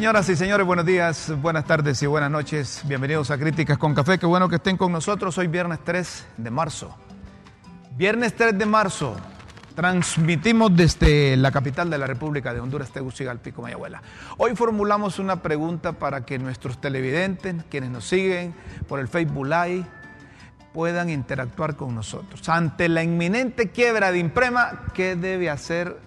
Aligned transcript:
Señoras 0.00 0.30
y 0.30 0.34
señores, 0.36 0.66
buenos 0.66 0.86
días, 0.86 1.30
buenas 1.42 1.66
tardes 1.66 2.02
y 2.02 2.06
buenas 2.06 2.30
noches. 2.30 2.80
Bienvenidos 2.86 3.30
a 3.30 3.36
Críticas 3.36 3.76
con 3.76 3.94
Café. 3.94 4.18
Qué 4.18 4.24
bueno 4.24 4.48
que 4.48 4.56
estén 4.56 4.78
con 4.78 4.90
nosotros. 4.90 5.36
Hoy 5.36 5.46
viernes 5.46 5.80
3 5.84 6.26
de 6.38 6.50
marzo. 6.50 6.96
Viernes 7.98 8.34
3 8.34 8.56
de 8.56 8.64
marzo. 8.64 9.14
Transmitimos 9.74 10.74
desde 10.74 11.36
la 11.36 11.50
capital 11.52 11.90
de 11.90 11.98
la 11.98 12.06
República 12.06 12.54
de 12.54 12.60
Honduras, 12.60 12.90
Tegucigalpa, 12.90 13.50
Mayagüela. 13.60 14.00
Hoy 14.38 14.56
formulamos 14.56 15.18
una 15.18 15.42
pregunta 15.42 15.92
para 15.92 16.24
que 16.24 16.38
nuestros 16.38 16.80
televidentes, 16.80 17.56
quienes 17.68 17.90
nos 17.90 18.06
siguen 18.06 18.54
por 18.88 19.00
el 19.00 19.08
Facebook 19.08 19.48
Live, 19.48 19.84
puedan 20.72 21.10
interactuar 21.10 21.76
con 21.76 21.94
nosotros. 21.94 22.48
Ante 22.48 22.88
la 22.88 23.02
inminente 23.02 23.68
quiebra 23.68 24.12
de 24.12 24.18
Imprema, 24.18 24.86
¿qué 24.94 25.14
debe 25.14 25.50
hacer 25.50 26.00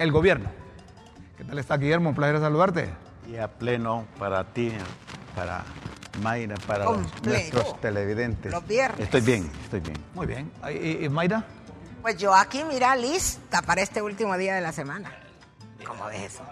el 0.00 0.10
gobierno? 0.10 0.50
¿Qué 1.38 1.44
tal 1.44 1.60
está 1.60 1.76
Guillermo? 1.76 2.08
Un 2.08 2.16
placer 2.16 2.40
saludarte. 2.40 3.05
Y 3.28 3.36
a 3.36 3.48
pleno 3.48 4.06
para 4.18 4.44
ti, 4.44 4.72
para 5.34 5.64
Mayra, 6.22 6.54
para 6.66 6.84
los- 6.84 7.22
nuestros 7.22 7.80
televidentes. 7.80 8.52
Los 8.52 8.66
viernes. 8.66 9.00
Estoy 9.00 9.20
bien, 9.20 9.50
estoy 9.64 9.80
bien. 9.80 9.96
Muy 10.14 10.26
bien. 10.26 10.50
¿Y, 10.68 10.72
y- 10.72 11.04
y 11.04 11.08
Mayra? 11.08 11.44
Pues 12.02 12.16
yo 12.16 12.34
aquí, 12.34 12.62
mira, 12.64 12.94
lista 12.94 13.62
para 13.62 13.82
este 13.82 14.00
último 14.00 14.36
día 14.38 14.54
de 14.54 14.60
la 14.60 14.72
semana. 14.72 15.12
¿Cómo 15.86 16.06
ves 16.06 16.32
eso? 16.34 16.42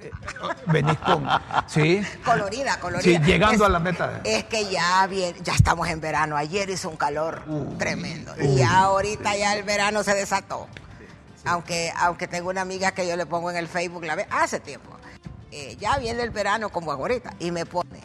Eh, 0.00 0.10
Venís 0.68 0.96
con... 0.98 1.26
Sí. 1.66 2.00
Colorida, 2.24 2.78
colorida. 2.78 3.02
Sí, 3.02 3.18
llegando 3.24 3.56
Es- 3.56 3.62
a 3.62 3.68
la 3.68 3.80
meta. 3.80 4.20
Es 4.22 4.44
que 4.44 4.70
ya 4.70 5.04
bien, 5.08 5.34
ya 5.42 5.54
estamos 5.54 5.88
en 5.88 6.00
verano. 6.00 6.36
Ayer 6.36 6.70
hizo 6.70 6.88
un 6.88 6.96
calor 6.96 7.42
Uh. 7.48 7.76
tremendo. 7.78 8.32
Y 8.40 8.56
ya 8.58 8.78
ahorita 8.82 9.36
ya 9.36 9.54
el 9.56 9.64
verano 9.64 10.04
se 10.04 10.14
desató. 10.14 10.68
Aunque, 11.44 11.92
aunque 11.96 12.28
tengo 12.28 12.50
una 12.50 12.60
amiga 12.60 12.92
que 12.92 13.06
yo 13.08 13.16
le 13.16 13.26
pongo 13.26 13.50
en 13.50 13.56
el 13.56 13.66
Facebook, 13.66 14.04
la 14.04 14.14
ve 14.14 14.26
hace 14.30 14.60
tiempo. 14.60 14.96
Eh, 15.52 15.76
ya 15.78 15.98
viene 15.98 16.22
el 16.22 16.30
verano 16.30 16.70
como 16.70 16.90
ahorita. 16.92 17.34
Y 17.38 17.50
me 17.50 17.64
pone. 17.66 18.00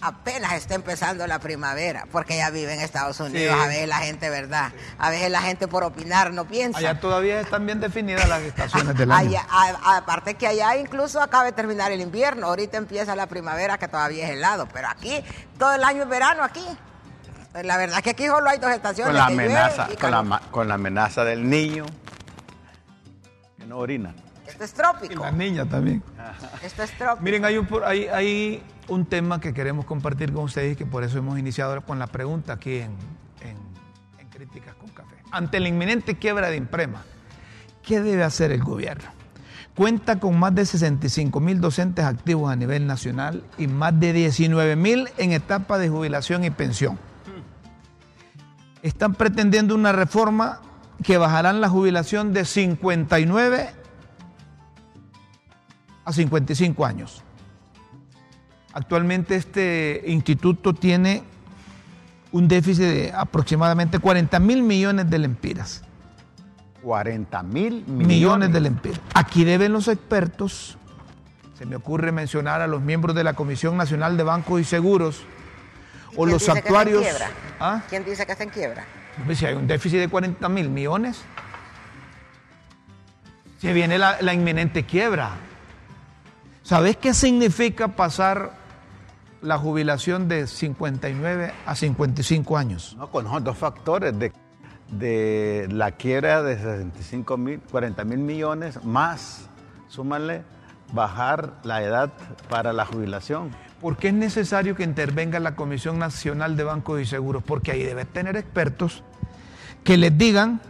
Apenas 0.00 0.52
está 0.52 0.74
empezando 0.74 1.26
la 1.26 1.38
primavera, 1.38 2.04
porque 2.12 2.34
ella 2.34 2.50
vive 2.50 2.74
en 2.74 2.80
Estados 2.80 3.20
Unidos. 3.20 3.54
Sí. 3.56 3.62
A 3.64 3.66
veces 3.68 3.88
la 3.88 3.96
gente, 3.98 4.28
¿verdad? 4.28 4.70
A 4.98 5.08
veces 5.08 5.30
la 5.30 5.40
gente 5.40 5.66
por 5.66 5.82
opinar 5.82 6.30
no 6.34 6.44
piensa. 6.44 6.78
Allá 6.78 7.00
todavía 7.00 7.40
están 7.40 7.64
bien 7.64 7.80
definidas 7.80 8.28
las 8.28 8.42
estaciones 8.42 8.94
del 8.98 9.10
año. 9.10 9.30
Allá- 9.30 9.46
a- 9.48 9.96
aparte 9.96 10.34
que 10.34 10.46
allá 10.46 10.76
incluso 10.76 11.22
acaba 11.22 11.44
de 11.44 11.52
terminar 11.52 11.90
el 11.90 12.02
invierno, 12.02 12.48
ahorita 12.48 12.76
empieza 12.76 13.16
la 13.16 13.28
primavera 13.28 13.78
que 13.78 13.88
todavía 13.88 14.24
es 14.26 14.30
helado, 14.32 14.68
pero 14.70 14.88
aquí 14.88 15.24
todo 15.58 15.72
el 15.74 15.82
año 15.82 16.02
es 16.02 16.08
verano 16.08 16.42
aquí. 16.42 16.66
La 17.62 17.78
verdad 17.78 18.02
que 18.02 18.10
aquí 18.10 18.26
solo 18.26 18.50
hay 18.50 18.58
dos 18.58 18.72
estaciones. 18.72 19.06
Con 19.12 19.16
la 19.16 19.26
que 19.28 19.32
amenaza, 19.32 19.88
con 19.98 20.10
la, 20.10 20.40
con 20.50 20.68
la 20.68 20.74
amenaza 20.74 21.24
del 21.24 21.48
niño 21.48 21.86
que 23.56 23.64
no 23.64 23.78
orina. 23.78 24.14
Esto 24.54 24.64
es 24.64 24.70
Y 24.72 24.74
trópico. 24.74 25.22
la 25.22 25.32
niña 25.32 25.64
también. 25.66 26.02
Esto 26.62 26.82
es 26.82 26.90
trópico. 26.96 27.22
Miren, 27.22 27.44
hay 27.44 27.58
un, 27.58 27.66
por- 27.66 27.84
hay, 27.84 28.06
hay 28.06 28.62
un 28.88 29.04
tema 29.06 29.40
que 29.40 29.52
queremos 29.52 29.84
compartir 29.84 30.32
con 30.32 30.44
ustedes 30.44 30.72
y 30.74 30.76
que 30.76 30.86
por 30.86 31.02
eso 31.04 31.18
hemos 31.18 31.38
iniciado 31.38 31.80
con 31.82 31.98
la 31.98 32.06
pregunta 32.06 32.52
aquí 32.54 32.76
en, 32.78 32.92
en- 33.40 34.20
en 34.20 34.28
Críticas 34.28 34.74
con 34.76 34.88
Café. 34.90 35.16
Ante 35.32 35.58
la 35.60 35.68
inminente 35.68 36.16
quiebra 36.16 36.50
de 36.50 36.56
Imprema, 36.56 37.02
¿qué 37.82 38.00
debe 38.00 38.22
hacer 38.24 38.52
el 38.52 38.62
gobierno? 38.62 39.10
Cuenta 39.74 40.20
con 40.20 40.38
más 40.38 40.54
de 40.54 40.64
65 40.66 41.40
mil 41.40 41.60
docentes 41.60 42.04
activos 42.04 42.52
a 42.52 42.54
nivel 42.54 42.86
nacional 42.86 43.42
y 43.58 43.66
más 43.66 43.98
de 43.98 44.12
19 44.12 44.76
mil 44.76 45.08
en 45.18 45.32
etapa 45.32 45.78
de 45.78 45.88
jubilación 45.88 46.44
y 46.44 46.50
pensión. 46.50 46.96
Están 48.82 49.14
pretendiendo 49.14 49.74
una 49.74 49.90
reforma 49.92 50.60
que 51.02 51.18
bajarán 51.18 51.60
la 51.60 51.68
jubilación 51.68 52.32
de 52.32 52.44
59 52.44 53.70
a 56.04 56.12
55 56.12 56.84
años. 56.84 57.22
Actualmente 58.72 59.36
este 59.36 60.02
instituto 60.06 60.74
tiene 60.74 61.22
un 62.32 62.48
déficit 62.48 62.82
de 62.84 63.12
aproximadamente 63.14 63.98
40 64.00 64.38
mil 64.40 64.62
millones 64.62 65.08
de 65.08 65.18
lempiras. 65.18 65.82
40 66.82 67.42
mil 67.44 67.84
Millones, 67.86 68.06
millones. 68.06 68.52
de 68.52 68.60
lempiras. 68.60 69.00
Aquí 69.14 69.44
deben 69.44 69.72
los 69.72 69.88
expertos, 69.88 70.76
se 71.56 71.64
me 71.66 71.76
ocurre 71.76 72.10
mencionar 72.12 72.60
a 72.60 72.66
los 72.66 72.82
miembros 72.82 73.14
de 73.14 73.24
la 73.24 73.34
Comisión 73.34 73.76
Nacional 73.76 74.16
de 74.16 74.22
Bancos 74.24 74.60
y 74.60 74.64
Seguros 74.64 75.22
o 76.16 76.24
¿Quién 76.24 76.30
los 76.32 76.42
dice 76.42 76.52
que 76.52 76.58
está 76.58 76.58
en 76.58 76.76
actuarios. 76.76 77.02
quiebra? 77.02 77.30
¿Ah? 77.60 77.82
¿Quién 77.88 78.04
dice 78.04 78.26
que 78.26 78.32
está 78.32 78.44
en 78.44 78.50
quiebra? 78.50 78.84
Si 79.34 79.46
hay 79.46 79.54
un 79.54 79.66
déficit 79.68 80.00
de 80.00 80.08
40 80.08 80.48
mil 80.48 80.68
millones, 80.68 81.22
se 83.60 83.72
viene 83.72 83.96
la, 83.98 84.20
la 84.20 84.34
inminente 84.34 84.82
quiebra. 84.84 85.30
¿Sabes 86.64 86.96
qué 86.96 87.12
significa 87.12 87.88
pasar 87.88 88.52
la 89.42 89.58
jubilación 89.58 90.28
de 90.28 90.46
59 90.46 91.52
a 91.66 91.74
55 91.74 92.56
años? 92.56 92.96
No, 92.98 93.10
con 93.10 93.26
dos 93.44 93.58
factores 93.58 94.18
de, 94.18 94.32
de 94.90 95.68
la 95.70 95.92
quiebra 95.92 96.42
de 96.42 96.56
65 96.56 97.36
mil, 97.36 97.60
40 97.70 98.04
mil 98.04 98.18
millones, 98.18 98.82
más, 98.82 99.50
súmale, 99.88 100.42
bajar 100.94 101.52
la 101.64 101.82
edad 101.82 102.10
para 102.48 102.72
la 102.72 102.86
jubilación. 102.86 103.50
¿Por 103.82 103.98
qué 103.98 104.08
es 104.08 104.14
necesario 104.14 104.74
que 104.74 104.84
intervenga 104.84 105.38
la 105.40 105.56
Comisión 105.56 105.98
Nacional 105.98 106.56
de 106.56 106.64
Bancos 106.64 106.98
y 107.02 107.04
Seguros? 107.04 107.42
Porque 107.44 107.72
ahí 107.72 107.82
debe 107.82 108.06
tener 108.06 108.36
expertos 108.38 109.02
que 109.82 109.98
les 109.98 110.16
digan 110.16 110.62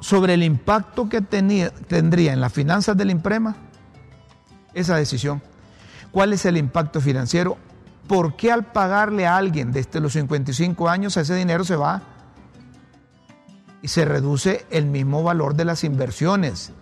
sobre 0.00 0.34
el 0.34 0.42
impacto 0.42 1.08
que 1.08 1.22
tenía- 1.22 1.70
tendría 1.70 2.34
en 2.34 2.42
las 2.42 2.52
finanzas 2.52 2.94
del 2.98 3.10
Imprema 3.10 3.56
esa 4.74 4.96
decisión. 4.96 5.42
¿Cuál 6.10 6.32
es 6.32 6.44
el 6.46 6.56
impacto 6.56 7.00
financiero? 7.00 7.56
¿Por 8.06 8.36
qué 8.36 8.52
al 8.52 8.64
pagarle 8.64 9.26
a 9.26 9.36
alguien 9.36 9.72
desde 9.72 10.00
los 10.00 10.12
55 10.12 10.88
años 10.88 11.16
ese 11.16 11.34
dinero 11.34 11.64
se 11.64 11.76
va 11.76 12.02
y 13.82 13.88
se 13.88 14.04
reduce 14.04 14.66
el 14.70 14.86
mismo 14.86 15.22
valor 15.22 15.54
de 15.54 15.64
las 15.64 15.84
inversiones? 15.84 16.72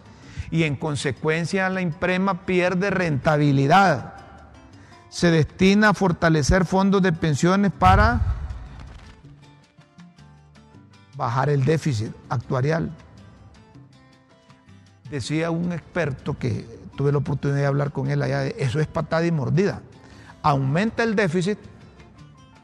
Y 0.51 0.65
en 0.65 0.77
consecuencia 0.77 1.69
la 1.71 1.81
Imprema 1.81 2.45
pierde 2.45 2.91
rentabilidad 2.91 4.23
se 5.13 5.31
destina 5.31 5.91
a 5.91 5.95
fortalecer 5.95 6.65
fondos 6.65 7.03
de 7.03 7.13
pensiones 7.13 7.71
para 7.71 8.19
bajar 11.15 11.51
el 11.51 11.67
déficit 11.67 12.15
actuarial. 12.31 12.91
Decía 15.11 15.51
un 15.51 15.73
experto 15.73 16.39
que 16.39 16.67
tuve 16.97 17.13
la 17.13 17.19
oportunidad 17.19 17.59
de 17.61 17.67
hablar 17.67 17.93
con 17.93 18.11
él 18.11 18.23
allá, 18.23 18.41
de, 18.41 18.57
eso 18.59 18.81
es 18.81 18.87
patada 18.87 19.27
y 19.27 19.31
mordida. 19.33 19.81
Aumenta 20.43 21.03
el 21.03 21.15
déficit 21.15 21.59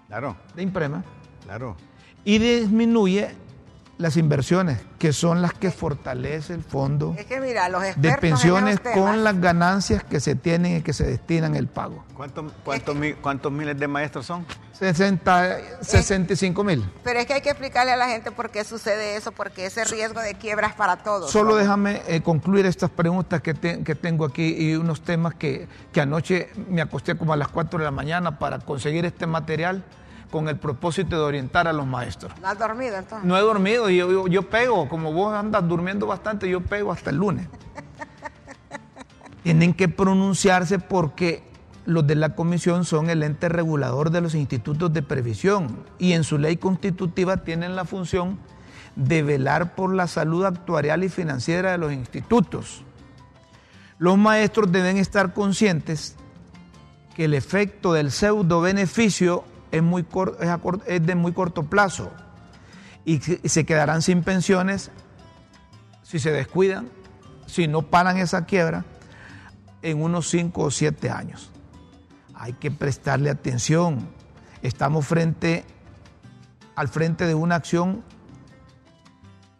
Claro, 0.09 0.37
de 0.57 0.63
imprema 0.63 1.05
claro. 1.45 1.77
y 2.25 2.39
disminuye 2.39 3.31
las 3.99 4.17
inversiones, 4.17 4.79
que 4.99 5.13
son 5.13 5.43
las 5.43 5.53
que 5.55 5.73
fortalece 5.73 6.55
el 6.55 6.63
fondo 6.63 7.17
Es 7.19 7.27
que 7.27 7.41
mira, 7.41 7.69
los 7.69 7.83
expertos 7.83 8.03
de 8.03 8.09
en 8.11 8.21
pensiones 8.21 8.81
temas- 8.81 8.95
con 8.95 9.25
las 9.25 9.41
ganancias 9.41 10.05
que 10.05 10.21
se 10.21 10.37
tienen 10.37 10.77
y 10.77 10.83
que 10.83 10.93
se 10.93 11.05
destinan 11.05 11.57
el 11.57 11.67
pago. 11.67 12.05
¿Cuántos, 12.15 12.53
cuántos, 12.65 12.95
mi- 12.95 13.15
cuántos 13.15 13.51
miles 13.51 13.77
de 13.79 13.89
maestros 13.89 14.25
son? 14.27 14.47
60, 14.73 15.57
65 15.81 16.63
mil. 16.63 16.89
Pero 17.03 17.19
es 17.19 17.27
que 17.27 17.35
hay 17.35 17.41
que 17.41 17.51
explicarle 17.51 17.91
a 17.93 17.97
la 17.97 18.07
gente 18.09 18.31
por 18.31 18.51
qué 18.51 18.63
sucede 18.63 19.17
eso, 19.17 19.33
porque 19.33 19.67
ese 19.67 19.85
riesgo 19.85 20.21
de 20.21 20.35
quiebra 20.35 20.69
es 20.69 20.75
para 20.75 20.99
todos. 20.99 21.31
Solo 21.33 21.51
¿no? 21.51 21.57
déjame 21.57 22.01
eh, 22.07 22.21
concluir 22.23 22.67
estas 22.67 22.91
preguntas 22.91 23.43
que, 23.43 23.55
te- 23.55 23.83
que 23.83 23.97
tengo 23.97 24.25
aquí 24.25 24.55
y 24.57 24.77
unos 24.77 25.03
temas 25.03 25.35
que, 25.35 25.67
que 25.93 26.01
anoche 26.01 26.51
me 26.71 26.81
acosté 26.81 27.17
como 27.17 27.33
a 27.33 27.37
las 27.37 27.49
4 27.49 27.81
de 27.81 27.85
la 27.85 27.91
mañana 27.91 28.39
para 28.39 28.61
conseguir 28.61 29.05
este 29.05 29.27
material 29.27 29.83
con 30.31 30.49
el 30.49 30.59
propósito 30.59 31.17
de 31.17 31.23
orientar 31.23 31.69
a 31.69 31.73
los 31.73 31.87
maestros. 31.87 32.33
¿No 32.41 32.49
has 32.49 32.59
dormido 32.59 32.97
entonces? 32.97 33.27
No 33.27 33.37
he 33.37 33.41
dormido 33.41 33.91
y 33.91 33.97
yo, 33.97 34.11
yo, 34.11 34.27
yo 34.27 34.43
pego, 34.49 34.89
como 34.89 35.13
vos 35.13 35.35
andas 35.35 35.67
durmiendo 35.67 36.07
bastante, 36.07 36.49
yo 36.49 36.61
pego 36.61 36.93
hasta 36.93 37.11
el 37.11 37.17
lunes. 37.17 37.49
Tienen 39.43 39.73
que 39.73 39.89
pronunciarse 39.89 40.79
porque 40.79 41.43
los 41.87 42.07
de 42.07 42.17
la 42.17 42.35
comisión 42.35 42.85
son 42.85 43.09
el 43.09 43.23
ente 43.23 43.49
regulador 43.49 44.11
de 44.11 44.21
los 44.21 44.35
institutos 44.35 44.93
de 44.93 45.03
previsión 45.03 45.85
y 45.99 46.13
en 46.13 46.23
su 46.23 46.37
ley 46.37 46.59
constitutiva 46.59 47.39
tienen 47.39 47.77
la 47.77 47.87
función 47.87 48.39
de 48.95 49.23
velar 49.23 49.75
por 49.75 49.95
la 49.95 50.07
salud 50.07 50.45
actuarial 50.45 51.03
y 51.05 51.09
financiera 51.09 51.73
de 51.73 51.79
los 51.79 51.93
institutos. 51.93 52.83
Los 53.99 54.19
maestros 54.19 54.71
deben 54.71 54.99
estar 54.99 55.33
conscientes 55.33 56.15
que 57.15 57.25
el 57.25 57.33
efecto 57.33 57.95
del 57.95 58.11
pseudo 58.11 58.61
beneficio 58.61 59.45
es, 59.71 59.83
muy 59.83 60.03
cor- 60.05 60.37
es, 60.87 61.07
de 61.07 61.15
muy 61.15 61.33
corto 61.33 61.63
plazo 61.65 62.11
y 63.05 63.19
se 63.21 63.65
quedarán 63.65 64.03
sin 64.03 64.23
pensiones 64.23 64.91
si 66.03 66.19
se 66.19 66.31
descuidan, 66.33 66.89
si 67.47 67.69
no 67.69 67.83
paran 67.83 68.19
esa 68.19 68.45
quiebra 68.45 68.85
en 69.83 70.03
unos 70.03 70.29
5 70.31 70.63
o 70.63 70.71
7 70.71 71.11
años. 71.11 71.51
Hay 72.35 72.53
que 72.55 72.71
prestarle 72.71 73.31
atención. 73.31 74.09
Estamos 74.63 75.07
frente 75.07 75.65
al 76.77 76.89
frente 76.89 77.27
de 77.27 77.35
una 77.35 77.57
acción 77.57 78.03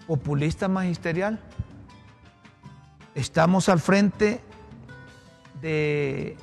populista 0.07 0.69
magisterial. 0.69 1.41
Estamos 3.15 3.69
al 3.69 3.81
frente 3.81 4.41
de 5.61 6.37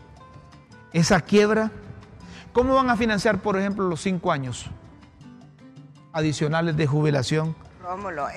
esa 0.93 1.21
quiebra, 1.21 1.71
¿cómo 2.55 2.73
van 2.73 2.89
a 2.89 2.95
financiar, 2.95 3.39
por 3.39 3.59
ejemplo, 3.59 3.85
los 3.89 4.01
cinco 4.01 4.31
años 4.31 4.67
adicionales 6.13 6.77
de 6.77 6.87
jubilación 6.87 7.53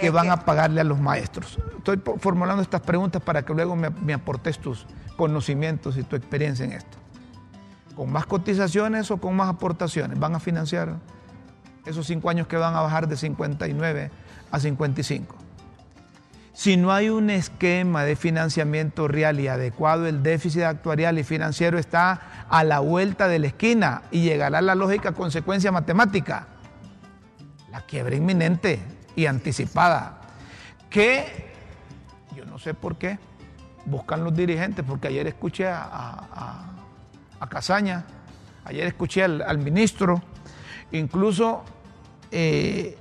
que 0.01 0.11
van 0.11 0.31
a 0.31 0.45
pagarle 0.45 0.81
a 0.81 0.85
los 0.85 0.99
maestros? 0.99 1.57
Estoy 1.79 2.03
formulando 2.19 2.61
estas 2.61 2.81
preguntas 2.81 3.23
para 3.23 3.45
que 3.45 3.55
luego 3.55 3.77
me, 3.77 3.91
me 3.91 4.13
aportes 4.13 4.59
tus 4.59 4.87
conocimientos 5.17 5.97
y 5.97 6.03
tu 6.03 6.17
experiencia 6.17 6.65
en 6.65 6.73
esto. 6.73 6.99
¿Con 7.95 8.11
más 8.11 8.27
cotizaciones 8.27 9.09
o 9.13 9.19
con 9.19 9.37
más 9.37 9.49
aportaciones? 9.49 10.19
¿Van 10.19 10.35
a 10.35 10.41
financiar 10.41 10.97
esos 11.87 12.05
cinco 12.05 12.29
años 12.29 12.49
que 12.49 12.57
van 12.57 12.75
a 12.75 12.81
bajar 12.81 13.07
de 13.07 13.17
59 13.17 14.11
a 14.51 14.59
55? 14.59 15.37
Si 16.59 16.77
no 16.77 16.91
hay 16.91 17.09
un 17.09 17.31
esquema 17.31 18.03
de 18.03 18.17
financiamiento 18.17 19.07
real 19.07 19.39
y 19.39 19.47
adecuado, 19.47 20.09
el 20.09 20.25
déficit 20.25 20.63
actuarial 20.63 21.17
y 21.21 21.23
financiero 21.23 21.79
está 21.79 22.21
a 22.49 22.65
la 22.65 22.81
vuelta 22.81 23.29
de 23.29 23.39
la 23.39 23.49
esquina 23.49 24.03
y 24.11 24.23
llegará 24.23 24.61
la 24.61 24.75
lógica 24.75 25.13
consecuencia 25.13 25.71
matemática, 25.71 26.47
la 27.71 27.83
quiebra 27.83 28.17
inminente 28.17 28.81
y 29.15 29.27
anticipada, 29.27 30.21
que 30.89 31.53
yo 32.35 32.45
no 32.47 32.59
sé 32.59 32.75
por 32.75 32.97
qué 32.97 33.19
buscan 33.85 34.25
los 34.25 34.35
dirigentes, 34.35 34.85
porque 34.87 35.09
ayer 35.09 35.27
escuché 35.27 35.67
a, 35.69 36.65
Casaña, 37.49 38.05
ayer 38.65 38.87
escuché 38.87 39.23
al, 39.23 39.59
ministro, 39.59 40.21
incluso 40.93 41.65
eh, 42.31 42.97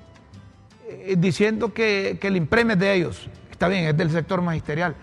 eh, 0.87 1.15
diciendo 1.17 1.73
que, 1.73 2.19
el 2.21 2.37
impreme 2.37 2.73
es 2.73 2.79
de 2.79 2.93
ellos. 2.93 3.29
Está 3.51 3.67
bien, 3.67 3.85
es 3.85 3.97
del 3.97 4.11
sector 4.11 4.41
magisterial, 4.41 4.95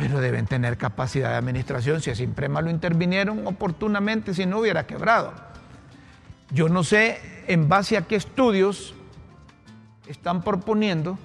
pero 0.00 0.18
deben 0.18 0.46
tener 0.46 0.78
capacidad 0.78 1.28
de 1.28 1.36
administración. 1.36 2.00
Si 2.00 2.10
a 2.10 2.14
Simprema 2.14 2.62
lo 2.62 2.70
intervinieron 2.70 3.46
oportunamente, 3.46 4.32
si 4.32 4.46
no 4.46 4.60
hubiera 4.60 4.86
quebrado. 4.86 5.34
Yo 6.50 6.70
no 6.70 6.84
sé 6.84 7.20
en 7.46 7.68
base 7.68 7.98
a 7.98 8.06
qué 8.06 8.16
estudios 8.16 8.94
están 10.08 10.42
proponiendo 10.42 11.18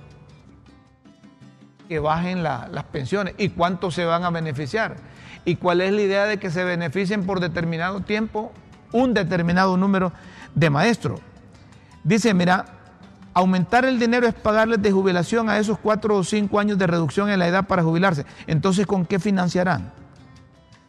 que 1.87 1.99
bajen 1.99 2.43
las 2.43 2.83
pensiones 2.91 3.33
y 3.37 3.49
cuánto 3.49 3.91
se 3.91 4.03
van 4.03 4.25
a 4.25 4.29
beneficiar. 4.29 4.97
Y 5.45 5.55
cuál 5.55 5.79
es 5.79 5.93
la 5.93 6.01
idea 6.01 6.25
de 6.25 6.37
que 6.37 6.51
se 6.51 6.65
beneficien 6.65 7.25
por 7.25 7.39
determinado 7.39 8.01
tiempo 8.01 8.51
un 8.91 9.13
determinado 9.13 9.77
número 9.77 10.11
de 10.53 10.69
maestros. 10.69 11.21
Dice, 12.03 12.33
mira, 12.33 12.65
Aumentar 13.37 13.83
el 13.83 13.99
dinero 13.99 14.25
es 14.27 14.33
pagarles 14.33 14.81
de 14.81 14.93
jubilación 14.93 15.49
a 15.49 15.59
esos 15.59 15.77
cuatro 15.77 16.15
o 16.15 16.23
cinco 16.23 16.57
años 16.57 16.77
de 16.77 16.87
reducción 16.87 17.29
en 17.29 17.37
la 17.37 17.47
edad 17.49 17.67
para 17.67 17.83
jubilarse. 17.83 18.25
Entonces, 18.47 18.87
¿con 18.87 19.05
qué 19.05 19.19
financiarán? 19.19 19.91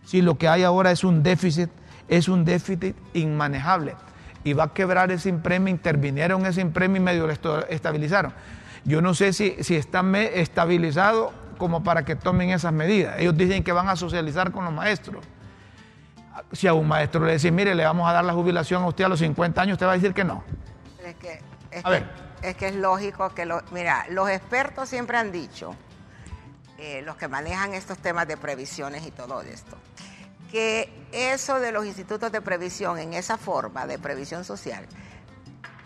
Si 0.04 0.22
lo 0.22 0.38
que 0.38 0.46
hay 0.46 0.62
ahora 0.62 0.92
es 0.92 1.02
un 1.02 1.24
déficit, 1.24 1.68
es 2.06 2.28
un 2.28 2.44
déficit 2.44 2.94
inmanejable. 3.14 3.96
Y 4.44 4.52
va 4.52 4.62
a 4.62 4.72
quebrar 4.72 5.10
ese 5.10 5.28
impremio, 5.28 5.74
intervinieron 5.74 6.46
ese 6.46 6.60
impremio 6.60 6.98
y 6.98 7.00
medio 7.04 7.26
lo 7.26 7.32
estabilizaron. 7.68 8.32
Yo 8.84 9.02
no 9.02 9.12
sé 9.12 9.32
si, 9.32 9.56
si 9.64 9.74
está 9.74 10.04
estabilizado 10.16 11.32
como 11.58 11.82
para 11.82 12.04
que 12.04 12.14
tomen 12.14 12.50
esas 12.50 12.72
medidas. 12.72 13.16
Ellos 13.18 13.36
dicen 13.36 13.64
que 13.64 13.72
van 13.72 13.88
a 13.88 13.96
socializar 13.96 14.52
con 14.52 14.64
los 14.64 14.72
maestros. 14.72 15.24
Si 16.52 16.68
a 16.68 16.74
un 16.74 16.86
maestro 16.86 17.26
le 17.26 17.32
dicen, 17.32 17.56
mire, 17.56 17.74
le 17.74 17.84
vamos 17.84 18.08
a 18.08 18.12
dar 18.12 18.24
la 18.24 18.34
jubilación 18.34 18.84
a 18.84 18.86
usted 18.86 19.02
a 19.02 19.08
los 19.08 19.18
50 19.18 19.60
años, 19.60 19.72
usted 19.72 19.86
va 19.86 19.90
a 19.90 19.96
decir 19.96 20.14
que 20.14 20.22
no. 20.22 20.44
Es 21.04 21.16
que, 21.16 21.40
a 21.82 21.90
ver 21.90 22.25
es 22.50 22.56
que 22.56 22.68
es 22.68 22.74
lógico 22.76 23.34
que, 23.34 23.44
lo, 23.44 23.62
mira, 23.72 24.06
los 24.10 24.30
expertos 24.30 24.88
siempre 24.88 25.18
han 25.18 25.32
dicho, 25.32 25.74
eh, 26.78 27.02
los 27.02 27.16
que 27.16 27.26
manejan 27.26 27.74
estos 27.74 27.98
temas 27.98 28.28
de 28.28 28.36
previsiones 28.36 29.04
y 29.04 29.10
todo 29.10 29.42
esto, 29.42 29.76
que 30.50 30.92
eso 31.10 31.58
de 31.58 31.72
los 31.72 31.84
institutos 31.86 32.30
de 32.30 32.40
previsión 32.40 32.98
en 32.98 33.14
esa 33.14 33.36
forma 33.36 33.86
de 33.86 33.98
previsión 33.98 34.44
social 34.44 34.86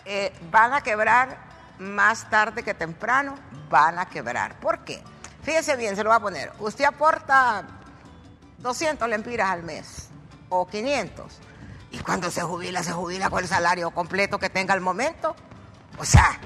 eh, 0.04 0.32
van 0.50 0.74
a 0.74 0.82
quebrar 0.82 1.38
más 1.78 2.28
tarde 2.28 2.62
que 2.62 2.74
temprano, 2.74 3.36
van 3.70 3.98
a 3.98 4.06
quebrar. 4.06 4.60
¿Por 4.60 4.84
qué? 4.84 5.02
Fíjese 5.42 5.76
bien, 5.76 5.96
se 5.96 6.04
lo 6.04 6.10
va 6.10 6.16
a 6.16 6.20
poner. 6.20 6.52
Usted 6.58 6.84
aporta 6.84 7.64
200 8.58 9.08
lempiras 9.08 9.48
al 9.48 9.62
mes 9.62 10.08
o 10.50 10.66
500 10.66 11.38
y 11.92 11.98
cuando 12.00 12.30
se 12.30 12.42
jubila, 12.42 12.82
se 12.82 12.92
jubila 12.92 13.30
con 13.30 13.42
el 13.42 13.48
salario 13.48 13.90
completo 13.92 14.38
que 14.38 14.50
tenga 14.50 14.74
al 14.74 14.82
momento 14.82 15.34
o 16.00 16.04
sea, 16.04 16.38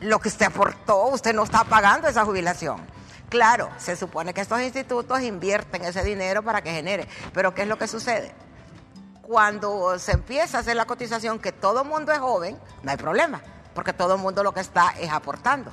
lo 0.00 0.18
que 0.18 0.28
usted 0.28 0.46
aportó, 0.46 1.06
usted 1.06 1.32
no 1.32 1.44
está 1.44 1.62
pagando 1.62 2.08
esa 2.08 2.24
jubilación. 2.24 2.80
Claro, 3.28 3.70
se 3.78 3.94
supone 3.94 4.34
que 4.34 4.40
estos 4.40 4.60
institutos 4.60 5.20
invierten 5.22 5.84
ese 5.84 6.02
dinero 6.02 6.42
para 6.42 6.60
que 6.60 6.72
genere, 6.72 7.06
pero 7.32 7.54
¿qué 7.54 7.62
es 7.62 7.68
lo 7.68 7.78
que 7.78 7.86
sucede? 7.86 8.34
Cuando 9.22 9.96
se 10.00 10.12
empieza 10.12 10.58
a 10.58 10.60
hacer 10.62 10.74
la 10.74 10.86
cotización, 10.86 11.38
que 11.38 11.52
todo 11.52 11.82
el 11.82 11.88
mundo 11.88 12.10
es 12.10 12.18
joven, 12.18 12.58
no 12.82 12.90
hay 12.90 12.96
problema, 12.96 13.40
porque 13.74 13.92
todo 13.92 14.16
el 14.16 14.20
mundo 14.20 14.42
lo 14.42 14.52
que 14.52 14.60
está 14.60 14.92
es 14.98 15.12
aportando. 15.12 15.70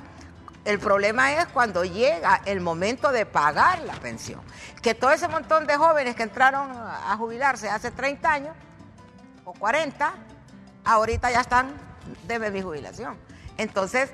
El 0.64 0.78
problema 0.78 1.32
es 1.32 1.46
cuando 1.46 1.84
llega 1.84 2.40
el 2.44 2.60
momento 2.60 3.10
de 3.10 3.26
pagar 3.26 3.80
la 3.80 3.94
pensión. 3.94 4.40
Que 4.80 4.94
todo 4.94 5.10
ese 5.10 5.26
montón 5.26 5.66
de 5.66 5.76
jóvenes 5.76 6.14
que 6.14 6.22
entraron 6.22 6.70
a 6.70 7.16
jubilarse 7.16 7.68
hace 7.68 7.90
30 7.90 8.30
años 8.30 8.56
o 9.44 9.52
40, 9.54 10.14
ahorita 10.84 11.30
ya 11.32 11.40
están 11.40 11.87
debe 12.26 12.50
mi 12.50 12.62
jubilación. 12.62 13.16
Entonces, 13.56 14.10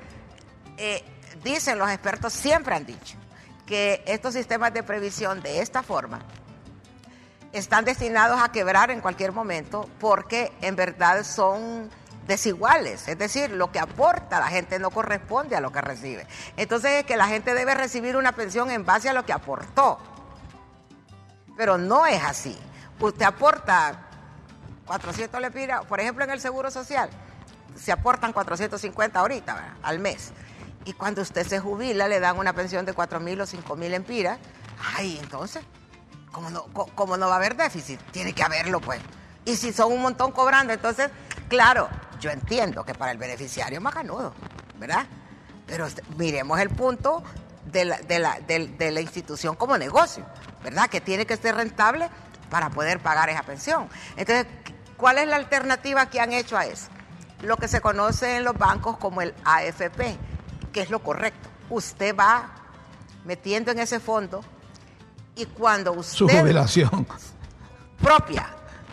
eh, 0.77 1.03
dicen 1.43 1.77
los 1.77 1.89
expertos, 1.89 2.33
siempre 2.33 2.75
han 2.75 2.85
dicho, 2.85 3.17
que 3.65 4.03
estos 4.05 4.33
sistemas 4.33 4.73
de 4.73 4.83
previsión 4.83 5.41
de 5.41 5.61
esta 5.61 5.83
forma 5.83 6.19
están 7.51 7.85
destinados 7.85 8.41
a 8.41 8.51
quebrar 8.51 8.91
en 8.91 9.01
cualquier 9.01 9.31
momento 9.31 9.89
porque 9.99 10.51
en 10.61 10.75
verdad 10.75 11.23
son 11.23 11.89
desiguales, 12.27 13.07
es 13.07 13.17
decir, 13.17 13.51
lo 13.51 13.71
que 13.71 13.79
aporta 13.79 14.39
la 14.39 14.47
gente 14.47 14.79
no 14.79 14.89
corresponde 14.89 15.55
a 15.55 15.61
lo 15.61 15.71
que 15.71 15.81
recibe. 15.81 16.27
Entonces 16.57 16.91
es 16.91 17.03
que 17.05 17.17
la 17.17 17.27
gente 17.27 17.53
debe 17.53 17.73
recibir 17.75 18.17
una 18.17 18.33
pensión 18.33 18.71
en 18.71 18.85
base 18.85 19.09
a 19.09 19.13
lo 19.13 19.25
que 19.25 19.33
aportó, 19.33 19.99
pero 21.55 21.77
no 21.77 22.05
es 22.05 22.23
así. 22.23 22.57
Usted 22.99 23.25
aporta 23.25 24.09
400 24.87 25.39
lempiras, 25.39 25.85
por 25.85 25.99
ejemplo 25.99 26.23
en 26.23 26.31
el 26.31 26.41
Seguro 26.41 26.71
Social, 26.71 27.09
se 27.75 27.91
aportan 27.91 28.33
450 28.33 29.19
ahorita 29.19 29.77
al 29.83 29.99
mes. 29.99 30.31
Y 30.85 30.93
cuando 30.93 31.21
usted 31.21 31.45
se 31.45 31.59
jubila 31.59 32.07
le 32.07 32.19
dan 32.19 32.37
una 32.37 32.53
pensión 32.53 32.85
de 32.85 32.93
4 32.93 33.19
mil 33.19 33.41
o 33.41 33.45
5 33.45 33.75
mil 33.75 33.93
empiras. 33.93 34.37
Ay, 34.95 35.19
entonces, 35.21 35.63
¿cómo 36.31 36.49
no, 36.49 36.65
¿cómo 36.95 37.17
no 37.17 37.27
va 37.27 37.33
a 37.33 37.37
haber 37.37 37.55
déficit? 37.55 37.99
Tiene 38.11 38.33
que 38.33 38.43
haberlo, 38.43 38.79
pues. 38.79 39.01
Y 39.45 39.55
si 39.55 39.73
son 39.73 39.91
un 39.91 40.01
montón 40.01 40.31
cobrando, 40.31 40.73
entonces, 40.73 41.09
claro, 41.47 41.89
yo 42.19 42.29
entiendo 42.29 42.83
que 42.83 42.93
para 42.93 43.11
el 43.11 43.17
beneficiario 43.17 43.77
es 43.77 43.83
más 43.83 43.93
ganudo, 43.93 44.33
¿verdad? 44.77 45.05
Pero 45.65 45.87
este, 45.87 46.03
miremos 46.17 46.59
el 46.59 46.69
punto 46.69 47.23
de 47.71 47.85
la, 47.85 47.97
de, 47.99 48.19
la, 48.19 48.39
de 48.39 48.91
la 48.91 49.01
institución 49.01 49.55
como 49.55 49.77
negocio, 49.77 50.25
¿verdad? 50.63 50.87
Que 50.89 51.01
tiene 51.01 51.25
que 51.25 51.37
ser 51.37 51.55
rentable 51.55 52.09
para 52.49 52.69
poder 52.69 52.99
pagar 52.99 53.29
esa 53.29 53.43
pensión. 53.43 53.89
Entonces, 54.15 54.45
¿cuál 54.97 55.17
es 55.17 55.27
la 55.27 55.35
alternativa 55.35 56.09
que 56.09 56.19
han 56.19 56.31
hecho 56.33 56.57
a 56.57 56.65
eso? 56.65 56.89
Lo 57.45 57.57
que 57.57 57.67
se 57.67 57.81
conoce 57.81 58.37
en 58.37 58.43
los 58.43 58.57
bancos 58.57 58.97
como 58.97 59.21
el 59.21 59.33
AFP, 59.43 60.17
que 60.71 60.81
es 60.81 60.89
lo 60.89 60.99
correcto. 60.99 61.49
Usted 61.69 62.15
va 62.15 62.49
metiendo 63.23 63.71
en 63.71 63.79
ese 63.79 63.99
fondo 63.99 64.43
y 65.35 65.45
cuando 65.45 65.93
usted... 65.93 66.17
Su 66.17 66.27
jubilación. 66.27 67.07
Propia. 68.01 68.47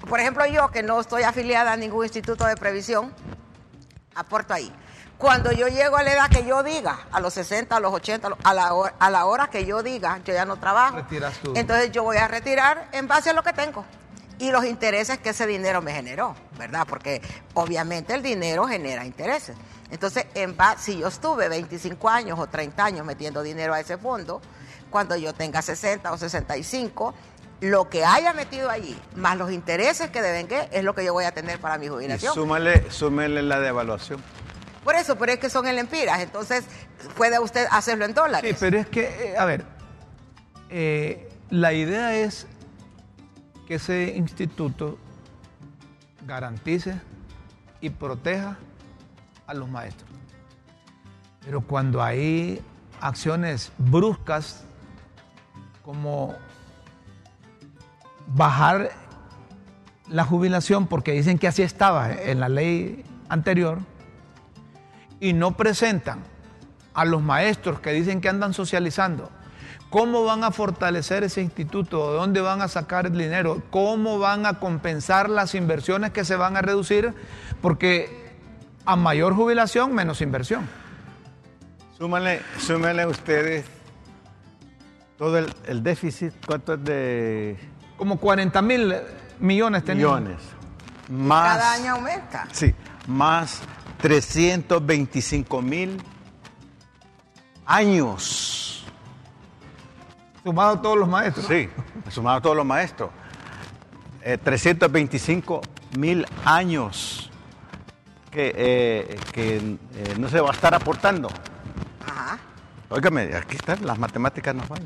Por 0.09 0.21
ejemplo, 0.21 0.47
yo 0.47 0.71
que 0.71 0.83
no 0.83 1.01
estoy 1.01 1.23
afiliada 1.23 1.73
a 1.73 1.77
ningún 1.77 2.05
instituto 2.05 2.45
de 2.45 2.57
previsión, 2.57 3.13
aporto 4.15 4.55
ahí. 4.55 4.73
Cuando 5.19 5.53
yo 5.53 5.69
llego 5.69 5.97
a 5.97 6.03
la 6.03 6.13
edad 6.15 6.31
que 6.31 6.45
yo 6.45 6.65
diga, 6.65 7.07
a 7.13 7.21
los 7.21 7.35
60, 7.35 7.77
a 7.77 7.81
los 7.81 7.93
80, 7.93 8.29
a 8.43 8.55
la 8.55 8.75
hora, 8.75 8.95
a 8.99 9.11
la 9.11 9.27
hora 9.27 9.49
que 9.49 9.65
yo 9.65 9.83
diga, 9.83 10.19
yo 10.25 10.35
ya 10.35 10.45
no 10.45 10.57
trabajo. 10.57 10.99
Entonces 11.55 11.93
yo 11.93 12.03
voy 12.03 12.17
a 12.17 12.27
retirar 12.27 12.89
en 12.91 13.07
base 13.07 13.31
a 13.31 13.33
lo 13.33 13.45
que 13.45 13.53
tengo 13.53 13.85
y 14.43 14.51
los 14.51 14.65
intereses 14.65 15.19
que 15.19 15.31
ese 15.31 15.47
dinero 15.47 15.81
me 15.83 15.93
generó, 15.93 16.35
¿verdad? 16.59 16.85
Porque 16.89 17.23
obviamente 17.55 18.13
el 18.13 18.23
dinero 18.25 18.67
genera 18.67 19.07
intereses. 19.07 19.57
Entonces, 19.89 20.27
en 20.35 20.57
si 20.79 20.99
yo 20.99 21.07
estuve 21.07 21.49
25 21.49 22.09
años 22.09 22.41
o 22.41 22.49
30 22.49 22.85
años 22.85 23.07
metiendo 23.07 23.41
dinero 23.45 23.73
a 23.73 23.79
ese 23.79 23.99
fondo, 23.99 24.43
cuando 24.91 25.15
yo 25.15 25.33
tenga 25.33 25.63
60 25.63 26.11
o 26.13 26.19
65, 26.19 27.15
lo 27.61 27.89
que 27.89 28.05
haya 28.05 28.33
metido 28.33 28.69
allí, 28.69 28.99
más 29.15 29.39
los 29.39 29.53
intereses 29.53 30.11
que 30.11 30.21
devengué, 30.21 30.69
es 30.73 30.83
lo 30.83 30.93
que 30.93 31.05
yo 31.05 31.13
voy 31.13 31.25
a 31.25 31.31
tener 31.31 31.61
para 31.61 31.79
mi 31.79 31.87
jubilación. 31.87 32.33
Y 32.33 32.35
súmale, 32.35 32.91
súmale 32.91 33.43
la 33.43 33.61
devaluación. 33.61 34.21
Por 34.83 34.97
eso, 34.97 35.15
pero 35.15 35.31
es 35.31 35.39
que 35.39 35.51
son 35.51 35.69
en 35.69 35.77
lempiras, 35.77 36.19
entonces 36.19 36.65
puede 37.17 37.39
usted 37.39 37.69
hacerlo 37.71 38.07
en 38.07 38.15
dólares. 38.15 38.51
Sí, 38.51 38.57
pero 38.59 38.81
es 38.81 38.89
que, 38.89 39.03
eh, 39.05 39.39
a 39.39 39.45
ver, 39.45 39.65
eh, 40.69 41.29
la 41.49 41.73
idea 41.73 42.17
es 42.17 42.49
que 43.67 43.75
ese 43.75 44.15
instituto 44.17 44.99
garantice 46.27 47.01
y 47.81 47.91
proteja 47.91 48.57
a 49.47 49.55
los 49.55 49.69
maestros. 49.69 50.09
Pero 51.45 51.61
cuando 51.61 52.03
hay 52.03 52.63
acciones 53.01 53.73
bruscas 53.79 54.65
como 55.85 56.35
bajar 58.29 58.91
la 60.09 60.25
jubilación 60.25 60.87
porque 60.87 61.13
dicen 61.13 61.39
que 61.39 61.49
así 61.49 61.63
estaba 61.63 62.13
en 62.13 62.41
la 62.41 62.49
ley 62.49 63.05
anterior 63.29 63.81
y 65.21 65.33
no 65.33 65.57
presentan 65.57 66.21
a 66.95 67.05
los 67.05 67.23
maestros 67.23 67.81
que 67.81 67.93
dicen 67.93 68.21
que 68.21 68.29
andan 68.29 68.55
socializando, 68.55 69.31
¿cómo 69.93 70.25
van 70.25 70.43
a 70.43 70.51
fortalecer 70.51 71.23
ese 71.23 71.43
instituto? 71.43 72.11
¿De 72.13 72.17
dónde 72.17 72.41
van 72.41 72.63
a 72.63 72.69
sacar 72.69 73.07
el 73.07 73.17
dinero? 73.17 73.63
¿Cómo 73.71 74.19
van 74.19 74.47
a 74.47 74.59
compensar 74.59 75.29
las 75.29 75.55
inversiones 75.55 76.11
que 76.11 76.25
se 76.25 76.35
van 76.35 76.57
a 76.57 76.63
reducir? 76.63 77.15
Porque 77.61 78.33
a 78.87 78.97
mayor 78.97 79.35
jubilación, 79.35 79.95
menos 79.95 80.23
inversión. 80.23 80.69
Súmale, 81.99 82.41
súmale 82.59 83.07
ustedes 83.07 83.67
todo 85.19 85.39
el, 85.39 85.83
déficit, 85.85 86.33
¿cuánto 86.45 86.75
es 86.75 86.83
de...? 86.83 87.57
Como 87.97 88.19
40 88.19 88.61
mil 88.63 88.95
millones 89.39 89.85
tenemos. 89.85 90.21
Millones. 90.21 90.43
Más, 91.09 91.59
Cada 91.59 91.73
año 91.75 91.93
aumenta. 91.93 92.49
Sí, 92.51 92.75
más 93.07 93.61
325 93.99 95.63
mil 95.63 96.03
años. 97.67 98.62
Sumado 100.45 100.75
a 100.75 100.83
todos 100.83 100.99
los 100.99 101.09
maestros. 101.09 101.47
Sí, 101.47 101.69
sumado 102.09 102.39
a 102.39 102.41
todos 102.41 102.57
los 102.57 102.67
maestros. 102.67 103.11
325 104.23 105.61
eh, 105.63 105.99
mil 105.99 106.27
años 106.45 107.31
que, 108.31 108.53
eh, 108.57 109.19
que 109.33 109.57
eh, 109.57 110.15
no 110.19 110.29
se 110.29 110.41
va 110.41 110.51
a 110.51 110.53
estar 110.53 110.75
aportando. 110.75 111.29
Ajá. 112.07 112.39
Óigame, 112.89 113.35
aquí 113.35 113.57
están, 113.57 113.85
las 113.87 113.99
matemáticas 113.99 114.55
nos 114.55 114.69
van. 114.69 114.83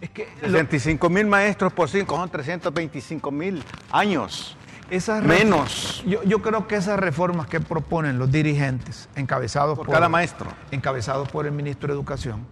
Es 0.00 0.10
que 0.10 0.28
65 0.40 1.08
mil 1.08 1.26
maestros 1.26 1.72
por 1.72 1.88
5 1.88 2.16
son 2.16 2.28
325 2.28 3.30
mil 3.30 3.64
años. 3.90 4.56
Esas 4.90 5.22
Menos. 5.24 6.04
Yo, 6.06 6.42
creo 6.42 6.68
que 6.68 6.76
esas 6.76 6.98
reformas 6.98 7.48
que 7.48 7.60
proponen 7.60 8.18
los 8.18 8.30
dirigentes, 8.30 9.08
encabezados 9.16 9.76
por, 9.76 9.88
cada 9.88 10.08
maestro, 10.08 10.48
encabezados 10.70 11.28
por 11.28 11.46
el 11.46 11.52
ministro 11.52 11.88
de 11.88 11.94
Educación, 11.94 12.46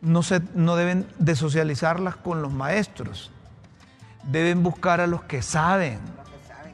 no, 0.00 0.22
se, 0.22 0.40
no 0.54 0.76
deben 0.76 1.06
de 1.18 1.36
socializarlas 1.36 2.16
con 2.16 2.42
los 2.42 2.52
maestros. 2.52 3.30
Deben 4.24 4.62
buscar 4.62 5.00
a 5.00 5.06
los 5.06 5.22
que 5.22 5.42
saben, 5.42 6.00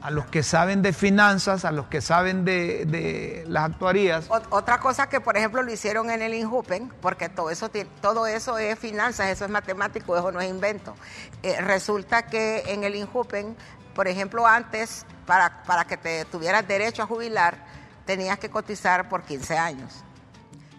a 0.01 0.09
los 0.09 0.25
que 0.25 0.41
saben 0.43 0.81
de 0.81 0.91
finanzas, 0.91 1.65
a 1.65 1.71
los 1.71 1.85
que 1.87 2.01
saben 2.01 2.45
de, 2.45 3.45
las 3.47 3.65
actuarías. 3.65 4.27
Otra 4.49 4.79
cosa 4.79 5.07
que, 5.07 5.21
por 5.21 5.37
ejemplo, 5.37 5.61
lo 5.61 5.71
hicieron 5.71 6.09
en 6.09 6.21
el 6.21 6.33
INJUPEN, 6.33 6.91
porque 7.01 7.29
todo 7.29 7.51
eso, 7.51 7.69
todo 8.01 8.25
eso 8.25 8.57
es 8.57 8.77
finanzas, 8.79 9.27
eso 9.27 9.45
es 9.45 9.51
matemático, 9.51 10.17
eso 10.17 10.31
no 10.31 10.41
es 10.41 10.49
invento. 10.49 10.95
Eh, 11.43 11.61
resulta 11.61 12.23
que 12.23 12.63
en 12.67 12.83
el 12.83 12.95
INJUPEN 12.95 13.55
por 13.93 14.07
ejemplo, 14.07 14.45
antes, 14.47 15.05
para, 15.25 15.63
para 15.63 15.85
que 15.85 15.97
te 15.97 16.25
tuvieras 16.25 16.67
derecho 16.67 17.03
a 17.03 17.07
jubilar, 17.07 17.57
tenías 18.05 18.39
que 18.39 18.49
cotizar 18.49 19.07
por 19.07 19.23
15 19.23 19.57
años. 19.57 20.03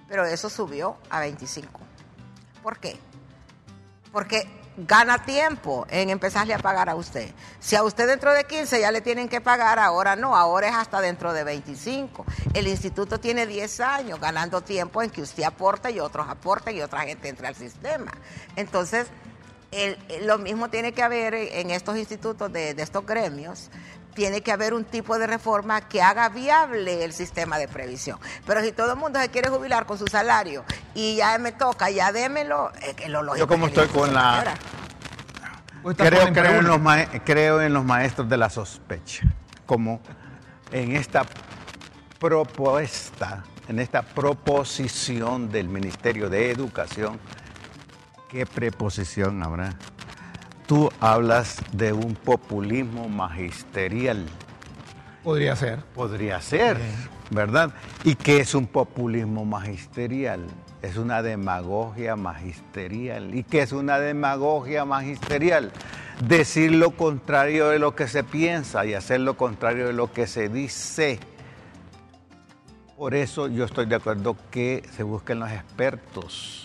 Pero 0.08 0.24
eso 0.24 0.50
subió 0.50 0.96
a 1.10 1.20
25. 1.20 1.83
¿Por 2.64 2.78
qué? 2.78 2.98
Porque 4.10 4.48
gana 4.78 5.22
tiempo 5.22 5.86
en 5.90 6.08
empezarle 6.08 6.54
a 6.54 6.58
pagar 6.58 6.88
a 6.88 6.94
usted. 6.94 7.30
Si 7.60 7.76
a 7.76 7.82
usted 7.82 8.06
dentro 8.06 8.32
de 8.32 8.44
15 8.44 8.80
ya 8.80 8.90
le 8.90 9.02
tienen 9.02 9.28
que 9.28 9.42
pagar, 9.42 9.78
ahora 9.78 10.16
no, 10.16 10.34
ahora 10.34 10.68
es 10.68 10.74
hasta 10.74 11.02
dentro 11.02 11.34
de 11.34 11.44
25. 11.44 12.24
El 12.54 12.66
instituto 12.66 13.20
tiene 13.20 13.46
10 13.46 13.80
años 13.80 14.18
ganando 14.18 14.62
tiempo 14.62 15.02
en 15.02 15.10
que 15.10 15.20
usted 15.20 15.42
aporte 15.42 15.90
y 15.90 16.00
otros 16.00 16.26
aporten 16.26 16.74
y 16.74 16.80
otra 16.80 17.02
gente 17.02 17.28
entre 17.28 17.48
al 17.48 17.54
sistema. 17.54 18.12
Entonces, 18.56 19.08
lo 20.22 20.38
mismo 20.38 20.70
tiene 20.70 20.92
que 20.92 21.02
haber 21.02 21.34
en 21.34 21.70
estos 21.70 21.98
institutos 21.98 22.50
de, 22.50 22.70
estos 22.70 23.04
gremios, 23.04 23.68
tiene 24.14 24.42
que 24.42 24.52
haber 24.52 24.74
un 24.74 24.84
tipo 24.84 25.18
de 25.18 25.26
reforma 25.26 25.80
que 25.82 26.02
haga 26.02 26.28
viable 26.28 27.04
el 27.04 27.12
sistema 27.12 27.58
de 27.58 27.68
previsión. 27.68 28.18
Pero 28.46 28.62
si 28.62 28.72
todo 28.72 28.92
el 28.92 28.98
mundo 28.98 29.20
se 29.20 29.28
quiere 29.28 29.50
jubilar 29.50 29.86
con 29.86 29.98
su 29.98 30.06
salario 30.06 30.64
y 30.94 31.16
ya 31.16 31.36
me 31.38 31.52
toca, 31.52 31.90
ya 31.90 32.12
démelo, 32.12 32.72
que 32.96 33.08
lo 33.08 33.22
lógico. 33.22 33.44
Yo 33.44 33.48
como 33.48 33.66
estoy 33.66 33.88
con 33.88 34.14
la... 34.14 34.54
Creo, 35.96 36.32
creo, 36.32 36.60
en 36.60 36.66
los 36.66 36.80
creo 37.24 37.60
en 37.60 37.74
los 37.74 37.84
maestros 37.84 38.26
de 38.26 38.38
la 38.38 38.48
sospecha, 38.48 39.24
como 39.66 40.00
en 40.72 40.96
esta 40.96 41.26
propuesta, 42.18 43.44
en 43.68 43.78
esta 43.78 44.00
proposición 44.00 45.50
del 45.50 45.68
Ministerio 45.68 46.30
de 46.30 46.50
Educación 46.50 47.20
¿Qué 48.34 48.46
preposición 48.46 49.40
habrá? 49.44 49.76
Tú 50.66 50.90
hablas 50.98 51.62
de 51.72 51.92
un 51.92 52.14
populismo 52.14 53.06
magisterial. 53.10 54.24
Podría 55.22 55.56
ser. 55.56 55.80
Podría 55.94 56.40
ser, 56.40 56.78
¿verdad? 57.28 57.74
¿Y 58.02 58.14
qué 58.14 58.40
es 58.40 58.54
un 58.54 58.66
populismo 58.66 59.44
magisterial? 59.44 60.46
Es 60.80 60.96
una 60.96 61.20
demagogia 61.20 62.16
magisterial. 62.16 63.34
¿Y 63.34 63.42
qué 63.42 63.60
es 63.60 63.72
una 63.72 63.98
demagogia 63.98 64.86
magisterial? 64.86 65.70
Decir 66.26 66.72
lo 66.72 66.92
contrario 66.92 67.68
de 67.68 67.78
lo 67.78 67.94
que 67.94 68.08
se 68.08 68.24
piensa 68.24 68.86
y 68.86 68.94
hacer 68.94 69.20
lo 69.20 69.36
contrario 69.36 69.86
de 69.88 69.92
lo 69.92 70.12
que 70.12 70.26
se 70.26 70.48
dice. 70.48 71.20
Por 72.96 73.14
eso 73.14 73.48
yo 73.48 73.66
estoy 73.66 73.84
de 73.84 73.96
acuerdo 73.96 74.34
que 74.50 74.82
se 74.96 75.02
busquen 75.02 75.40
los 75.40 75.50
expertos 75.50 76.63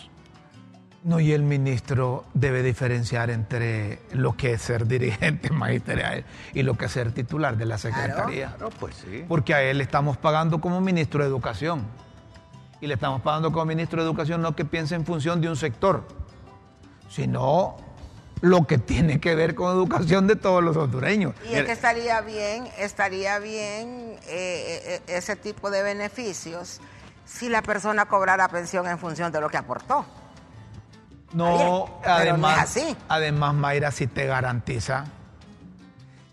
no, 1.04 1.20
y 1.20 1.32
el 1.32 1.44
ministro 1.44 2.26
debe 2.34 2.62
diferenciar 2.62 3.30
entre 3.30 4.00
lo 4.12 4.36
que 4.36 4.54
es 4.54 4.62
ser 4.62 4.86
dirigente 4.86 5.50
magisterial 5.52 6.26
y 6.54 6.64
lo 6.64 6.78
que 6.78 6.86
es 6.86 6.92
ser 6.92 7.14
titular 7.14 7.58
de 7.58 7.66
la 7.66 7.78
Secretaría. 7.78 8.56
Claro, 8.56 8.70
pues 8.80 8.96
sí. 8.96 9.24
Porque 9.28 9.54
a 9.54 9.62
él 9.62 9.78
le 9.78 9.84
estamos 9.84 10.18
pagando 10.18 10.60
como 10.60 10.82
ministro 10.82 11.24
de 11.24 11.30
Educación. 11.30 11.86
Y 12.82 12.88
le 12.88 12.94
estamos 12.94 13.22
pagando 13.22 13.52
como 13.52 13.66
ministro 13.66 14.02
de 14.02 14.08
Educación 14.08 14.42
no 14.42 14.56
que 14.56 14.66
piense 14.66 14.96
en 14.96 15.06
función 15.06 15.42
de 15.42 15.50
un 15.50 15.58
sector, 15.58 16.08
sino 17.10 17.76
lo 18.42 18.66
que 18.66 18.78
tiene 18.78 19.20
que 19.20 19.36
ver 19.36 19.54
con 19.54 19.76
educación 19.76 20.28
de 20.28 20.38
todos 20.38 20.64
los 20.64 20.78
hondureños. 20.78 21.34
Y 21.50 21.56
es 21.56 21.66
que 21.66 21.74
estaría 21.74 22.22
bien, 22.22 22.70
estaría 22.78 23.38
bien 23.40 24.18
eh, 24.28 24.82
eh, 24.86 25.02
ese 25.08 25.36
tipo 25.36 25.70
de 25.70 25.84
beneficios 25.84 26.80
si 27.26 27.50
la 27.50 27.62
persona 27.62 28.06
cobrara 28.06 28.48
pensión 28.48 28.88
en 28.88 28.98
función 28.98 29.32
de 29.32 29.42
lo 29.42 29.50
que 29.50 29.58
aportó. 29.58 30.06
No, 31.34 32.00
además, 32.06 32.78
además 33.08 33.54
Mayra 33.54 33.92
sí 33.92 34.08
te 34.08 34.26
garantiza 34.26 35.06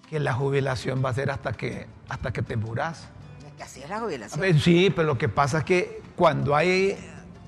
que 0.08 0.20
la 0.20 0.32
jubilación 0.32 1.04
va 1.04 1.10
a 1.10 1.14
ser 1.14 1.30
hasta 1.30 1.52
que, 1.52 1.86
hasta 2.08 2.32
que 2.32 2.42
te 2.42 2.56
muras. 2.56 3.08
Es 3.46 3.52
que 3.54 3.62
así 3.62 3.82
es 3.82 3.90
la 3.90 4.00
jubilación. 4.00 4.60
sí, 4.60 4.90
pero 4.94 5.06
lo 5.06 5.18
que 5.18 5.28
pasa 5.28 5.58
es 5.58 5.64
que 5.64 6.02
cuando 6.16 6.54
hay 6.54 6.96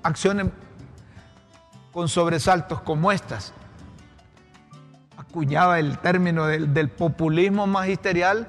acciones 0.03 0.49
con 1.93 2.09
sobresaltos 2.09 2.81
como 2.83 3.13
estas, 3.13 3.55
acuñaba 5.17 5.79
el 5.79 5.99
término 5.99 6.47
del, 6.47 6.89
populismo 6.91 7.67
magisterial, 7.67 8.47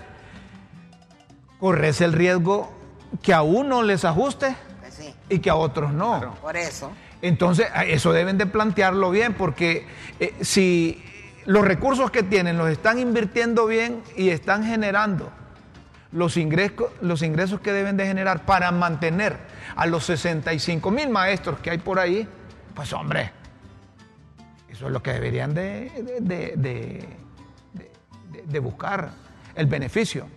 corres 1.60 2.02
el 2.02 2.14
riesgo 2.14 2.72
que 3.22 3.34
a 3.34 3.42
uno 3.42 3.82
les 3.84 4.06
ajuste 4.06 4.56
pues 4.80 5.14
y 5.30 5.40
que 5.40 5.50
a 5.50 5.56
otros 5.56 5.94
no. 5.94 6.36
Por 6.42 6.58
eso. 6.58 6.92
Entonces, 7.22 7.68
eso 7.88 8.14
deben 8.14 8.38
de 8.38 8.46
plantearlo 8.46 9.12
bien, 9.12 9.34
porque 9.34 9.86
eh, 10.20 10.34
si 10.42 11.04
los 11.46 11.66
recursos 11.66 12.12
que 12.12 12.24
tienen 12.24 12.58
los 12.58 12.70
están 12.70 13.00
invirtiendo 13.00 13.66
bien 13.66 14.02
y 14.16 14.30
están 14.30 14.64
generando 14.64 15.32
los 16.12 16.38
ingresos, 16.38 16.92
los 17.02 17.22
ingresos 17.22 17.60
que 17.60 17.74
deben 17.74 17.98
de 17.98 18.06
generar 18.06 18.46
para 18.46 18.72
mantener 18.72 19.38
a 19.76 19.86
los 19.86 20.06
65 20.06 20.92
mil 20.92 21.10
maestros 21.10 21.60
que 21.60 21.72
hay 21.72 21.78
por 21.78 22.00
ahí, 22.00 22.28
pues 22.74 22.94
hombre, 22.94 23.32
eso 24.70 24.88
es 24.88 24.92
lo 24.92 25.04
que 25.04 25.14
deberían 25.14 25.54
de 25.54 25.92
buscar, 28.62 29.12
el 29.56 29.68
beneficio. 29.68 30.28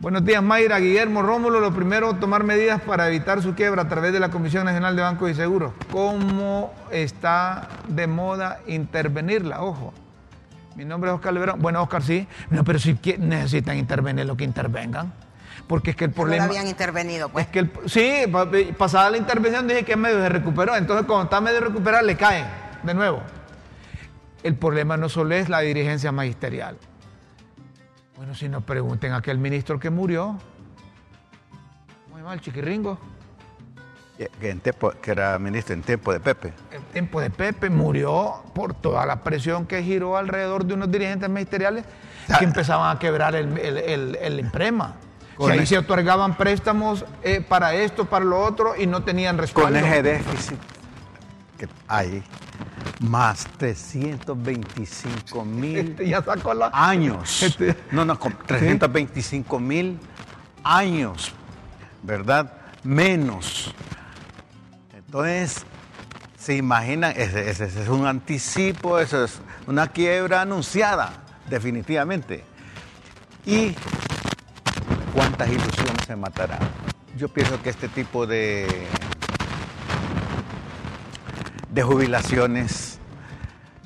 Buenos 0.00 0.24
días, 0.24 0.40
Mayra, 0.40 0.78
Guillermo, 0.78 1.22
Rómulo. 1.22 1.58
Lo 1.58 1.74
primero, 1.74 2.14
tomar 2.14 2.44
medidas 2.44 2.80
para 2.80 3.08
evitar 3.08 3.42
su 3.42 3.56
quiebra 3.56 3.82
a 3.82 3.88
través 3.88 4.12
de 4.12 4.20
la 4.20 4.30
Comisión 4.30 4.64
Nacional 4.64 4.94
de 4.94 5.02
Bancos 5.02 5.28
y 5.28 5.34
Seguros. 5.34 5.72
¿Cómo 5.90 6.72
está 6.92 7.68
de 7.88 8.06
moda 8.06 8.60
intervenirla? 8.68 9.60
Ojo. 9.60 9.92
Mi 10.76 10.84
nombre 10.84 11.10
es 11.10 11.16
Oscar 11.16 11.32
Leverón. 11.32 11.60
Bueno, 11.60 11.82
Oscar, 11.82 12.04
sí. 12.04 12.28
No, 12.48 12.62
pero 12.62 12.78
si 12.78 12.96
necesitan 13.18 13.76
intervenir, 13.76 14.24
lo 14.24 14.36
que 14.36 14.44
intervengan. 14.44 15.12
Porque 15.66 15.90
es 15.90 15.96
que 15.96 16.04
el 16.04 16.12
problema. 16.12 16.44
No 16.44 16.50
habían 16.52 16.68
intervenido, 16.68 17.28
pues. 17.28 17.46
Es 17.46 17.50
que 17.50 17.68
sí, 17.86 18.72
pasada 18.78 19.10
la 19.10 19.16
intervención 19.16 19.66
dije 19.66 19.84
que 19.84 19.96
medio 19.96 20.20
se 20.20 20.28
recuperó. 20.28 20.76
Entonces, 20.76 21.06
cuando 21.06 21.24
está 21.24 21.40
medio 21.40 21.58
recuperado, 21.60 22.06
le 22.06 22.16
caen 22.16 22.46
de 22.84 22.94
nuevo. 22.94 23.20
El 24.44 24.54
problema 24.54 24.96
no 24.96 25.08
solo 25.08 25.34
es 25.34 25.48
la 25.48 25.58
dirigencia 25.58 26.12
magisterial. 26.12 26.76
Bueno, 28.18 28.34
si 28.34 28.48
nos 28.48 28.64
pregunten 28.64 29.12
a 29.12 29.18
aquel 29.18 29.38
ministro 29.38 29.78
que 29.78 29.90
murió, 29.90 30.36
muy 32.10 32.20
mal, 32.20 32.40
chiquirringo. 32.40 32.98
Que, 34.16 34.50
en 34.50 34.60
que 34.60 35.10
era 35.12 35.38
ministro 35.38 35.74
en 35.74 35.82
tiempo 35.82 36.12
de 36.12 36.18
Pepe. 36.18 36.52
En 36.72 36.82
tiempo 36.92 37.20
de 37.20 37.30
Pepe 37.30 37.70
murió 37.70 38.42
por 38.56 38.74
toda 38.74 39.06
la 39.06 39.22
presión 39.22 39.66
que 39.66 39.84
giró 39.84 40.16
alrededor 40.16 40.64
de 40.64 40.74
unos 40.74 40.90
dirigentes 40.90 41.30
ministeriales 41.30 41.84
que 42.40 42.44
empezaban 42.44 42.96
a 42.96 42.98
quebrar 42.98 43.36
el, 43.36 43.56
el, 43.56 44.16
el, 44.20 44.40
imprema. 44.40 44.96
O 45.36 45.46
ahí 45.46 45.64
se 45.64 45.78
otorgaban 45.78 46.36
préstamos 46.36 47.04
eh, 47.22 47.40
para 47.40 47.72
esto, 47.74 48.06
para 48.06 48.24
lo 48.24 48.40
otro 48.40 48.74
y 48.76 48.88
no 48.88 49.04
tenían 49.04 49.38
respaldo. 49.38 49.78
Con 49.78 49.88
ese 49.88 50.02
déficit 50.02 50.58
que 51.56 51.68
hay, 51.86 52.24
más 53.00 53.46
325 53.58 55.44
mil 55.44 55.76
este 55.76 56.14
años. 56.72 57.42
Este... 57.42 57.76
No, 57.90 58.04
no, 58.04 58.18
325 58.18 59.60
mil 59.60 59.98
años, 60.62 61.32
¿verdad? 62.02 62.52
Menos. 62.82 63.74
Entonces, 64.94 65.64
se 66.38 66.56
imaginan, 66.56 67.12
ese, 67.16 67.50
ese, 67.50 67.64
es 67.64 67.88
un 67.88 68.06
anticipo, 68.06 68.98
eso 68.98 69.24
es 69.24 69.40
una 69.66 69.88
quiebra 69.88 70.42
anunciada, 70.42 71.24
definitivamente. 71.48 72.44
¿Y 73.44 73.74
cuántas 75.14 75.48
ilusiones 75.48 76.04
se 76.06 76.16
matarán? 76.16 76.60
Yo 77.16 77.28
pienso 77.28 77.60
que 77.62 77.70
este 77.70 77.88
tipo 77.88 78.26
de, 78.26 78.86
de 81.78 81.84
jubilaciones 81.84 82.98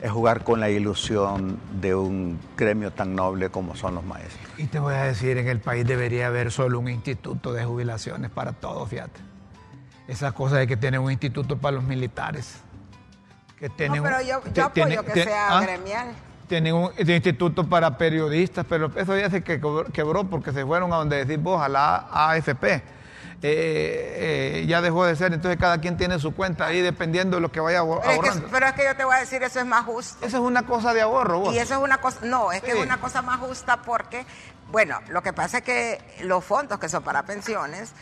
es 0.01 0.11
jugar 0.11 0.45
con 0.45 0.61
la 0.61 0.71
ilusión 0.71 1.59
de 1.79 1.95
un 1.95 2.41
gremio 2.57 2.91
tan 2.91 3.15
noble 3.15 3.51
como 3.51 3.77
son 3.77 3.97
los 3.97 4.03
maestros. 4.03 4.41
Y 4.57 4.65
te 4.65 4.79
voy 4.79 4.95
a 4.95 5.03
decir, 5.03 5.37
en 5.37 5.47
el 5.47 5.61
país 5.61 5.87
debería 5.87 6.29
haber 6.29 6.51
solo 6.51 6.81
un 6.81 6.89
instituto 6.89 7.53
de 7.53 7.67
jubilaciones 7.67 8.31
para 8.31 8.55
todos, 8.55 8.89
fíjate. 8.89 9.21
Esa 10.09 10.33
cosa 10.33 10.57
de 10.57 10.67
que 10.67 10.79
tienen 10.79 11.03
un 11.03 11.11
instituto 11.11 11.59
para 11.59 11.77
los 11.77 11.85
militares. 11.85 12.63
Que 13.59 13.69
tienen 13.69 14.03
no, 14.03 14.09
pero 14.09 14.23
yo, 14.23 14.65
apoyo 14.65 15.05
que 15.05 15.25
sea 15.25 15.59
¿ah? 15.59 15.61
gremial. 15.61 16.15
Tienen 16.49 16.75
un 16.75 16.93
instituto 16.97 17.69
para 17.69 17.99
periodistas, 17.99 18.65
pero 18.67 18.91
eso 18.97 19.19
ya 19.19 19.29
se 19.29 19.43
quebró 19.43 20.25
porque 20.31 20.53
se 20.53 20.65
fueron 20.65 20.95
a 20.95 20.97
donde 20.97 21.27
decís 21.27 21.43
vos, 21.43 21.61
a 21.61 21.69
la 21.69 22.09
AFP. 22.11 23.02
Eh, 23.45 24.61
eh, 24.63 24.67
ya 24.69 24.81
dejó 24.81 25.05
de 25.05 25.17
ser, 25.17 25.33
entonces 25.33 25.59
cada 25.59 25.79
quien 25.79 25.97
tiene 25.97 26.21
su 26.21 26.33
cuenta 26.33 26.67
ahí 26.67 26.81
dependiendo 26.81 27.39
de 27.39 27.41
lo 27.41 27.51
que 27.51 27.59
vaya 27.59 27.81
ahorrando. 27.81 28.47
pero 28.53 28.67
es 28.67 28.73
que 28.75 28.85
yo 28.85 28.95
te 28.97 29.05
voy 29.05 29.17
a 29.17 29.19
decir, 29.19 29.43
eso 29.43 29.59
es 29.59 29.67
más 29.67 29.85
justo. 29.85 30.25
Eso 30.25 30.37
es 30.37 30.43
una 30.43 30.65
cosa 30.65 30.95
de 30.95 31.03
ahorro, 31.03 31.41
vos. 31.41 31.55
Y 31.55 31.59
eso 31.59 31.75
es 31.75 31.81
una 31.81 32.01
cosa, 32.01 32.21
no, 32.23 32.53
es 32.53 32.63
que 32.63 32.71
es 32.71 32.79
una 32.79 33.01
cosa 33.01 33.21
más 33.21 33.41
justa 33.41 33.83
porque, 33.83 34.25
bueno, 34.71 35.01
lo 35.09 35.25
que 35.25 35.33
pasa 35.33 35.59
es 35.59 35.65
que 35.65 36.01
los 36.21 36.45
fondos 36.45 36.79
que 36.79 36.89
son 36.89 37.03
para 37.03 37.25
pensiones 37.25 37.93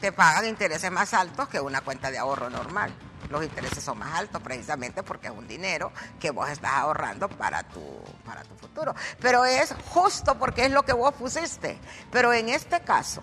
te 0.00 0.12
pagan 0.12 0.46
intereses 0.46 0.90
más 0.90 1.14
altos 1.14 1.48
que 1.48 1.60
una 1.60 1.80
cuenta 1.80 2.10
de 2.10 2.18
ahorro 2.18 2.50
normal. 2.50 2.92
Los 3.30 3.42
intereses 3.42 3.82
son 3.82 3.98
más 3.98 4.18
altos 4.18 4.42
precisamente 4.42 5.02
porque 5.02 5.28
es 5.28 5.32
un 5.32 5.46
dinero 5.46 5.92
que 6.18 6.30
vos 6.30 6.48
estás 6.50 6.72
ahorrando 6.72 7.28
para 7.28 7.62
tu, 7.62 7.80
para 8.26 8.42
tu 8.42 8.54
futuro. 8.56 8.94
Pero 9.20 9.46
es 9.46 9.74
justo 9.90 10.34
porque 10.34 10.66
es 10.66 10.72
lo 10.72 10.82
que 10.82 10.92
vos 10.92 11.14
pusiste. 11.14 11.78
Pero 12.10 12.32
en 12.32 12.48
este 12.48 12.80
caso, 12.80 13.22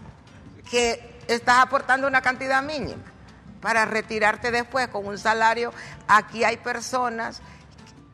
que 0.71 1.16
estás 1.27 1.59
aportando 1.59 2.07
una 2.07 2.21
cantidad 2.21 2.61
mínima 2.63 3.03
para 3.61 3.85
retirarte 3.85 4.51
después 4.51 4.87
con 4.87 5.05
un 5.05 5.17
salario. 5.17 5.73
Aquí 6.07 6.43
hay 6.43 6.57
personas, 6.57 7.41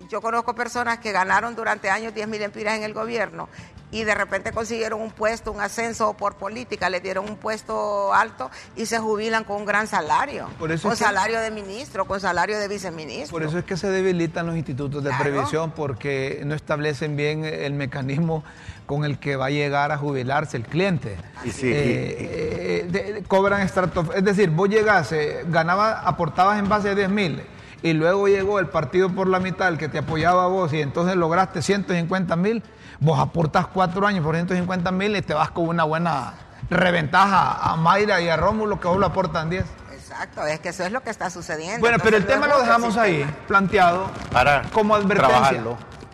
yo 0.09 0.21
conozco 0.21 0.55
personas 0.55 0.99
que 0.99 1.11
ganaron 1.11 1.55
durante 1.55 1.89
años 1.89 2.13
10 2.13 2.27
mil 2.27 2.41
empiras 2.41 2.75
en 2.75 2.83
el 2.83 2.93
gobierno 2.93 3.49
y 3.93 4.03
de 4.03 4.15
repente 4.15 4.51
consiguieron 4.51 4.99
un 4.99 5.11
puesto, 5.11 5.51
un 5.51 5.61
ascenso 5.61 6.13
por 6.15 6.35
política, 6.35 6.89
le 6.89 6.99
dieron 6.99 7.29
un 7.29 7.37
puesto 7.37 8.11
alto 8.13 8.49
y 8.75 8.87
se 8.87 8.97
jubilan 8.97 9.43
con 9.43 9.57
un 9.57 9.65
gran 9.65 9.87
salario. 9.87 10.49
con 10.57 10.97
salario 10.97 11.39
de 11.39 11.51
ministro, 11.51 12.05
con 12.05 12.19
salario 12.19 12.57
de 12.57 12.67
viceministro. 12.67 13.31
Por 13.31 13.43
eso 13.43 13.59
es 13.59 13.65
que 13.65 13.77
se 13.77 13.87
debilitan 13.89 14.47
los 14.47 14.57
institutos 14.57 15.03
de 15.03 15.11
previsión 15.13 15.71
porque 15.71 16.41
no 16.43 16.55
establecen 16.55 17.15
bien 17.15 17.45
el 17.45 17.73
mecanismo 17.73 18.43
con 18.93 19.05
el 19.05 19.17
que 19.17 19.35
va 19.35 19.47
a 19.47 19.49
llegar 19.49 19.91
a 19.91 19.97
jubilarse 19.97 20.57
el 20.57 20.63
cliente. 20.63 21.17
Y 21.43 21.51
sí, 21.51 21.71
eh, 21.71 22.87
eh, 22.93 23.23
cobran 23.27 23.61
estrato, 23.61 24.05
es 24.13 24.23
decir, 24.23 24.49
vos 24.49 24.69
llegás, 24.69 25.13
ganabas, 25.47 26.01
aportabas 26.05 26.59
en 26.59 26.69
base 26.69 26.89
a 26.89 26.95
10 26.95 27.09
mil 27.09 27.41
y 27.81 27.93
luego 27.93 28.27
llegó 28.27 28.59
el 28.59 28.67
partido 28.67 29.09
por 29.09 29.27
la 29.27 29.39
mitad, 29.39 29.67
el 29.67 29.77
que 29.77 29.89
te 29.89 29.99
apoyaba 29.99 30.45
a 30.45 30.47
vos 30.47 30.71
y 30.73 30.81
entonces 30.81 31.15
lograste 31.15 31.61
150 31.61 32.35
mil 32.35 32.63
Vos 33.03 33.19
aportas 33.19 33.67
cuatro 33.67 34.07
años 34.07 34.23
por 34.23 34.35
150 34.35 34.91
mil 34.91 35.15
y 35.17 35.21
te 35.21 35.33
vas 35.33 35.51
con 35.51 35.67
una 35.67 35.83
buena 35.83 36.35
reventaja 36.69 37.51
a 37.61 37.75
Mayra 37.75 38.21
y 38.21 38.29
a 38.29 38.37
Rómulo 38.37 38.79
que 38.79 38.87
vos 38.87 38.97
lo 38.97 39.07
aportan 39.07 39.49
10. 39.49 39.65
Exacto, 39.93 40.45
es 40.45 40.61
que 40.61 40.69
eso 40.69 40.85
es 40.85 40.91
lo 40.93 41.01
que 41.01 41.09
está 41.09 41.29
sucediendo. 41.29 41.81
Bueno, 41.81 41.97
pero 42.01 42.15
el 42.15 42.25
tema 42.25 42.47
lo 42.47 42.59
dejamos 42.59 42.95
ahí, 42.95 43.25
planteado 43.45 44.09
para 44.31 44.61
como 44.71 44.95
advertencia. 44.95 45.61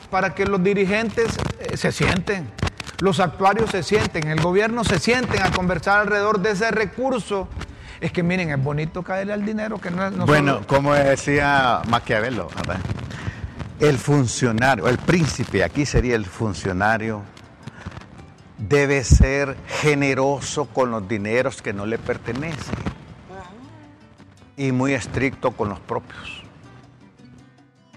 Para 0.10 0.34
que 0.34 0.48
los 0.48 0.64
dirigentes 0.64 1.38
eh, 1.60 1.78
se 1.78 1.92
sienten, 1.92 2.50
los 3.02 3.20
actuarios 3.20 3.70
se 3.72 3.84
sienten, 3.84 4.28
el 4.28 4.42
gobierno 4.42 4.84
se 4.84 5.00
sienten 5.00 5.42
a 5.42 5.52
conversar 5.52 6.02
alrededor 6.02 6.40
de 6.40 6.52
ese 6.52 6.72
recurso. 6.72 7.48
Es 8.02 8.12
que 8.12 8.24
miren, 8.24 8.50
es 8.50 8.62
bonito 8.62 9.04
caerle 9.04 9.34
al 9.34 9.46
dinero 9.46 9.80
que 9.80 9.92
no 9.92 10.06
es. 10.06 10.16
bueno, 10.18 10.62
como 10.68 10.94
decía 10.94 11.82
Maquiavelo, 11.88 12.48
¿verdad? 12.56 12.80
El 13.80 13.98
funcionario, 13.98 14.88
el 14.88 14.98
príncipe, 14.98 15.64
aquí 15.64 15.86
sería 15.86 16.16
el 16.16 16.26
funcionario, 16.26 17.22
debe 18.58 19.04
ser 19.06 19.56
generoso 19.68 20.66
con 20.66 20.92
los 20.92 21.08
dineros 21.08 21.62
que 21.62 21.72
no 21.72 21.86
le 21.86 21.98
pertenecen 21.98 22.76
y 24.58 24.74
muy 24.74 24.94
estricto 24.94 25.52
con 25.52 25.70
los 25.70 25.80
propios. 25.80 26.44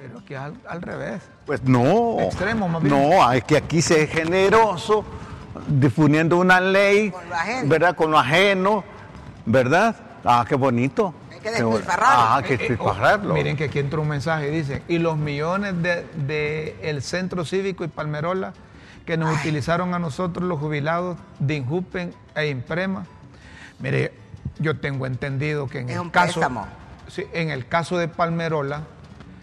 Pero 0.03 0.19
aquí 0.19 0.35
al, 0.35 0.55
al 0.69 0.83
revés. 0.83 1.23
Pues 1.47 1.63
no. 1.63 2.21
Extremo, 2.21 2.69
más 2.69 2.83
bien. 2.83 2.95
No, 2.95 3.33
es 3.33 3.45
que 3.45 3.57
aquí 3.57 3.81
se 3.83 4.03
es 4.03 4.11
generoso 4.11 5.05
difundiendo 5.69 6.39
una 6.39 6.61
ley, 6.61 7.13
¿verdad? 7.65 7.95
Con 7.95 8.11
lo 8.11 8.19
ajeno, 8.19 8.85
¿verdad? 9.47 9.95
Ah, 10.25 10.45
qué 10.49 10.55
bonito 10.55 11.15
que 11.43 11.51
Ah, 12.01 12.41
que 12.47 12.57
despilfarrarlo. 12.57 13.35
miren 13.35 13.57
que 13.57 13.65
aquí 13.65 13.79
entra 13.79 14.01
un 14.01 14.09
mensaje, 14.09 14.51
dice, 14.51 14.83
y 14.89 14.99
los 14.99 15.17
millones 15.17 15.75
del 15.83 16.07
de, 16.27 16.77
el 16.83 17.03
Centro 17.03 17.45
Cívico 17.45 17.85
y 17.85 17.89
Palmerola 17.89 18.53
que 19.05 19.17
nos 19.17 19.37
utilizaron 19.41 19.95
a 19.95 19.99
nosotros 19.99 20.47
los 20.47 20.61
jubilados 20.61 21.19
de 21.41 21.57
Injupen 21.57 22.15
e 22.37 22.49
Imprema. 22.49 23.05
Mire, 23.81 24.13
yo 24.61 24.79
tengo 24.79 25.07
entendido 25.07 25.67
que 25.67 25.81
en 25.81 25.91
el 25.91 26.11
caso 26.13 26.41
en 27.33 27.51
el 27.51 27.67
caso 27.67 27.99
de 27.99 28.07
Palmerola, 28.09 28.83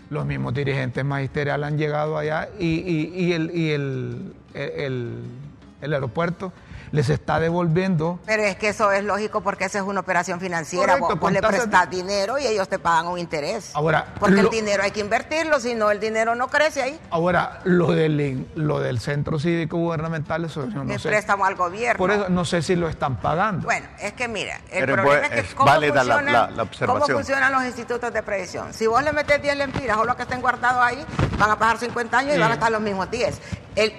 los 0.10 0.26
mismos 0.26 0.54
dirigentes 0.54 1.06
magisteriales 1.06 1.68
han 1.68 1.78
llegado 1.78 2.18
allá 2.18 2.50
y, 2.60 3.32
el, 3.32 3.52
y 3.56 3.72
el, 3.72 4.34
el 4.54 5.94
aeropuerto 5.94 6.52
les 6.92 7.10
está 7.10 7.40
devolviendo. 7.40 8.20
Pero 8.26 8.44
es 8.44 8.56
que 8.56 8.70
eso 8.70 8.92
es 8.92 9.04
lógico 9.04 9.42
porque 9.42 9.66
esa 9.66 9.80
es 9.80 9.84
una 9.84 10.00
operación 10.02 10.40
financiera. 10.40 10.98
vos, 10.98 11.32
le 11.32 11.42
prestas 11.42 11.90
dinero 11.90 12.38
y 12.38 12.48
ellos 12.48 12.68
te 12.68 12.80
pagan 12.80 13.08
un 13.08 13.20
interés. 13.20 13.72
Ahora, 13.74 14.14
porque 14.20 14.40
el 14.40 14.50
dinero 14.50 14.84
hay 14.84 14.92
que 14.92 15.00
invertirlo, 15.00 15.60
si 15.60 15.76
no 15.76 15.92
el 15.92 16.00
dinero 16.00 16.36
no 16.36 16.48
crece 16.48 16.82
ahí. 16.82 17.00
Ahora, 17.10 17.60
lo 17.64 17.92
del, 17.92 18.48
lo 18.56 18.80
del 18.80 19.00
centro 19.00 19.40
cívico 19.40 19.78
gubernamental, 19.78 20.46
eso 20.46 20.68
yo 20.70 20.84
no 20.84 20.94
el 20.94 21.02
préstamo 21.02 21.46
al 21.46 21.56
gobierno. 21.56 21.98
Por 21.98 22.12
eso 22.12 22.30
no 22.30 22.46
sé 22.46 22.62
si 22.62 22.76
lo 22.76 22.88
están 22.88 23.18
pagando. 23.18 23.66
Bueno, 23.66 23.88
es 24.00 24.14
que 24.14 24.28
mira, 24.28 24.60
el 24.72 24.86
problema 24.86 25.28
es 25.28 25.48
que 25.48 25.56
cómo, 25.56 25.72
funcionan, 25.72 26.70
cómo 26.86 27.06
funcionan 27.06 27.52
los 27.52 27.66
institutos 27.66 28.14
de 28.14 28.24
previsión. 28.24 28.74
Si 28.74 28.88
vos 28.88 29.04
le 29.04 29.14
metes 29.14 29.42
10 29.42 29.58
lempiras 29.58 29.98
o 29.98 30.06
los 30.06 30.16
que 30.16 30.24
estén 30.24 30.42
guardados 30.42 30.84
ahí, 30.84 31.06
van 31.38 31.52
a 31.52 31.58
pagar 31.58 31.78
50 31.78 32.18
años 32.18 32.36
y 32.36 32.40
van 32.40 32.52
a 32.52 32.54
estar 32.56 32.72
los 32.72 32.82
mismos 32.82 33.10
10 33.10 33.40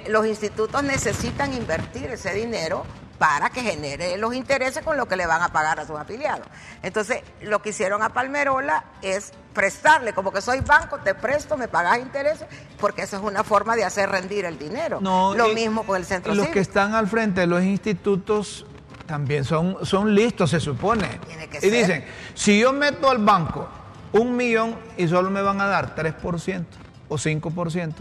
los 0.09 0.27
institutos 0.27 0.83
necesitan 0.83 1.53
invertir 1.53 2.11
ese 2.11 2.35
dinero 2.35 2.85
para 3.21 3.51
que 3.51 3.61
genere 3.61 4.17
los 4.17 4.35
intereses 4.35 4.83
con 4.83 4.97
lo 4.97 5.07
que 5.07 5.15
le 5.15 5.27
van 5.27 5.43
a 5.43 5.49
pagar 5.49 5.79
a 5.79 5.87
sus 5.87 5.99
afiliados. 5.99 6.47
Entonces, 6.83 7.23
lo 7.43 7.61
que 7.61 7.69
hicieron 7.69 8.03
a 8.03 8.15
Palmerola 8.15 8.83
es 9.03 9.33
prestarle, 9.53 10.15
como 10.15 10.33
que 10.33 10.41
soy 10.41 10.61
banco, 10.61 11.01
te 11.05 11.15
presto, 11.15 11.59
me 11.59 11.69
pagas 11.69 11.99
intereses, 11.99 12.47
porque 12.79 13.03
eso 13.03 13.19
es 13.19 13.23
una 13.23 13.45
forma 13.45 13.77
de 13.77 13.85
hacer 13.85 14.09
rendir 14.09 14.47
el 14.47 14.59
dinero. 14.59 15.01
lo 15.03 15.49
mismo 15.55 15.85
con 15.85 15.99
el 15.99 16.07
centro 16.07 16.35
Los 16.35 16.49
que 16.49 16.61
están 16.61 16.95
al 16.95 17.09
frente 17.09 17.43
de 17.43 17.47
los 17.47 17.63
institutos 17.63 18.65
también 19.05 19.45
son, 19.45 19.85
son 19.85 20.15
listos, 20.15 20.49
se 20.49 20.61
supone. 20.61 21.21
y 21.61 21.69
dicen, 21.69 22.07
si 22.35 22.59
yo 22.59 22.73
meto 22.73 23.11
al 23.11 23.19
banco 23.19 23.69
un 24.13 24.35
millón 24.35 24.77
y 24.97 25.07
solo 25.09 25.31
me 25.31 25.43
van 25.43 25.61
a 25.61 25.67
dar 25.67 25.95
3% 25.95 26.65
o 27.09 27.17
5%, 27.17 27.95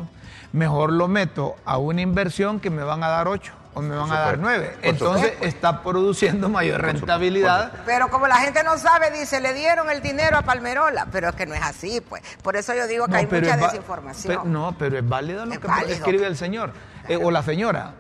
mejor 0.51 0.91
lo 0.91 1.07
meto 1.07 1.55
a 1.65 1.77
una 1.77 2.01
inversión 2.01 2.59
que 2.59 2.69
me 2.69 2.83
van 2.83 3.03
a 3.03 3.09
dar 3.09 3.27
8 3.27 3.53
o 3.73 3.81
me 3.81 3.95
van 3.95 4.11
a 4.11 4.19
dar 4.19 4.39
9. 4.39 4.77
Entonces 4.81 5.33
está 5.41 5.83
produciendo 5.83 6.49
mayor 6.49 6.81
rentabilidad. 6.81 7.71
Pero 7.85 8.09
como 8.09 8.27
la 8.27 8.37
gente 8.37 8.63
no 8.63 8.77
sabe, 8.77 9.11
dice, 9.11 9.39
le 9.39 9.53
dieron 9.53 9.89
el 9.89 10.01
dinero 10.01 10.37
a 10.37 10.41
Palmerola, 10.41 11.07
pero 11.11 11.29
es 11.29 11.35
que 11.35 11.45
no 11.45 11.53
es 11.53 11.61
así, 11.61 12.01
pues. 12.01 12.23
Por 12.41 12.55
eso 12.55 12.73
yo 12.73 12.87
digo 12.87 13.07
que 13.07 13.17
hay 13.17 13.27
mucha 13.27 13.57
desinformación. 13.57 14.51
no, 14.51 14.75
pero 14.77 14.97
es 14.97 15.07
válido 15.07 15.45
lo 15.45 15.59
que 15.59 15.93
escribe 15.93 16.27
el 16.27 16.37
señor 16.37 16.73
eh, 17.07 17.17
o 17.17 17.31
la 17.31 17.43
señora. 17.43 17.93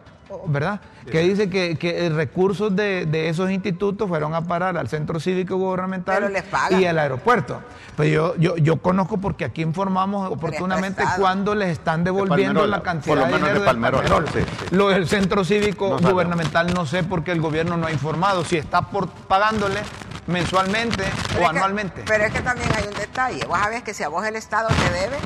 ¿Verdad? 0.45 0.81
Que 1.09 1.19
dice 1.21 1.49
que, 1.49 1.75
que 1.77 2.09
recursos 2.09 2.75
de, 2.75 3.05
de, 3.05 3.29
esos 3.29 3.49
institutos 3.51 4.07
fueron 4.07 4.33
a 4.33 4.41
parar 4.41 4.77
al 4.77 4.87
centro 4.87 5.19
cívico 5.19 5.57
gubernamental 5.57 6.31
y 6.71 6.85
al 6.85 6.99
aeropuerto. 6.99 7.61
Pues 7.95 8.11
yo, 8.11 8.35
yo, 8.37 8.55
yo 8.57 8.77
conozco 8.77 9.17
porque 9.17 9.45
aquí 9.45 9.61
informamos 9.61 10.31
oportunamente 10.31 11.03
cuando 11.17 11.55
les 11.55 11.69
están 11.69 12.03
devolviendo 12.03 12.65
la 12.67 12.81
cantidad 12.81 13.27
de 13.27 13.37
dinero 13.37 13.61
de 13.61 14.45
Lo 14.71 14.89
del 14.89 15.07
centro 15.07 15.43
cívico 15.43 15.97
gubernamental 15.97 16.73
no 16.73 16.85
sé 16.85 17.03
porque 17.03 17.31
el 17.31 17.41
gobierno 17.41 17.77
no 17.77 17.87
ha 17.87 17.91
informado. 17.91 18.43
Si 18.45 18.57
está 18.57 18.83
por 18.83 19.09
pagándole 19.09 19.79
mensualmente 20.27 21.03
o 21.41 21.47
anualmente. 21.47 22.03
pero 22.07 22.23
es 22.23 22.31
que 22.31 22.41
también 22.41 22.69
hay 22.75 22.87
un 22.87 22.93
detalle. 22.93 23.45
Vos 23.47 23.59
sabés 23.59 23.83
que 23.83 23.93
si 23.93 24.03
a 24.03 24.09
vos 24.09 24.25
el 24.25 24.35
Estado 24.35 24.69
te 24.69 24.93
debe, 24.93 25.17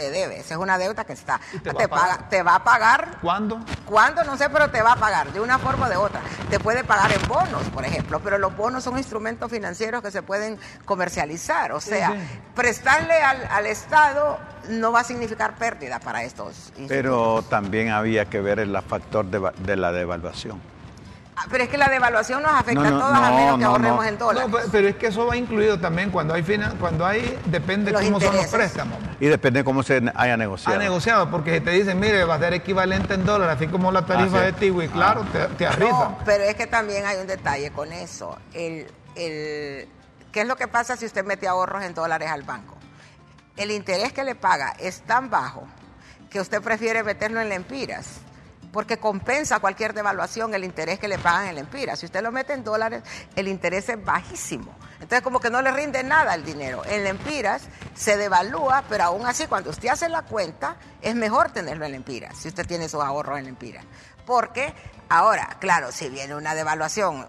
te 0.00 0.10
debe. 0.10 0.40
Esa 0.40 0.54
es 0.54 0.60
una 0.60 0.78
deuda 0.78 1.04
que 1.04 1.12
está. 1.12 1.38
Te, 1.62 1.72
va 1.72 1.88
paga, 1.88 2.28
te, 2.30 2.42
va 2.42 2.54
a 2.54 2.64
pagar. 2.64 3.18
¿Cuándo? 3.20 3.60
¿Cuándo? 3.84 4.24
No 4.24 4.38
sé, 4.38 4.48
pero 4.48 4.70
te 4.70 4.80
va 4.80 4.92
a 4.92 4.96
pagar 4.96 5.30
de 5.32 5.40
una 5.40 5.58
forma 5.58 5.86
o 5.86 5.90
de 5.90 5.96
otra. 5.96 6.22
Te 6.48 6.58
puede 6.58 6.84
pagar 6.84 7.12
en 7.12 7.28
bonos, 7.28 7.62
por 7.68 7.84
ejemplo, 7.84 8.20
pero 8.20 8.38
los 8.38 8.56
bonos 8.56 8.82
son 8.82 8.96
instrumentos 8.96 9.50
financieros 9.50 10.02
que 10.02 10.10
se 10.10 10.22
pueden 10.22 10.58
comercializar. 10.86 11.72
O 11.72 11.80
sea, 11.80 12.14
prestarle 12.54 13.14
al, 13.14 13.46
al, 13.50 13.66
Estado 13.66 14.38
no 14.70 14.90
va 14.90 15.00
a 15.00 15.04
significar 15.04 15.54
pérdida 15.56 16.00
para 16.00 16.24
estos. 16.24 16.72
Pero 16.88 17.42
también 17.42 17.90
había 17.90 18.24
que 18.24 18.40
ver 18.40 18.58
el 18.58 18.76
factor 18.82 19.26
de, 19.26 19.52
de 19.58 19.76
la 19.76 19.92
devaluación. 19.92 20.60
Pero 21.48 21.64
es 21.64 21.70
que 21.70 21.78
la 21.78 21.88
devaluación 21.88 22.42
nos 22.42 22.52
afecta 22.52 22.88
a 22.88 22.90
todos 22.90 23.14
a 23.14 23.30
menos 23.30 23.58
que 23.58 23.64
ahorremos 23.64 24.06
en 24.06 24.18
dólares. 24.18 24.68
pero 24.70 24.88
es 24.88 24.96
que 24.96 25.06
eso 25.06 25.26
va 25.26 25.36
incluido 25.36 25.78
también 25.78 26.10
cuando 26.10 26.34
hay 26.34 26.44
cuando 26.78 27.06
hay 27.06 27.38
depende 27.46 27.92
cómo 27.92 28.20
son 28.20 28.36
los 28.36 28.46
préstamos. 28.46 28.98
Y 29.20 29.26
depende 29.26 29.62
cómo 29.64 29.82
se 29.82 30.02
haya 30.14 30.36
negociado. 30.36 30.76
Ha 30.76 30.82
negociado, 30.82 31.30
porque 31.30 31.60
te 31.60 31.70
dicen, 31.70 31.98
mire, 32.00 32.24
va 32.24 32.34
a 32.34 32.38
ser 32.38 32.54
equivalente 32.54 33.14
en 33.14 33.24
dólares, 33.24 33.56
así 33.56 33.68
como 33.68 33.92
la 33.92 34.04
tarifa 34.04 34.40
de 34.40 34.52
Tiwi, 34.52 34.88
claro, 34.88 35.24
te, 35.32 35.46
te 35.46 35.66
arriesga. 35.66 36.18
pero 36.24 36.44
es 36.44 36.54
que 36.56 36.66
también 36.66 37.06
hay 37.06 37.18
un 37.18 37.26
detalle 37.26 37.70
con 37.70 37.92
eso. 37.92 38.36
El, 38.52 38.86
el, 39.14 39.88
¿Qué 40.32 40.40
es 40.40 40.46
lo 40.46 40.56
que 40.56 40.68
pasa 40.68 40.96
si 40.96 41.06
usted 41.06 41.24
mete 41.24 41.48
ahorros 41.48 41.82
en 41.82 41.94
dólares 41.94 42.30
al 42.30 42.42
banco? 42.42 42.76
El 43.56 43.70
interés 43.70 44.12
que 44.12 44.24
le 44.24 44.34
paga 44.34 44.74
es 44.78 45.02
tan 45.02 45.30
bajo 45.30 45.66
que 46.30 46.40
usted 46.40 46.62
prefiere 46.62 47.02
meterlo 47.02 47.40
en 47.40 47.48
lempiras 47.48 48.20
porque 48.72 48.98
compensa 48.98 49.58
cualquier 49.58 49.94
devaluación 49.94 50.54
el 50.54 50.64
interés 50.64 50.98
que 50.98 51.08
le 51.08 51.18
pagan 51.18 51.46
en 51.48 51.54
la 51.56 51.60
empira. 51.60 51.96
Si 51.96 52.06
usted 52.06 52.22
lo 52.22 52.32
mete 52.32 52.52
en 52.52 52.64
dólares, 52.64 53.02
el 53.36 53.48
interés 53.48 53.88
es 53.88 54.04
bajísimo. 54.04 54.74
Entonces 54.94 55.22
como 55.22 55.40
que 55.40 55.50
no 55.50 55.62
le 55.62 55.72
rinde 55.72 56.04
nada 56.04 56.34
el 56.34 56.44
dinero. 56.44 56.82
En 56.84 57.04
Lempiras 57.04 57.62
se 57.94 58.16
devalúa, 58.16 58.84
pero 58.88 59.04
aún 59.04 59.26
así 59.26 59.46
cuando 59.46 59.70
usted 59.70 59.88
hace 59.88 60.08
la 60.08 60.22
cuenta, 60.22 60.76
es 61.00 61.14
mejor 61.14 61.50
tenerlo 61.50 61.86
en 61.86 61.92
Lempiras, 61.92 62.36
si 62.36 62.48
usted 62.48 62.66
tiene 62.66 62.88
sus 62.88 63.02
ahorros 63.02 63.38
en 63.38 63.46
Lempiras. 63.46 63.84
Porque 64.26 64.74
ahora, 65.08 65.56
claro, 65.58 65.90
si 65.90 66.08
viene 66.10 66.34
una 66.34 66.54
devaluación 66.54 67.26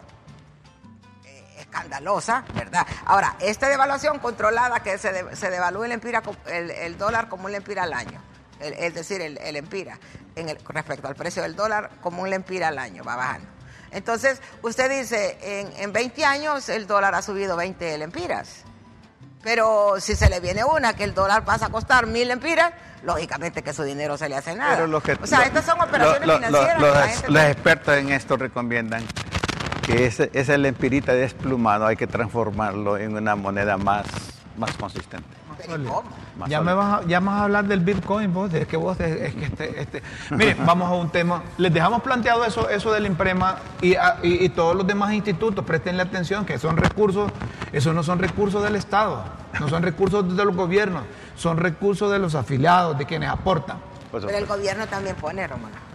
eh, 1.24 1.56
escandalosa, 1.60 2.44
¿verdad? 2.54 2.86
Ahora, 3.06 3.38
esta 3.40 3.70
devaluación 3.70 4.20
controlada 4.20 4.82
que 4.82 4.98
se, 4.98 5.36
se 5.36 5.50
devalúe 5.50 5.86
el, 5.86 5.94
empira, 5.94 6.22
el, 6.48 6.98
dólar 6.98 7.30
como 7.30 7.46
un 7.46 7.56
empira 7.56 7.84
al 7.84 7.94
año, 7.94 8.22
es 8.62 8.93
decir, 8.93 9.21
el, 9.21 9.38
el 9.39 9.56
empira, 9.56 10.00
en 10.36 10.50
el, 10.50 10.58
respecto 10.67 11.08
al 11.08 11.15
precio 11.15 11.41
del 11.41 11.56
dólar, 11.56 11.91
como 12.02 12.21
un 12.21 12.30
lempira 12.30 12.69
al 12.69 12.78
año, 12.78 13.04
va 13.04 13.15
bajando. 13.15 13.47
Entonces, 13.91 14.41
usted 14.62 14.89
dice, 14.89 15.38
en, 15.41 15.74
en 15.82 15.93
20 15.93 16.26
años 16.26 16.69
el 16.69 16.88
dólar 16.88 17.13
ha 17.15 17.21
subido 17.21 17.58
20 17.58 17.97
lempiras. 17.97 18.63
Pero 19.43 19.95
si 20.00 20.15
se 20.15 20.30
le 20.30 20.39
viene 20.39 20.63
una 20.63 20.93
que 20.93 21.04
el 21.04 21.13
dólar 21.13 21.43
pasa 21.43 21.65
a 21.65 21.69
costar 21.69 22.06
mil 22.06 22.28
lempiras, 22.28 22.74
lógicamente 23.04 23.63
que 23.63 23.74
su 23.74 23.84
dinero 23.84 24.17
se 24.17 24.30
le 24.30 24.36
hace 24.36 24.56
nada. 24.56 24.86
o 24.86 25.28
sea, 25.28 25.41
estas 25.43 25.65
son 25.65 25.82
operaciones 25.82 26.36
financieras. 26.36 27.28
los, 27.28 27.43
expertos 27.43 27.97
en 27.97 28.12
esto 28.12 28.38
recomiendan 28.38 29.04
que 29.84 30.06
ese, 30.06 30.30
ese 30.34 30.58
lempirita 30.58 31.13
desplumado 31.13 31.88
hay 31.88 31.95
que 31.95 32.08
transformarlo 32.08 32.97
en 32.97 33.15
una 33.17 33.36
moneda 33.36 33.78
más, 33.78 34.06
más 34.58 34.78
consistente. 34.78 35.41
Ya 36.47 36.62
me, 36.62 36.74
vas 36.74 37.04
a, 37.04 37.08
ya 37.08 37.19
vas 37.19 37.36
a 37.36 37.43
hablar 37.43 37.65
del 37.65 37.82
Bitcoin, 37.82 38.34
vos, 38.34 38.54
es 38.54 38.67
que 38.67 38.78
vos, 38.78 39.00
es, 39.00 39.36
que 39.36 39.45
este, 39.45 39.82
este. 39.82 40.04
Miren, 40.32 40.58
vamos 40.65 40.89
a 40.89 40.93
un 40.93 41.10
tema. 41.10 41.43
Les 41.58 41.74
dejamos 41.74 42.02
planteado 42.02 42.45
eso, 42.45 42.69
eso 42.69 42.91
del 42.91 43.06
IMPREMA 43.06 43.58
y, 43.82 43.95
y, 44.24 44.50
todos 44.50 44.76
los 44.76 44.88
demás 44.88 45.13
institutos, 45.13 45.63
prestenle 45.65 46.02
atención, 46.04 46.45
que 46.45 46.58
son 46.58 46.78
recursos, 46.78 47.32
esos 47.71 47.93
no 47.93 48.04
son 48.04 48.19
recursos 48.19 48.63
del 48.63 48.76
Estado, 48.76 49.24
no 49.60 49.67
son 49.67 49.84
recursos 49.84 50.36
de 50.36 50.45
los 50.45 50.56
gobiernos, 50.56 51.04
son 51.36 51.58
recursos 51.58 52.12
de 52.12 52.19
los 52.19 52.36
afiliados, 52.36 52.97
de 52.97 53.06
quienes 53.06 53.30
aportan. 53.30 53.78
Pero 54.12 54.30
el 54.30 54.45
gobierno 54.45 54.88
también 54.88 55.15
pone, 55.15 55.47
Romano. 55.47 55.91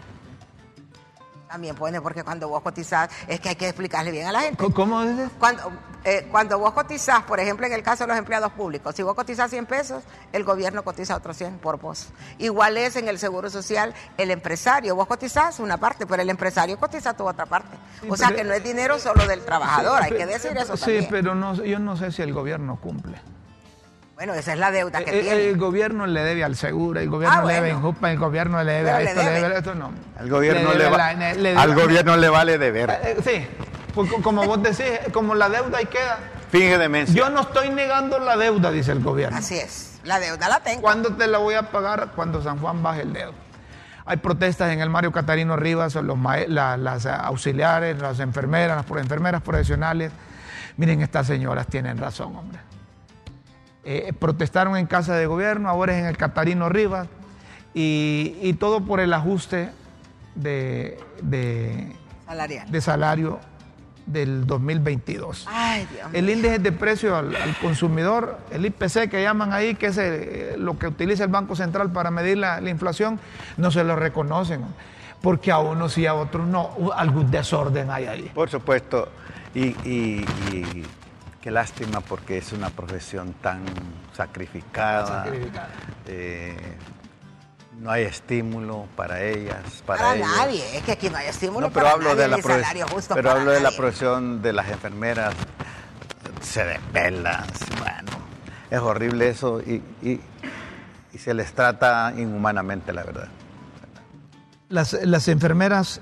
También 1.48 1.76
pone, 1.76 2.00
porque 2.00 2.24
cuando 2.24 2.48
vos 2.48 2.60
cotizás, 2.60 3.08
es 3.28 3.38
que 3.38 3.50
hay 3.50 3.54
que 3.54 3.68
explicarle 3.68 4.10
bien 4.10 4.26
a 4.26 4.32
la 4.32 4.40
gente. 4.40 4.64
¿Cómo 4.72 5.04
dices? 5.04 5.30
Cuando, 5.38 5.70
eh, 6.02 6.26
cuando 6.30 6.58
vos 6.58 6.72
cotizás, 6.72 7.22
por 7.22 7.38
ejemplo, 7.38 7.66
en 7.66 7.72
el 7.72 7.82
caso 7.82 8.04
de 8.04 8.08
los 8.08 8.18
empleados 8.18 8.52
públicos, 8.52 8.94
si 8.94 9.02
vos 9.02 9.14
cotizás 9.14 9.50
100 9.50 9.66
pesos, 9.66 10.02
el 10.32 10.42
gobierno 10.42 10.82
cotiza 10.82 11.14
otros 11.16 11.36
100 11.36 11.58
por 11.58 11.78
vos. 11.78 12.08
Igual 12.38 12.76
es 12.76 12.96
en 12.96 13.06
el 13.08 13.18
seguro 13.18 13.48
social 13.48 13.94
el 14.16 14.32
empresario. 14.32 14.96
Vos 14.96 15.06
cotizás 15.06 15.60
una 15.60 15.76
parte, 15.76 16.04
pero 16.04 16.22
el 16.22 16.30
empresario 16.30 16.78
cotiza 16.78 17.14
tu 17.14 17.26
otra 17.26 17.46
parte. 17.46 17.76
o 18.08 18.16
sea 18.16 18.32
que 18.32 18.42
no 18.42 18.52
es 18.52 18.64
dinero 18.64 18.98
solo 18.98 19.26
del 19.26 19.44
trabajador, 19.44 20.02
hay 20.02 20.12
que 20.12 20.26
decir 20.26 20.56
eso 20.56 20.76
también. 20.76 21.02
Sí, 21.02 21.08
pero 21.10 21.34
no, 21.34 21.54
yo 21.54 21.78
no 21.78 21.96
sé 21.96 22.10
si 22.10 22.22
el 22.22 22.32
gobierno 22.32 22.80
cumple. 22.80 23.20
Bueno, 24.16 24.32
esa 24.32 24.54
es 24.54 24.58
la 24.58 24.70
deuda 24.70 25.04
que 25.04 25.10
eh, 25.10 25.18
eh, 25.18 25.22
tiene. 25.22 25.48
El 25.50 25.58
gobierno 25.58 26.06
le 26.06 26.22
debe 26.22 26.42
al 26.42 26.56
seguro, 26.56 26.98
el 26.98 27.10
gobierno 27.10 27.40
ah, 27.42 27.44
le 27.44 27.52
debe 27.52 27.68
en 27.68 27.82
Jupa, 27.82 28.10
el 28.10 28.18
gobierno 28.18 28.64
le 28.64 28.72
debe 28.72 28.90
a 28.90 29.02
esto, 29.02 29.22
le 29.22 29.30
debe 29.30 29.54
a 29.54 29.58
esto, 29.58 29.74
no. 29.74 29.92
Al 30.18 30.30
gobierno 30.30 30.72
le, 30.72 30.88
va, 30.88 31.08
al 31.60 31.74
gobierno 31.74 32.16
le 32.16 32.28
vale 32.30 32.56
deber. 32.56 32.98
Eh, 33.04 33.16
sí, 33.22 33.46
pues, 33.94 34.10
como 34.22 34.46
vos 34.46 34.62
decís, 34.62 34.86
como 35.12 35.34
la 35.34 35.50
deuda 35.50 35.76
ahí 35.76 35.84
queda. 35.84 36.18
Finge 36.50 36.78
demencia. 36.78 37.14
Yo 37.14 37.28
no 37.28 37.42
estoy 37.42 37.68
negando 37.68 38.18
la 38.18 38.38
deuda, 38.38 38.70
dice 38.70 38.92
el 38.92 39.02
gobierno. 39.02 39.36
Así 39.36 39.58
es, 39.58 40.00
la 40.02 40.18
deuda 40.18 40.48
la 40.48 40.60
tengo. 40.60 40.80
¿Cuándo 40.80 41.14
te 41.14 41.26
la 41.26 41.36
voy 41.36 41.54
a 41.54 41.70
pagar? 41.70 42.12
Cuando 42.16 42.42
San 42.42 42.58
Juan 42.58 42.82
baje 42.82 43.02
el 43.02 43.12
dedo. 43.12 43.34
Hay 44.06 44.16
protestas 44.16 44.72
en 44.72 44.80
el 44.80 44.88
Mario 44.88 45.12
Catarino 45.12 45.58
Rivas, 45.58 45.94
los 45.94 46.18
las 46.48 47.04
auxiliares, 47.04 47.98
las 47.98 48.18
enfermeras, 48.20 48.82
las 48.88 48.98
enfermeras 48.98 49.42
profesionales. 49.42 50.10
Miren, 50.78 51.02
estas 51.02 51.26
señoras 51.26 51.66
tienen 51.66 51.98
razón, 51.98 52.34
hombre. 52.34 52.65
Eh, 53.88 54.12
protestaron 54.18 54.76
en 54.76 54.86
Casa 54.86 55.14
de 55.14 55.26
Gobierno, 55.26 55.68
ahora 55.68 55.94
es 55.94 56.00
en 56.00 56.06
el 56.06 56.16
Catarino 56.16 56.68
Rivas, 56.68 57.06
y, 57.72 58.52
todo 58.54 58.84
por 58.84 58.98
el 58.98 59.12
ajuste 59.12 59.70
de, 60.34 60.98
de, 61.22 61.94
de 62.68 62.80
salario 62.80 63.38
del 64.06 64.44
2022. 64.44 65.46
el 66.12 66.30
índice 66.30 66.58
de 66.58 66.72
precio 66.72 67.16
al, 67.16 67.36
consumidor, 67.62 68.40
el 68.50 68.66
IPC 68.66 69.08
que 69.08 69.22
llaman 69.22 69.52
ahí, 69.52 69.76
que 69.76 69.86
es 69.86 70.58
lo 70.58 70.76
que 70.76 70.88
utiliza 70.88 71.22
el 71.22 71.30
Banco 71.30 71.54
Central 71.54 71.92
para 71.92 72.10
medir 72.10 72.38
la, 72.38 72.60
inflación, 72.68 73.20
no 73.56 73.70
se 73.70 73.84
lo 73.84 73.94
reconocen, 73.94 74.62
porque 75.22 75.52
a 75.52 75.58
unos 75.58 75.96
y 75.96 76.06
a 76.06 76.14
otros 76.14 76.48
no, 76.48 76.70
algún 76.96 77.30
desorden 77.30 77.88
hay 77.92 78.06
ahí. 78.06 78.32
Por 78.34 78.50
supuesto, 78.50 79.10
y 79.54 79.76
Qué 81.40 81.50
lástima 81.50 82.00
porque 82.00 82.38
es 82.38 82.52
una 82.52 82.70
profesión 82.70 83.34
tan 83.34 83.64
sacrificada. 84.14 85.26
Eh, 86.06 86.76
no 87.78 87.90
hay 87.90 88.04
estímulo 88.04 88.86
para 88.96 89.22
ellas, 89.22 89.82
para, 89.86 90.02
para 90.02 90.16
nadie. 90.16 90.76
Es 90.76 90.82
que 90.82 90.92
aquí 90.92 91.10
no 91.10 91.18
hay 91.18 91.28
estímulo 91.28 91.68
pero 91.70 91.84
para 91.84 91.90
hablo 91.92 92.08
nadie, 92.10 92.22
de 92.22 92.28
la 92.28 92.42
salario 92.42 92.88
justo 92.88 93.14
Pero 93.14 93.30
hablo 93.30 93.50
de 93.50 93.60
la 93.60 93.70
profesión 93.70 94.42
de 94.42 94.52
las 94.52 94.68
enfermeras. 94.68 95.34
Se 96.40 96.64
desvelan, 96.64 97.44
bueno, 97.78 98.18
es 98.70 98.78
horrible 98.78 99.28
eso 99.28 99.60
y, 99.60 99.82
y, 100.02 100.20
se 101.18 101.32
les 101.32 101.52
trata 101.54 102.12
inhumanamente, 102.16 102.92
la 102.92 103.02
verdad. 103.02 103.28
Las, 104.68 104.92
las 104.92 105.28
enfermeras 105.28 106.00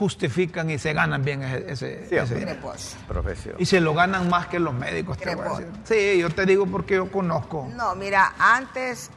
justifican 0.00 0.70
y 0.70 0.78
se 0.78 0.94
ganan 0.94 1.22
bien 1.22 1.42
ese, 1.42 2.08
ese, 2.10 2.58
profesión. 3.06 3.56
Y 3.58 3.66
se 3.66 3.82
lo 3.82 3.92
ganan 3.92 4.30
más 4.30 4.46
que 4.46 4.58
los 4.58 4.72
médicos. 4.72 5.18
Te 5.18 5.36
Sí, 5.84 6.18
yo 6.18 6.30
te 6.30 6.46
digo 6.46 6.64
porque 6.64 6.94
yo 6.94 7.12
conozco. 7.12 7.68
No, 7.76 7.94
mira, 7.94 8.32
antes, 8.38 9.10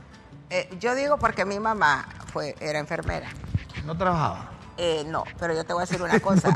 eh, 0.50 0.70
yo 0.82 0.94
digo 0.94 1.18
porque 1.18 1.46
mi 1.46 1.58
mamá 1.58 2.06
fue, 2.34 2.58
era 2.60 2.80
enfermera. 2.80 3.30
¿No 3.86 3.98
trabajaba? 3.98 4.52
Eh, 4.76 5.06
no, 5.08 5.24
pero 5.40 5.54
yo 5.54 5.64
te 5.64 5.72
voy 5.72 5.84
a 5.84 5.86
decir 5.86 6.02
una 6.02 6.20
cosa. 6.28 6.54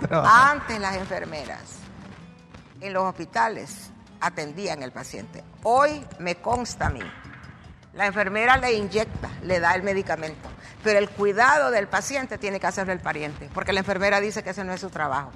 antes 0.51 0.77
las 0.77 0.97
enfermeras 0.97 1.77
en 2.81 2.91
los 2.91 3.03
hospitales 3.03 3.91
atendían 4.19 4.83
al 4.83 4.91
paciente. 4.91 5.41
Hoy 5.63 6.05
me 6.19 6.35
consta 6.35 6.87
a 6.87 6.89
mí 6.89 6.99
la 7.97 8.05
enfermera 8.05 8.57
le 8.57 8.73
inyecta, 8.73 9.29
le 9.41 9.60
da 9.60 9.73
el 9.73 9.81
medicamento, 9.81 10.47
pero 10.83 10.99
el 10.99 11.10
cuidado 11.10 11.71
del 11.71 11.88
paciente 11.88 12.38
tiene 12.38 12.60
que 12.60 12.67
hacerlo 12.67 12.93
el 12.93 12.99
pariente, 12.99 13.49
porque 13.53 13.73
la 13.73 13.79
enfermera 13.79 14.21
dice 14.21 14.43
que 14.43 14.51
ese 14.51 14.63
no 14.63 14.71
es 14.71 14.79
su 14.79 14.89
trabajo. 14.89 15.31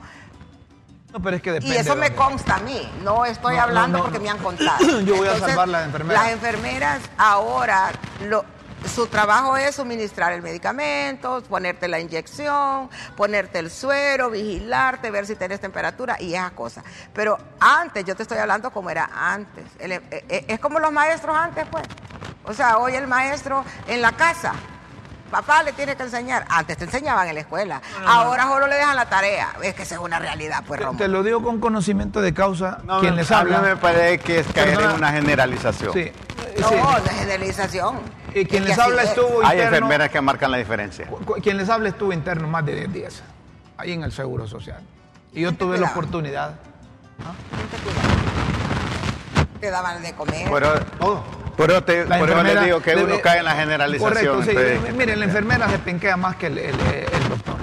No, 1.11 1.21
pero 1.21 1.35
es 1.35 1.41
que 1.41 1.59
Y 1.63 1.73
eso 1.73 1.95
me 1.95 2.13
consta 2.13 2.55
a 2.55 2.59
mí, 2.59 2.89
no 3.03 3.25
estoy 3.25 3.57
hablando 3.57 4.03
porque 4.03 4.19
me 4.19 4.29
han 4.29 4.37
contado. 4.37 5.01
Yo 5.05 5.17
voy 5.17 5.27
a 5.27 5.39
salvar 5.39 5.67
a 5.67 5.71
las 5.71 5.85
enfermeras. 5.87 6.23
Las 6.23 6.33
enfermeras 6.33 7.01
ahora, 7.17 7.91
lo, 8.29 8.45
su 8.87 9.07
trabajo 9.07 9.57
es 9.57 9.75
suministrar 9.75 10.33
el 10.33 10.41
medicamento, 10.41 11.41
ponerte 11.43 11.87
la 11.87 11.99
inyección, 11.99 12.89
ponerte 13.15 13.59
el 13.59 13.69
suero, 13.69 14.29
vigilarte, 14.29 15.11
ver 15.11 15.25
si 15.25 15.35
tienes 15.35 15.59
temperatura 15.59 16.17
y 16.19 16.33
esas 16.33 16.51
cosas. 16.51 16.83
Pero 17.13 17.37
antes, 17.59 18.05
yo 18.05 18.15
te 18.15 18.23
estoy 18.23 18.39
hablando 18.39 18.71
como 18.71 18.89
era 18.89 19.09
antes. 19.13 19.65
Eh, 19.79 20.01
eh, 20.11 20.45
es 20.47 20.59
como 20.59 20.79
los 20.79 20.91
maestros 20.91 21.35
antes, 21.35 21.65
pues. 21.69 21.83
O 22.43 22.53
sea, 22.53 22.79
hoy 22.79 22.95
el 22.95 23.07
maestro 23.07 23.63
en 23.87 24.01
la 24.01 24.11
casa 24.13 24.53
papá 25.31 25.63
le 25.63 25.71
tiene 25.73 25.95
que 25.95 26.03
enseñar. 26.03 26.45
Antes 26.49 26.77
te 26.77 26.83
enseñaban 26.83 27.27
en 27.27 27.35
la 27.35 27.41
escuela. 27.41 27.81
Ahora 28.05 28.43
solo 28.43 28.67
le 28.67 28.75
dejan 28.75 28.95
la 28.95 29.09
tarea. 29.09 29.53
Es 29.63 29.73
que 29.73 29.83
esa 29.83 29.95
es 29.95 30.01
una 30.01 30.19
realidad, 30.19 30.63
pues, 30.67 30.81
Te, 30.97 31.07
lo 31.07 31.23
digo 31.23 31.41
con 31.41 31.59
conocimiento 31.59 32.21
de 32.21 32.33
causa. 32.33 32.79
No, 32.83 32.99
quien 32.99 33.15
les 33.15 33.31
habla. 33.31 33.61
me 33.61 33.77
parece 33.77 34.19
que 34.19 34.39
es 34.39 34.47
caer 34.47 34.79
en 34.79 34.91
una 34.91 35.11
generalización. 35.11 35.93
Sí. 35.93 36.11
No, 36.59 36.99
de 36.99 37.09
generalización. 37.09 37.99
Y 38.35 38.45
quien 38.45 38.65
les 38.65 38.77
habla 38.77 39.03
estuvo 39.03 39.43
Hay 39.43 39.59
enfermeras 39.59 40.09
que 40.09 40.21
marcan 40.21 40.51
la 40.51 40.57
diferencia. 40.57 41.07
Quien 41.41 41.57
les 41.57 41.69
habla 41.69 41.89
estuvo 41.89 42.13
interno 42.13 42.47
más 42.47 42.65
de 42.65 42.75
10 42.75 42.93
días. 42.93 43.23
Ahí 43.77 43.93
en 43.93 44.03
el 44.03 44.11
Seguro 44.11 44.47
Social. 44.47 44.81
Y 45.33 45.41
yo 45.41 45.53
tuve 45.53 45.77
la 45.77 45.87
oportunidad. 45.87 46.55
Te 49.59 49.69
daban 49.69 50.01
de 50.01 50.13
comer. 50.13 50.49
Pero, 50.51 50.73
por 51.61 51.69
eso, 51.69 51.83
te, 51.83 52.05
les 52.05 52.65
digo 52.65 52.81
que 52.81 52.95
uno 52.95 53.19
cae 53.21 53.39
en 53.39 53.45
la 53.45 53.53
generalización. 53.53 54.35
Correcto, 54.35 54.41
sí. 54.43 54.93
Miren, 54.93 55.19
la 55.19 55.25
enfermera 55.25 55.69
se 55.69 55.77
penquea 55.77 56.17
más 56.17 56.35
que 56.35 56.47
el, 56.47 56.55
doctor. 57.29 57.55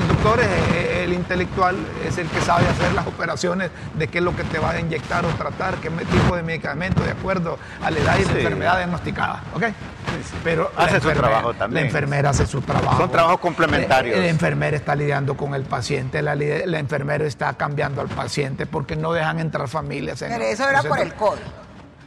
El 0.00 0.08
doctor 0.08 0.40
es 0.40 1.00
el 1.02 1.12
intelectual, 1.12 1.76
es 2.06 2.16
el 2.18 2.28
que 2.28 2.40
sabe 2.42 2.64
hacer 2.68 2.92
las 2.92 3.04
operaciones 3.08 3.72
de 3.94 4.06
qué 4.06 4.18
es 4.18 4.24
lo 4.24 4.36
que 4.36 4.44
te 4.44 4.60
va 4.60 4.70
a 4.70 4.80
inyectar 4.80 5.24
o 5.24 5.28
tratar, 5.30 5.74
qué 5.78 5.90
tipo 5.90 6.36
de 6.36 6.44
medicamento 6.44 7.02
de 7.02 7.10
acuerdo 7.10 7.58
a 7.82 7.90
la 7.90 7.98
edad 7.98 8.18
y 8.20 8.24
la 8.24 8.30
enfermedad 8.30 8.76
diagnosticada. 8.76 9.42
¿ok? 9.54 9.64
Pero 10.44 10.70
hace 10.76 11.00
su 11.00 11.10
trabajo 11.10 11.54
también. 11.54 11.84
La 11.84 11.88
enfermera 11.88 12.30
hace 12.30 12.46
su 12.46 12.60
trabajo. 12.60 12.98
Son 12.98 13.10
trabajos 13.10 13.40
complementarios. 13.40 14.16
La, 14.16 14.28
enfermera 14.28 14.76
está 14.76 14.94
lidiando 14.94 15.36
con 15.36 15.56
el 15.56 15.64
paciente, 15.64 16.22
la, 16.22 16.34
enfermera 16.34 17.24
está 17.24 17.54
cambiando 17.54 18.00
al 18.00 18.08
paciente 18.08 18.66
porque 18.66 18.94
no 18.94 19.12
dejan 19.12 19.40
entrar 19.40 19.66
familias. 19.66 20.20
Pero 20.20 20.44
eso 20.44 20.68
era 20.68 20.84
por 20.84 21.00
el 21.00 21.14
COVID. 21.14 21.40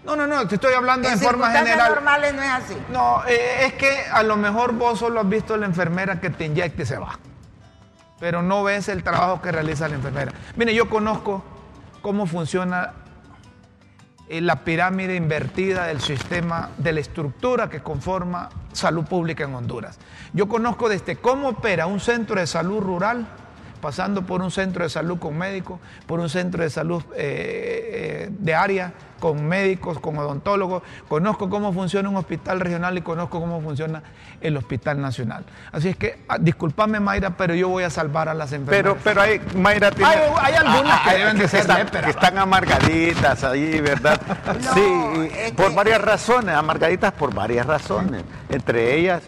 No, 0.06 0.15
no, 0.15 0.28
no, 0.28 0.48
te 0.48 0.56
estoy 0.56 0.74
hablando 0.74 1.10
en, 1.10 1.20
forma 1.20 1.52
general. 1.52 1.89
normales 1.89 2.34
no 2.36 2.44
es 2.44 2.50
así. 2.50 2.78
No, 2.91 3.26
eh, 3.26 3.65
es 3.65 3.74
que 3.74 4.06
a 4.12 4.22
lo 4.22 4.38
mejor 4.38 4.74
vos 4.74 5.00
solo 5.00 5.20
has 5.20 5.28
visto 5.28 5.56
a 5.56 5.58
la 5.58 5.65
enfermera 5.65 6.22
que 6.22 6.30
te 6.30 6.46
inyecta 6.46 6.84
y 6.84 6.86
se 6.86 6.98
va. 6.98 7.18
Pero 8.20 8.44
no 8.44 8.63
ves 8.63 8.88
el 8.88 9.04
trabajo 9.04 9.41
que 9.41 9.52
realiza 9.52 9.88
la 9.88 9.96
enfermera. 9.96 10.32
Mire, 10.56 10.76
yo 10.76 10.89
conozco 10.89 11.44
cómo 12.04 12.28
funciona 12.28 12.94
eh, 14.30 14.41
la 14.41 14.63
pirámide 14.63 15.15
invertida 15.15 15.88
del 15.88 16.02
sistema, 16.02 16.70
de 16.78 16.94
la 16.94 17.00
estructura 17.00 17.68
que 17.70 17.82
conforma 17.82 18.50
salud 18.74 19.06
pública 19.06 19.44
en 19.44 19.56
Honduras. 19.56 19.98
Yo 20.34 20.48
conozco 20.48 20.88
desde 20.88 21.15
cómo 21.15 21.50
opera 21.50 21.88
un 21.88 22.00
centro 22.00 22.39
de 22.39 22.46
salud 22.46 22.80
rural 22.80 23.28
pasando 23.86 24.24
por 24.24 24.41
un 24.41 24.50
centro 24.50 24.84
de 24.84 24.89
salud 24.89 25.19
con 25.19 25.38
médicos, 25.38 25.80
por 26.08 26.19
un 26.19 26.28
centro 26.28 26.63
de 26.63 26.71
salud 26.71 27.04
eh, 27.15 28.32
de 28.32 28.56
área 28.56 28.93
con 29.19 29.45
médicos, 29.48 30.00
con 30.00 30.17
odontólogos, 30.17 30.82
conozco 31.08 31.52
cómo 31.52 31.71
funciona 31.71 32.10
un 32.10 32.15
hospital 32.15 32.62
regional 32.62 32.98
y 32.98 33.02
conozco 33.02 33.39
cómo 33.39 33.62
funciona 33.62 34.02
el 34.41 34.58
hospital 34.58 35.00
nacional. 35.00 35.45
Así 35.71 35.89
es 35.89 35.98
que, 35.98 36.17
ah, 36.28 36.39
discúlpame 36.39 37.00
Mayra, 37.00 37.38
pero 37.38 37.54
yo 37.54 37.69
voy 37.69 37.84
a 37.84 37.91
salvar 37.91 38.28
a 38.28 38.34
las 38.34 38.54
enfermeras. 38.54 38.98
Pero, 39.04 39.04
pero 39.04 39.21
hay, 39.21 39.39
Mayra 39.56 39.91
tiene... 39.91 40.12
Hay, 40.12 40.56
algunas 40.56 41.02
que 41.02 41.17
deben 41.17 41.38
de 41.38 41.48
ser 41.48 41.60
están, 41.60 41.88
que 41.88 42.10
están 42.10 42.38
amargaditas 42.39 43.43
ahí, 43.43 43.82
¿verdad? 43.82 44.19
sí, 44.74 45.52
por 45.56 45.76
varias 45.76 46.02
razones, 46.02 46.56
amargaditas 46.56 47.12
por 47.12 47.36
varias 47.36 47.67
razones. 47.67 48.24
Entre 48.50 48.95
ellas 48.95 49.21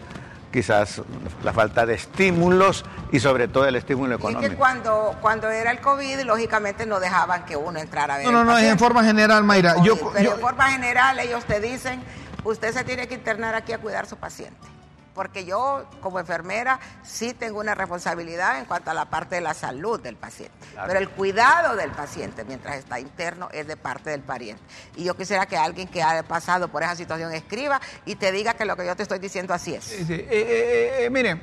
quizás 0.52 1.02
la 1.42 1.52
falta 1.52 1.86
de 1.86 1.94
estímulos 1.94 2.84
y 3.12 3.20
sobre 3.20 3.48
todo 3.48 3.66
el 3.66 3.76
estímulo 3.76 4.16
económico. 4.16 4.46
Y 4.46 4.50
que 4.50 4.56
cuando, 4.56 5.16
cuando 5.20 5.50
era 5.50 5.70
el 5.70 5.80
COVID, 5.80 6.20
lógicamente 6.20 6.86
no 6.86 7.00
dejaban 7.00 7.44
que 7.44 7.56
uno 7.56 7.78
entrara 7.78 8.14
a 8.14 8.18
ver. 8.18 8.26
No, 8.26 8.32
no, 8.32 8.44
no, 8.44 8.58
es 8.58 8.64
en 8.64 8.78
forma 8.78 9.04
general, 9.04 9.44
Mayra. 9.44 9.76
yo, 9.82 9.96
pero 10.12 10.34
en 10.34 10.40
forma 10.40 10.70
general 10.70 11.18
ellos 11.18 11.44
te 11.44 11.60
dicen, 11.60 12.02
usted 12.44 12.72
se 12.72 12.84
tiene 12.84 13.08
que 13.08 13.14
internar 13.14 13.54
aquí 13.54 13.72
a 13.72 13.78
cuidar 13.78 14.04
a 14.04 14.08
su 14.08 14.16
paciente 14.16 14.77
porque 15.18 15.44
yo 15.44 15.84
como 16.00 16.20
enfermera 16.20 16.78
sí 17.02 17.34
tengo 17.34 17.58
una 17.58 17.74
responsabilidad 17.74 18.60
en 18.60 18.66
cuanto 18.66 18.92
a 18.92 18.94
la 18.94 19.06
parte 19.06 19.34
de 19.34 19.40
la 19.40 19.52
salud 19.52 20.00
del 20.00 20.14
paciente, 20.14 20.54
pero 20.86 20.96
el 21.00 21.08
cuidado 21.08 21.74
del 21.74 21.90
paciente 21.90 22.44
mientras 22.44 22.76
está 22.76 23.00
interno 23.00 23.48
es 23.52 23.66
de 23.66 23.76
parte 23.76 24.10
del 24.10 24.20
pariente. 24.20 24.62
Y 24.94 25.02
yo 25.02 25.16
quisiera 25.16 25.46
que 25.46 25.56
alguien 25.56 25.88
que 25.88 26.04
haya 26.04 26.22
pasado 26.22 26.68
por 26.68 26.84
esa 26.84 26.94
situación 26.94 27.34
escriba 27.34 27.80
y 28.06 28.14
te 28.14 28.30
diga 28.30 28.54
que 28.54 28.64
lo 28.64 28.76
que 28.76 28.86
yo 28.86 28.94
te 28.94 29.02
estoy 29.02 29.18
diciendo 29.18 29.52
así 29.54 29.74
es. 29.74 29.82
Sí, 29.82 30.04
sí. 30.04 30.14
Eh, 30.14 30.28
eh, 30.30 30.96
eh, 31.00 31.10
miren, 31.10 31.42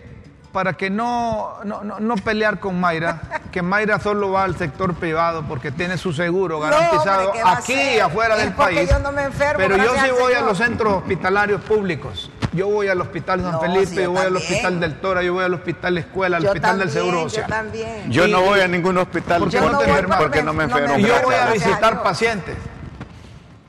para 0.56 0.72
que 0.72 0.90
no, 0.90 1.66
no, 1.66 2.16
pelear 2.16 2.62
con 2.62 2.80
Mayra, 2.80 3.20
que 3.52 3.62
Mayra 3.62 4.00
solo 4.00 4.32
va 4.32 4.46
al 4.46 4.58
sector 4.58 4.96
privado 4.96 5.44
porque 5.50 5.70
tiene 5.70 5.98
su 5.98 6.14
seguro 6.14 6.62
garantizado 6.62 7.34
aquí 7.44 7.74
y 7.74 8.00
afuera 8.00 8.38
del 8.38 8.54
país. 8.54 8.90
Yo 8.90 9.00
no 9.00 9.12
me 9.12 9.24
enfermo, 9.24 9.58
pero 9.58 9.76
yo 9.76 9.94
sí 10.02 10.12
voy 10.18 10.32
a 10.32 10.40
los 10.40 10.58
centros 10.58 10.94
hospitalarios 10.94 11.60
públicos. 11.60 12.32
Yo 12.56 12.68
voy 12.68 12.88
al 12.88 13.02
Hospital 13.02 13.42
San 13.42 13.60
Felipe, 13.60 14.04
yo, 14.04 14.12
voy 14.12 14.26
al 14.26 14.36
Hospital 14.36 14.80
del 14.80 14.96
Toro, 14.96 15.22
yo 15.22 15.34
voy 15.34 15.44
al 15.44 15.54
Hospital 15.54 15.98
Escuela, 15.98 16.38
al 16.38 16.46
Hospital 16.46 16.80
del 16.80 16.90
Seguro 16.90 17.24
Social. 17.24 17.46
Yo 17.46 17.56
también. 17.56 18.12
Yo 18.12 18.28
no 18.28 18.42
voy 18.42 18.62
a 18.62 18.68
ningún 18.68 18.98
hospital 18.98 19.40
porque 19.40 19.60
no, 19.60 19.78
te 19.78 19.86
porque 20.18 20.44
no 20.44 20.54
me 20.54 20.64
enfermo. 20.64 20.98
yo 20.98 21.22
voy 21.24 21.36
a 21.36 21.52
visitar 21.52 22.02
pacientes. 22.02 22.56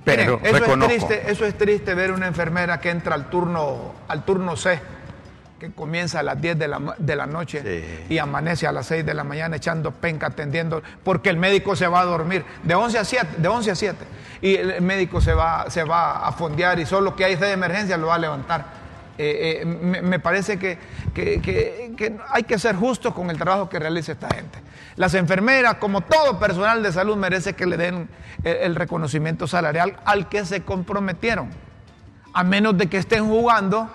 Pero 0.05 0.41
eso 0.43 0.57
es 0.57 0.87
triste, 0.87 1.31
eso 1.31 1.45
es 1.45 1.59
triste 1.59 1.95
ver 1.95 2.13
una 2.13 2.29
enfermera 2.29 2.81
que 2.81 2.91
entra 2.91 3.17
al 3.17 3.29
turno, 3.29 3.93
al 4.07 4.25
turno 4.25 4.57
C 4.57 4.81
que 5.59 5.71
comienza 5.71 6.21
a 6.21 6.23
las 6.23 6.41
10 6.41 6.59
de 6.59 6.69
la, 6.69 6.95
de 6.99 7.17
la 7.17 7.27
noche 7.27 8.05
y 8.09 8.19
amanece 8.19 8.67
a 8.67 8.73
las 8.73 8.87
6 8.87 9.07
de 9.07 9.15
la 9.15 9.25
mañana 9.25 9.57
echando 9.57 9.91
penca, 9.91 10.27
atendiendo, 10.27 10.83
porque 11.03 11.31
el 11.31 11.39
médico 11.39 11.75
se 11.75 11.87
va 11.87 12.01
a 12.01 12.05
dormir 12.05 12.45
de 12.63 12.75
11 12.75 12.99
a 12.99 13.05
7, 13.05 13.27
de 13.39 13.49
11 13.49 13.71
a 13.71 13.75
7, 13.75 14.05
y 14.43 14.55
el 14.57 14.83
médico 14.83 15.21
se 15.21 15.33
va, 15.33 15.71
se 15.71 15.85
va 15.85 16.27
a 16.27 16.33
fondear 16.33 16.79
y 16.79 16.85
solo 16.85 17.17
que 17.17 17.25
hay 17.25 17.37
de 17.37 17.53
emergencia 17.53 17.97
lo 17.97 18.09
va 18.09 18.17
a 18.17 18.19
levantar. 18.19 18.87
Eh, 19.19 19.63
eh, 19.63 19.65
me, 19.65 20.19
parece 20.19 20.59
que, 20.59 20.79
hay 22.29 22.43
que 22.43 22.59
ser 22.59 22.77
justos 22.77 23.15
con 23.15 23.31
el 23.31 23.39
trabajo 23.39 23.71
que 23.71 23.79
realiza 23.79 24.13
esta 24.13 24.29
gente. 24.35 24.59
Las 24.97 25.15
enfermeras, 25.15 25.77
como 25.77 26.03
todo 26.03 26.39
personal 26.39 26.83
de 26.83 26.93
salud, 26.93 27.17
merece 27.17 27.55
que 27.55 27.65
le 27.65 27.79
den 27.79 28.11
el 28.45 28.75
reconocimiento 28.75 29.47
salarial 29.47 29.97
al 30.05 30.29
que 30.29 30.45
se 30.45 30.63
comprometieron, 30.63 31.49
a 32.35 32.45
menos 32.45 32.77
de 32.77 32.89
que 32.89 32.99
estén 32.99 33.27
jugando 33.27 33.89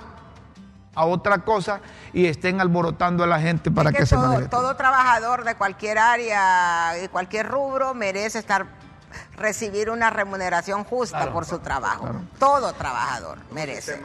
a 0.94 1.06
otra 1.06 1.40
cosa 1.40 1.82
y 2.14 2.26
estén 2.26 2.60
alborotando 2.60 3.24
a 3.24 3.28
la 3.28 3.40
gente 3.40 3.72
para 3.72 3.92
que, 3.92 4.06
se 4.06 4.16
todo, 4.16 4.48
todo 4.50 4.76
trabajador 4.76 5.44
de 5.44 5.56
cualquier 5.56 5.98
área 5.98 7.02
y 7.04 7.08
cualquier 7.08 7.48
rubro 7.48 7.94
merece 7.94 8.40
estar 8.40 8.66
recibir 9.36 9.90
una 9.90 10.10
remuneración 10.10 10.84
justa 10.84 11.32
por 11.32 11.46
su 11.46 11.60
trabajo. 11.60 12.10
Todo 12.40 12.74
trabajador 12.74 13.40
merece. 13.52 14.02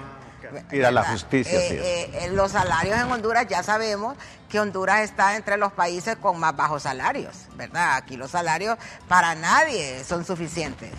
Y 0.70 0.82
a 0.82 0.90
la 0.92 1.02
justicia. 1.04 1.58
Eh, 1.58 1.72
eh, 1.72 2.10
eh, 2.22 2.30
los 2.32 2.52
salarios 2.52 2.96
en 2.96 3.10
Honduras 3.10 3.46
ya 3.48 3.64
sabemos 3.64 4.16
que 4.48 4.60
Honduras 4.60 5.00
está 5.00 5.36
entre 5.36 5.56
los 5.56 5.72
países 5.72 6.16
con 6.16 6.38
más 6.38 6.54
bajos 6.54 6.84
salarios, 6.84 7.46
¿verdad? 7.56 7.96
Aquí 7.96 8.16
los 8.16 8.30
salarios 8.30 8.78
para 9.08 9.34
nadie 9.34 10.04
son 10.04 10.24
suficientes. 10.24 10.90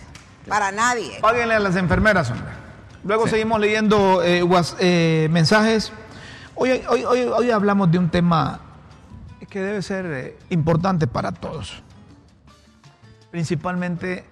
Para 0.46 0.70
nadie. 0.70 1.18
Páguenle 1.20 1.54
a 1.54 1.60
las 1.60 1.76
enfermeras, 1.76 2.30
hombre. 2.30 2.67
Luego 3.04 3.28
seguimos 3.28 3.60
leyendo 3.60 4.22
eh, 4.24 4.44
eh, 4.80 5.28
mensajes. 5.30 5.92
Hoy, 6.54 6.82
hoy, 6.88 7.04
hoy, 7.04 7.50
hablamos 7.50 7.90
de 7.92 7.98
un 7.98 8.10
tema 8.10 8.60
que 9.48 9.60
debe 9.60 9.82
ser 9.82 10.06
eh, 10.06 10.38
importante 10.50 11.06
para 11.06 11.30
todos. 11.30 11.82
Principalmente 13.30 14.24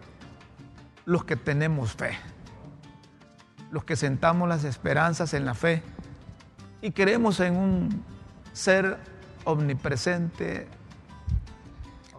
los 1.05 1.24
que 1.24 1.37
tenemos 1.37 1.92
fe. 1.92 2.18
Los 3.70 3.85
que 3.85 3.94
sentamos 3.94 4.48
las 4.48 4.64
esperanzas 4.64 5.33
en 5.35 5.44
la 5.44 5.55
fe 5.55 5.83
y 6.83 6.90
creemos 6.90 7.38
en 7.40 7.57
un 7.57 8.05
ser 8.52 8.98
omnipresente. 9.44 10.66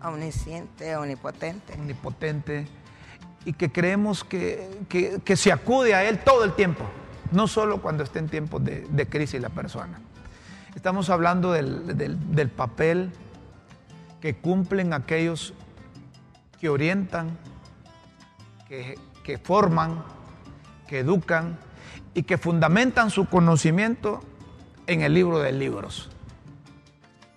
Omnisciente, 0.02 0.96
omnipotente. 0.96 1.74
Omnipotente 1.74 2.68
y 3.48 3.54
que 3.54 3.72
creemos 3.72 4.26
que, 4.26 5.22
se 5.38 5.54
acude 5.54 5.96
a 5.96 6.04
Él 6.04 6.20
todo 6.20 6.44
el 6.44 6.52
tiempo, 6.52 6.84
no 7.32 7.48
solo 7.48 7.82
cuando 7.82 8.04
esté 8.04 8.20
en 8.20 8.28
tiempos 8.28 8.62
de, 8.62 9.08
crisis 9.10 9.40
la 9.40 9.48
persona. 9.48 10.02
Estamos 10.76 11.10
hablando 11.10 11.54
del, 11.54 12.52
papel 12.54 13.10
que 14.20 14.36
cumplen 14.36 14.92
aquellos 14.92 15.54
que 16.60 16.68
orientan, 16.68 17.38
que, 18.68 19.00
que 19.24 19.38
forman, 19.38 20.04
que 20.86 21.00
educan 21.00 21.58
y 22.14 22.24
que 22.24 22.38
fundamentan 22.38 23.10
su 23.12 23.30
conocimiento 23.30 24.20
en 24.88 25.04
el 25.04 25.14
libro 25.14 25.40
de 25.40 25.54
libros, 25.54 26.10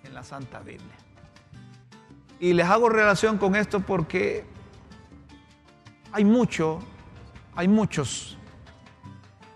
en 0.03 0.13
la 0.13 0.25
Santa 0.25 0.59
Biblia. 0.59 0.97
Y 2.41 2.51
les 2.51 2.67
hago 2.67 2.89
relación 2.89 3.37
con 3.37 3.55
esto 3.55 3.79
porque 3.79 4.50
hay 6.13 6.25
mucho, 6.25 6.79
hay 7.55 7.67
muchos 7.67 8.37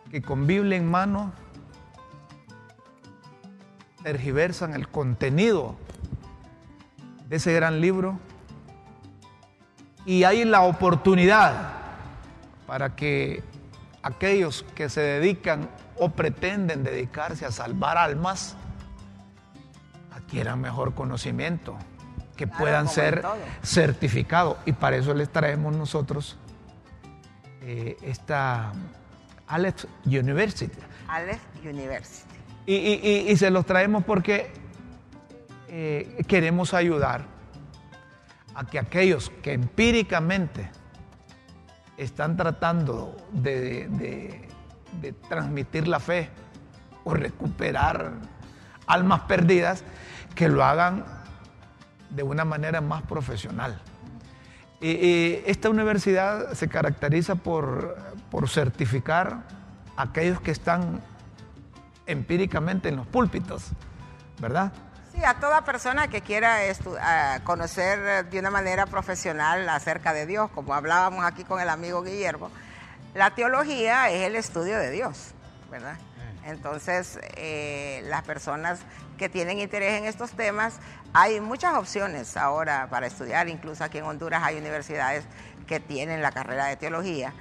que 0.09 0.21
con 0.21 0.47
Biblia 0.47 0.77
en 0.77 0.89
mano 0.89 1.33
tergiversan 4.03 4.73
el 4.73 4.87
contenido 4.87 5.75
de 7.27 7.37
ese 7.37 7.53
gran 7.53 7.81
libro 7.81 8.19
y 10.05 10.23
hay 10.23 10.45
la 10.45 10.61
oportunidad 10.61 11.73
para 12.67 12.95
que 12.95 13.43
aquellos 14.03 14.63
que 14.75 14.89
se 14.89 15.01
dedican 15.01 15.67
o 15.97 16.09
pretenden 16.09 16.83
dedicarse 16.83 17.45
a 17.45 17.51
salvar 17.51 17.97
almas 17.97 18.55
adquieran 20.15 20.61
mejor 20.61 20.93
conocimiento, 20.93 21.75
que 22.35 22.47
puedan 22.47 22.87
ser 22.87 23.23
certificados. 23.63 24.57
Y 24.65 24.73
para 24.73 24.97
eso 24.97 25.13
les 25.13 25.29
traemos 25.29 25.75
nosotros 25.75 26.37
eh, 27.67 27.97
esta 28.03 28.73
Aleph 29.47 29.85
University. 30.05 30.77
Aleph 31.07 31.41
University. 31.63 32.35
Y, 32.67 33.35
se 33.37 33.49
los 33.49 33.65
traemos 33.65 34.03
porque 34.03 34.51
eh, 35.67 36.23
queremos 36.27 36.75
ayudar 36.75 37.25
a 38.53 38.65
que 38.65 38.77
aquellos 38.77 39.31
que 39.41 39.53
empíricamente 39.53 40.69
están 41.97 42.37
tratando 42.37 43.17
de, 43.31 44.47
transmitir 45.27 45.87
la 45.87 45.99
fe 45.99 46.29
o 47.03 47.15
recuperar 47.15 48.13
almas 48.85 49.21
perdidas, 49.21 49.83
que 50.35 50.49
lo 50.49 50.63
hagan 50.63 51.03
de 52.11 52.21
una 52.21 52.45
manera 52.45 52.79
más 52.79 53.01
profesional. 53.01 53.81
Y, 54.81 55.41
esta 55.45 55.69
universidad 55.69 56.53
se 56.53 56.67
caracteriza 56.67 57.35
por, 57.35 57.97
por 58.31 58.49
certificar 58.49 59.43
a 59.95 60.03
aquellos 60.03 60.41
que 60.41 60.51
están 60.51 61.01
empíricamente 62.05 62.89
en 62.89 62.97
los 62.97 63.07
púlpitos, 63.07 63.69
¿verdad? 64.39 64.71
Sí, 65.13 65.23
a 65.23 65.35
toda 65.35 65.63
persona 65.63 66.09
que 66.09 66.21
quiera 66.21 66.59
conocer 67.43 68.29
de 68.29 68.39
una 68.39 68.51
manera 68.51 68.85
profesional 68.85 69.67
acerca 69.69 70.13
de 70.13 70.25
Dios, 70.25 70.51
como 70.51 70.73
hablábamos 70.73 71.23
aquí 71.23 71.43
con 71.43 71.61
el 71.61 71.69
amigo 71.69 72.03
Guillermo, 72.03 72.51
la 73.13 73.31
teología 73.33 74.09
es 74.09 74.27
el 74.27 74.35
estudio 74.35 74.77
de 74.77 74.91
Dios, 74.91 75.31
¿verdad? 75.71 75.97
Entonces, 76.45 77.19
eh, 77.37 78.01
las 78.05 78.23
personas 78.23 78.79
que 79.17 79.29
tienen 79.29 79.59
interés 79.59 79.99
en 79.99 80.05
estos 80.05 80.31
temas, 80.31 80.75
hay 81.13 81.39
muchas 81.39 81.75
opciones 81.75 82.37
ahora 82.37 82.87
para 82.89 83.07
estudiar, 83.07 83.49
incluso 83.49 83.83
aquí 83.83 83.97
en 83.97 84.05
Honduras 84.05 84.43
hay 84.43 84.57
universidades 84.57 85.25
que 85.67 85.79
tienen 85.79 86.21
la 86.21 86.31
carrera 86.31 86.65
de 86.65 86.75
teología. 86.75 87.33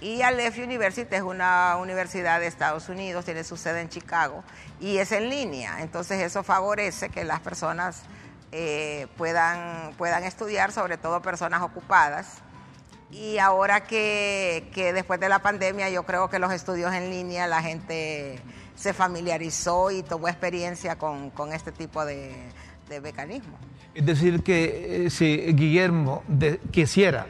Y 0.00 0.22
Aleph 0.22 0.58
University 0.58 1.14
es 1.14 1.22
una 1.22 1.76
universidad 1.76 2.40
de 2.40 2.46
Estados 2.46 2.88
Unidos, 2.88 3.24
tiene 3.24 3.44
su 3.44 3.56
sede 3.56 3.80
en 3.80 3.88
Chicago 3.88 4.42
y 4.80 4.98
es 4.98 5.12
en 5.12 5.30
línea. 5.30 5.80
Entonces 5.80 6.20
eso 6.20 6.42
favorece 6.42 7.08
que 7.08 7.24
las 7.24 7.40
personas 7.40 8.02
eh, 8.50 9.06
puedan, 9.16 9.94
puedan 9.96 10.24
estudiar, 10.24 10.72
sobre 10.72 10.98
todo 10.98 11.22
personas 11.22 11.62
ocupadas. 11.62 12.42
Y 13.12 13.38
ahora 13.38 13.84
que, 13.84 14.64
después 14.94 15.20
de 15.20 15.28
la 15.28 15.40
pandemia 15.40 15.90
yo 15.90 16.04
creo 16.04 16.28
que 16.30 16.38
los 16.38 16.52
estudios 16.52 16.92
en 16.94 17.10
línea 17.10 17.46
la 17.46 17.62
gente 17.62 18.40
se 18.74 18.94
familiarizó 18.94 19.90
y 19.90 20.02
tomó 20.02 20.28
experiencia 20.28 20.96
con, 20.96 21.30
este 21.52 21.72
tipo 21.72 22.04
de, 22.04 22.34
mecanismos. 23.02 23.58
Es 23.94 24.04
decir, 24.04 24.42
que 24.42 25.06
eh, 25.06 25.10
si 25.10 25.36
Guillermo 25.54 26.22
quisiera 26.70 27.26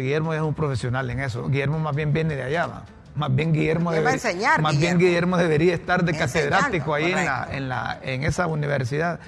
Guillermo 0.00 0.34
es 0.34 0.40
un 0.40 0.54
profesional 0.54 1.08
en 1.10 1.20
eso. 1.20 1.48
Guillermo 1.48 1.78
más 1.78 1.94
bien 1.94 2.12
viene 2.12 2.36
de 2.36 2.42
allá. 2.42 2.82
Más 3.14 3.34
bien 3.34 3.52
Guillermo, 3.52 3.92
debería, 3.92 4.12
enseñar, 4.12 4.60
más 4.60 4.78
bien 4.78 4.98
Guillermo 4.98 5.38
debería 5.38 5.72
estar 5.74 6.04
de 6.04 6.12
catedrático 6.12 6.92
ahí 6.92 7.12
en, 7.50 7.68
la, 7.68 7.98
en, 8.02 8.24
esa 8.24 8.46
universidad. 8.46 9.20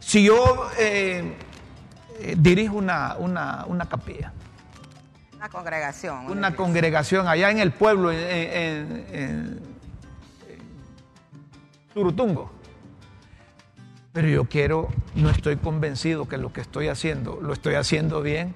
Si 0.00 0.24
yo 0.24 0.70
eh, 0.78 1.36
eh, 2.20 2.34
dirijo 2.38 2.76
una, 2.76 3.16
una, 3.18 3.86
capilla, 3.86 4.32
una 5.44 5.50
congregación. 5.50 6.30
Una, 6.30 6.56
congregación 6.56 7.28
allá 7.28 7.50
en 7.50 7.58
el 7.58 7.70
pueblo, 7.70 8.10
en, 8.10 9.06
en, 9.12 9.60
Turutungo. 11.92 12.50
Pero 14.12 14.28
yo 14.28 14.46
quiero, 14.46 14.88
no 15.14 15.28
estoy 15.28 15.56
convencido 15.56 16.26
que 16.26 16.38
lo 16.38 16.52
que 16.52 16.62
estoy 16.62 16.88
haciendo, 16.88 17.40
lo 17.42 17.52
estoy 17.52 17.74
haciendo 17.74 18.22
bien 18.22 18.54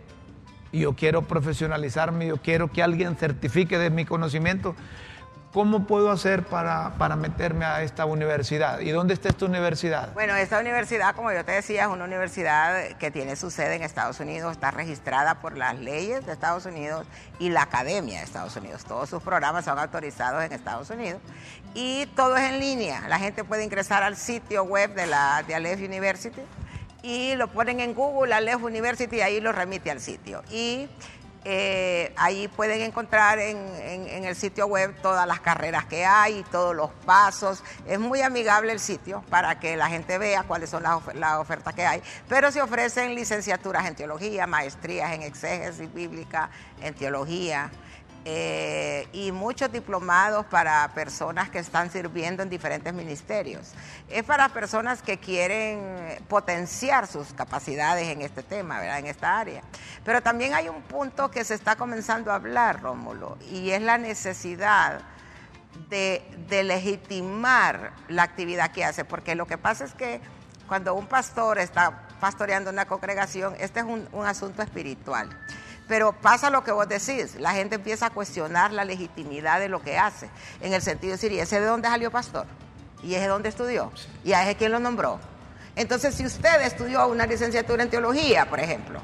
y 0.72 0.80
yo 0.80 0.94
quiero 0.94 1.22
profesionalizarme, 1.22 2.28
yo 2.28 2.38
quiero 2.38 2.68
que 2.68 2.82
alguien 2.82 3.16
certifique 3.16 3.76
de 3.76 3.90
mi 3.90 4.06
conocimiento, 4.06 4.74
¿cómo 5.58 5.88
puedo 5.88 6.12
hacer 6.12 6.44
para, 6.44 6.92
para, 6.98 7.16
meterme 7.16 7.64
a 7.64 7.82
esta 7.82 8.04
universidad? 8.04 8.78
¿Y 8.78 8.90
dónde 8.90 9.14
está 9.14 9.28
esta 9.28 9.44
universidad? 9.44 10.12
Bueno, 10.12 10.36
esta 10.36 10.60
universidad, 10.60 11.16
como 11.16 11.32
yo 11.32 11.44
te 11.44 11.50
decía, 11.50 11.82
es 11.82 11.88
una 11.88 12.04
universidad 12.04 12.96
que 12.98 13.10
tiene 13.10 13.34
su 13.34 13.50
sede 13.50 13.74
en 13.74 13.82
Estados 13.82 14.20
Unidos, 14.20 14.52
está 14.52 14.70
registrada 14.70 15.40
por 15.40 15.58
las 15.58 15.76
leyes 15.76 16.24
de 16.24 16.30
Estados 16.30 16.64
Unidos 16.64 17.08
y 17.40 17.48
la 17.48 17.62
Academia 17.62 18.18
de 18.18 18.24
Estados 18.24 18.54
Unidos. 18.54 18.84
Todos 18.84 19.10
sus 19.10 19.20
programas 19.20 19.64
son 19.64 19.80
autorizados 19.80 20.44
en 20.44 20.52
Estados 20.52 20.90
Unidos 20.90 21.20
y 21.74 22.06
todo 22.14 22.36
es 22.36 22.52
en 22.52 22.60
línea. 22.60 23.08
La 23.08 23.18
gente 23.18 23.42
puede 23.42 23.64
ingresar 23.64 24.04
al 24.04 24.16
sitio 24.16 24.62
web 24.62 24.94
de 24.94 25.08
la 25.08 25.42
de 25.42 25.56
Aleph 25.56 25.80
University 25.80 26.40
y 27.02 27.34
lo 27.34 27.48
ponen 27.48 27.80
en 27.80 27.94
Google, 27.94 28.32
Aleph 28.32 28.62
University, 28.62 29.16
y 29.16 29.20
ahí 29.22 29.40
lo 29.40 29.50
remite 29.50 29.90
al 29.90 30.00
sitio. 30.00 30.42
Y 30.52 30.88
eh, 31.44 32.12
ahí 32.16 32.48
pueden 32.48 32.80
encontrar 32.82 33.38
en, 33.38 33.58
el 34.24 34.34
sitio 34.36 34.66
web 34.66 34.94
todas 35.00 35.26
las 35.26 35.40
carreras 35.40 35.84
que 35.86 36.04
hay, 36.04 36.44
todos 36.50 36.74
los 36.74 36.90
pasos. 37.06 37.62
Es 37.86 37.98
muy 37.98 38.20
amigable 38.22 38.72
el 38.72 38.80
sitio 38.80 39.22
para 39.30 39.58
que 39.58 39.76
la 39.76 39.88
gente 39.88 40.18
vea 40.18 40.42
cuáles 40.42 40.70
son 40.70 40.82
las, 40.82 41.14
las 41.14 41.38
ofertas 41.38 41.74
que 41.74 41.86
hay. 41.86 42.02
Pero 42.28 42.52
se 42.52 42.60
ofrecen 42.60 43.14
licenciaturas 43.14 43.86
en 43.86 43.94
teología, 43.94 44.46
maestrías 44.46 45.12
en 45.12 45.22
exégesis 45.22 45.92
bíblica, 45.92 46.50
en 46.82 46.94
teología. 46.94 47.70
Eh, 48.24 49.08
y 49.12 49.32
muchos 49.32 49.72
diplomados 49.72 50.44
para 50.46 50.86
personas 50.88 51.48
que 51.48 51.58
están 51.58 51.90
sirviendo 51.90 52.42
en 52.42 52.50
diferentes 52.50 52.92
ministerios. 52.92 53.72
Es 54.08 54.24
para 54.24 54.48
personas 54.48 55.02
que 55.02 55.18
quieren 55.18 56.18
potenciar 56.28 57.06
sus 57.06 57.32
capacidades 57.32 58.08
en 58.08 58.22
este 58.22 58.42
tema, 58.42 58.80
¿verdad? 58.80 58.98
en 58.98 59.06
esta 59.06 59.38
área. 59.38 59.62
Pero 60.04 60.20
también 60.20 60.54
hay 60.54 60.68
un 60.68 60.82
punto 60.82 61.30
que 61.30 61.44
se 61.44 61.54
está 61.54 61.76
comenzando 61.76 62.32
a 62.32 62.34
hablar, 62.34 62.82
Rómulo, 62.82 63.38
y 63.50 63.70
es 63.70 63.80
la 63.80 63.98
necesidad 63.98 65.00
de, 65.88 66.22
legitimar 66.64 67.92
la 68.08 68.24
actividad 68.24 68.72
que 68.72 68.84
hace, 68.84 69.04
porque 69.04 69.36
lo 69.36 69.46
que 69.46 69.58
pasa 69.58 69.84
es 69.84 69.94
que 69.94 70.20
cuando 70.66 70.94
un 70.94 71.06
pastor 71.06 71.58
está 71.58 72.08
pastoreando 72.20 72.68
una 72.70 72.86
congregación, 72.86 73.54
este 73.58 73.80
es 73.80 73.86
un 73.86 74.26
asunto 74.26 74.60
espiritual. 74.60 75.30
Pero 75.88 76.12
pasa 76.12 76.50
lo 76.50 76.62
que 76.62 76.70
vos 76.70 76.86
decís, 76.86 77.36
la 77.40 77.52
gente 77.52 77.76
empieza 77.76 78.06
a 78.06 78.10
cuestionar 78.10 78.72
la 78.72 78.84
legitimidad 78.84 79.58
de 79.58 79.68
lo 79.68 79.82
que 79.82 79.98
hace, 79.98 80.28
en 80.60 80.74
el 80.74 80.82
sentido 80.82 81.12
de 81.12 81.16
decir, 81.16 81.32
¿y 81.32 81.40
ese 81.40 81.60
de 81.60 81.66
dónde 81.66 81.88
salió 81.88 82.10
pastor? 82.10 82.46
¿Y 83.02 83.14
ese 83.14 83.22
de 83.22 83.28
dónde 83.28 83.48
estudió? 83.48 83.90
¿Y 84.22 84.32
a 84.32 84.42
ese 84.42 84.56
quién 84.56 84.70
lo 84.70 84.78
nombró? 84.78 85.18
Entonces, 85.76 86.14
si 86.14 86.26
usted 86.26 86.60
estudió 86.62 87.06
una 87.08 87.24
licenciatura 87.24 87.82
en 87.82 87.90
teología, 87.90 88.48
por 88.50 88.60
ejemplo, 88.60 89.00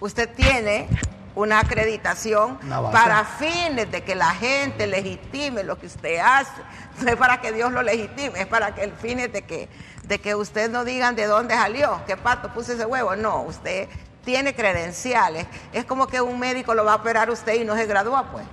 usted 0.00 0.28
tiene 0.34 0.88
una 1.34 1.60
acreditación 1.60 2.58
para 2.92 3.24
fines 3.24 3.90
de 3.90 4.02
que 4.02 4.14
la 4.14 4.30
gente 4.30 4.86
legitime 4.86 5.64
lo 5.64 5.78
que 5.78 5.86
usted 5.86 6.18
hace. 6.18 6.62
No 7.00 7.10
es 7.10 7.16
para 7.16 7.40
que 7.40 7.52
Dios 7.52 7.72
lo 7.72 7.82
legitime, 7.82 8.40
es 8.40 8.46
para 8.46 8.74
que 8.74 8.84
el 8.84 8.92
fines 8.92 9.32
de 9.32 9.42
que, 9.42 9.68
de 10.04 10.20
que 10.20 10.34
usted 10.34 10.70
no 10.70 10.84
digan 10.84 11.16
de 11.16 11.26
dónde 11.26 11.54
salió, 11.54 12.02
qué 12.06 12.16
pato 12.16 12.52
puse 12.52 12.74
ese 12.74 12.84
huevo. 12.84 13.16
No, 13.16 13.42
usted 13.42 13.88
tiene 14.24 14.54
credenciales. 14.54 15.46
Es 15.72 15.84
como 15.84 16.06
que 16.06 16.20
un 16.20 16.38
médico 16.38 16.74
lo 16.74 16.84
va 16.84 16.92
a 16.92 16.96
operar 16.96 17.30
usted 17.30 17.54
y 17.60 17.64
no 17.64 17.76
se 17.76 17.86
gradúa, 17.86 18.30
pues. 18.30 18.44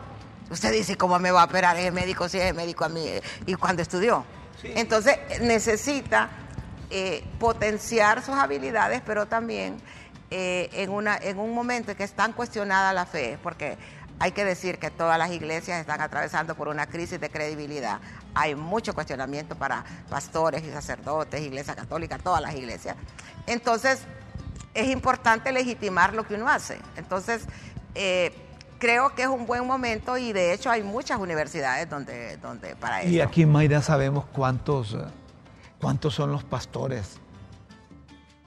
Usted 0.50 0.72
dice, 0.72 0.98
¿cómo 0.98 1.20
me 1.20 1.32
va 1.32 1.44
a 1.44 1.46
operar 1.46 1.78
ese 1.78 1.92
médico 1.92 2.28
si 2.28 2.40
es 2.40 2.56
médico 2.56 2.84
a 2.84 2.90
mí 2.90 3.06
y 3.46 3.54
cuando 3.56 3.82
estudió? 3.82 4.26
Entonces 4.64 5.18
necesita 5.42 6.30
eh, 6.90 7.24
potenciar 7.40 8.24
sus 8.24 8.36
habilidades, 8.36 9.02
pero 9.06 9.28
también 9.28 9.78
eh, 10.32 10.70
en, 10.74 10.90
una, 10.90 11.18
en 11.18 11.40
un 11.40 11.54
momento 11.54 11.92
en 11.92 11.98
que 11.98 12.04
es 12.04 12.14
tan 12.14 12.34
cuestionada 12.34 12.94
la 12.94 13.06
fe, 13.06 13.38
porque 13.44 13.78
hay 14.20 14.32
que 14.32 14.44
decir 14.44 14.80
que 14.80 14.90
todas 14.90 15.18
las 15.18 15.32
iglesias 15.32 15.80
están 15.80 16.02
atravesando 16.02 16.56
por 16.56 16.68
una 16.68 16.88
crisis 16.88 17.22
de 17.22 17.30
credibilidad. 17.30 18.00
Hay 18.34 18.54
mucho 18.56 18.94
cuestionamiento 18.94 19.56
para 19.56 19.86
pastores 20.10 20.64
y 20.64 20.72
sacerdotes, 20.72 21.42
iglesia 21.42 21.76
católica, 21.76 22.18
todas 22.18 22.42
las 22.42 22.54
iglesias. 22.56 22.98
Entonces, 23.48 24.02
es 24.80 24.88
importante 24.90 25.52
legitimar 25.52 26.14
lo 26.14 26.26
que 26.26 26.36
uno 26.36 26.48
hace. 26.48 26.80
Entonces, 26.96 27.46
eh, 27.96 28.34
creo 28.80 29.14
que 29.14 29.24
es 29.24 29.28
un 29.28 29.46
buen 29.46 29.68
momento 29.68 30.18
y 30.18 30.34
de 30.34 30.54
hecho 30.54 30.70
hay 30.70 30.84
muchas 30.84 31.20
universidades 31.20 31.90
donde, 31.90 32.38
donde 32.38 32.76
para 32.76 33.02
eso. 33.02 33.10
Y 33.10 33.22
aquí 33.22 33.44
en 33.44 33.52
Mayra 33.52 33.82
sabemos 33.82 34.26
cuántos, 34.32 34.98
cuántos 35.80 36.16
son 36.16 36.32
los 36.32 36.44
pastores 36.44 37.20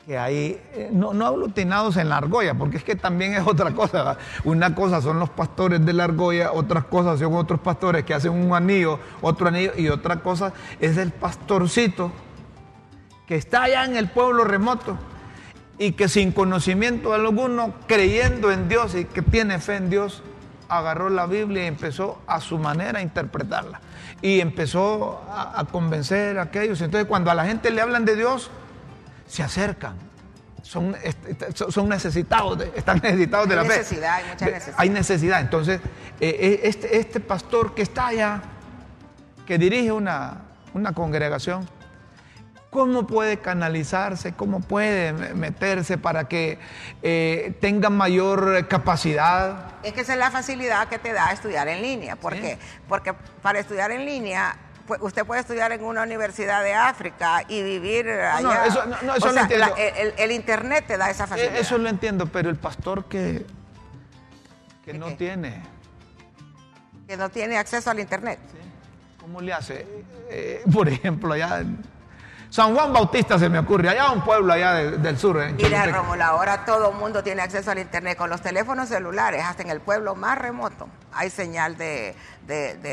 que 0.07 0.19
hay, 0.19 0.61
eh, 0.73 0.91
no, 0.93 1.15
no 1.15 1.27
aglutinados 1.27 1.97
en 1.97 2.09
la 2.09 2.17
argolla, 2.17 2.55
porque 2.55 2.77
es 2.77 2.83
que 2.83 2.97
también 2.97 3.35
es 3.35 3.47
otra 3.47 3.71
cosa. 3.73 4.17
Una 4.43 4.75
cosa 4.75 5.01
son 5.01 5.21
los 5.21 5.31
pastores 5.31 5.85
de 5.85 5.93
la 5.93 6.05
argolla, 6.05 6.51
otras 6.53 6.85
cosas 6.87 7.21
son 7.21 7.35
otros 7.35 7.61
pastores 7.61 8.05
que 8.05 8.13
hacen 8.13 8.33
un 8.33 8.53
anillo, 8.53 8.99
otro 9.21 9.47
anillo, 9.47 9.73
y 9.77 9.89
otra 9.89 10.17
cosa 10.17 10.53
es 10.81 10.97
el 10.97 11.13
pastorcito 11.13 12.11
que 13.27 13.37
está 13.37 13.63
allá 13.63 13.85
en 13.85 13.97
el 13.97 14.09
pueblo 14.11 14.43
remoto 14.43 14.99
y 15.83 15.93
que 15.93 16.09
sin 16.09 16.31
conocimiento 16.31 17.13
alguno, 17.13 17.75
creyendo 17.89 18.53
en 18.53 18.69
Dios 18.69 18.95
y 18.95 19.05
que 19.05 19.21
tiene 19.21 19.59
fe 19.59 19.75
en 19.75 19.91
Dios, 19.91 20.23
agarró 20.69 21.11
la 21.11 21.27
Biblia 21.27 21.65
y 21.65 21.67
empezó 21.67 22.23
a 22.29 22.41
su 22.41 22.57
manera 22.57 23.01
a 23.01 23.03
interpretarla. 23.03 23.81
Y 24.21 24.39
empezó 24.39 25.25
a, 25.29 25.65
convencer 25.73 26.39
a 26.39 26.43
aquellos. 26.43 26.81
Entonces 26.83 27.09
cuando 27.09 27.33
a 27.33 27.35
la 27.35 27.47
gente 27.47 27.73
le 27.73 27.81
hablan 27.81 28.05
de 28.05 28.15
Dios, 28.15 28.49
se 29.27 29.43
acercan. 29.43 29.97
Son, 30.63 30.95
son 31.53 31.89
necesitados, 31.89 32.63
están 32.77 33.01
necesitados 33.03 33.49
de 33.49 33.57
la 33.57 33.65
necesidad, 33.65 34.19
fe. 34.19 34.23
Hay 34.23 34.31
mucha 34.31 34.45
necesidad. 34.47 34.75
Hay 34.79 34.89
necesidad. 34.91 35.41
Entonces, 35.41 35.81
eh, 36.21 36.37
eh, 36.39 36.61
este, 36.63 36.97
este 36.97 37.19
pastor 37.19 37.75
que 37.75 37.83
está 37.83 38.07
allá, 38.07 38.41
que 39.45 39.59
dirige 39.59 39.91
una, 39.91 40.43
una 40.75 40.93
congregación, 40.93 41.69
¿Cómo 42.73 43.07
puede 43.07 43.39
canalizarse? 43.39 44.33
¿Cómo 44.33 44.61
puede 44.61 45.13
meterse 45.35 45.99
para 45.99 46.27
que 46.27 46.59
eh, 47.03 47.55
tenga 47.61 47.91
mayor 47.91 48.67
capacidad? 48.67 49.75
Es 49.83 49.93
que 49.93 50.01
esa 50.01 50.15
es 50.15 50.19
la 50.19 50.31
facilidad 50.31 50.89
que 50.89 50.99
te 50.99 51.13
da 51.13 51.33
estudiar 51.33 51.69
en 51.69 51.83
línea. 51.83 52.17
¿Por 52.17 52.33
qué? 52.33 52.57
Porque 52.89 53.13
para 53.43 53.59
estudiar 53.59 53.91
en 53.91 54.07
línea 54.07 54.57
pues, 54.87 55.03
usted 55.03 55.27
puede 55.27 55.43
estudiar 55.43 55.71
en 55.73 55.85
una 55.85 56.03
universidad 56.03 56.65
de 56.65 56.73
África 56.73 57.43
y 57.47 57.63
vivir 57.63 58.09
allá. 58.09 58.41
No, 58.41 58.65
eso, 58.65 58.87
no, 58.87 59.17
eso 59.17 59.33
lo 59.33 59.41
entiendo. 59.43 59.75
el, 60.17 60.33
internet 60.33 60.87
te 60.87 60.97
da 60.97 61.11
esa 61.11 61.27
facilidad. 61.27 61.59
Eso 61.59 61.77
lo 61.77 61.91
entiendo, 61.91 62.25
pero 62.25 62.49
el 62.49 62.57
pastor 62.57 63.05
que, 63.05 63.45
que 64.83 64.95
no 64.95 65.15
tiene. 65.17 65.63
Que 67.07 67.19
no 67.19 67.29
tiene 67.29 67.59
acceso 67.59 67.91
al 67.91 68.01
internet. 68.01 68.39
¿Cómo 69.21 69.43
le 69.43 69.53
hace? 69.53 69.87
Eh, 70.31 70.63
por 70.73 70.89
ejemplo, 70.89 71.35
allá 71.35 71.63
San 72.53 72.75
Juan 72.75 72.93
Bautista 72.93 73.39
se 73.39 73.49
me 73.49 73.59
ocurre, 73.59 73.89
allá 73.89 74.11
un 74.11 74.21
pueblo 74.21 74.53
allá 74.53 74.75
del 74.75 75.19
sur. 75.19 75.41
En 75.41 75.57
Mira, 75.57 75.87
Romulo, 75.87 76.23
ahora 76.23 76.67
todo 76.67 76.91
el 76.91 76.97
mundo 76.99 77.23
tiene 77.23 77.41
acceso 77.41 77.71
al 77.71 77.79
Internet 77.79 78.19
con 78.19 78.29
los 78.29 78.43
teléfonos 78.43 78.91
celulares, 78.91 79.43
hasta 79.43 79.63
en 79.63 79.71
el 79.71 79.81
pueblo 79.81 80.15
más 80.15 80.37
remoto 80.37 80.87
hay 81.15 81.31
señal 81.31 81.79
de, 81.79 82.15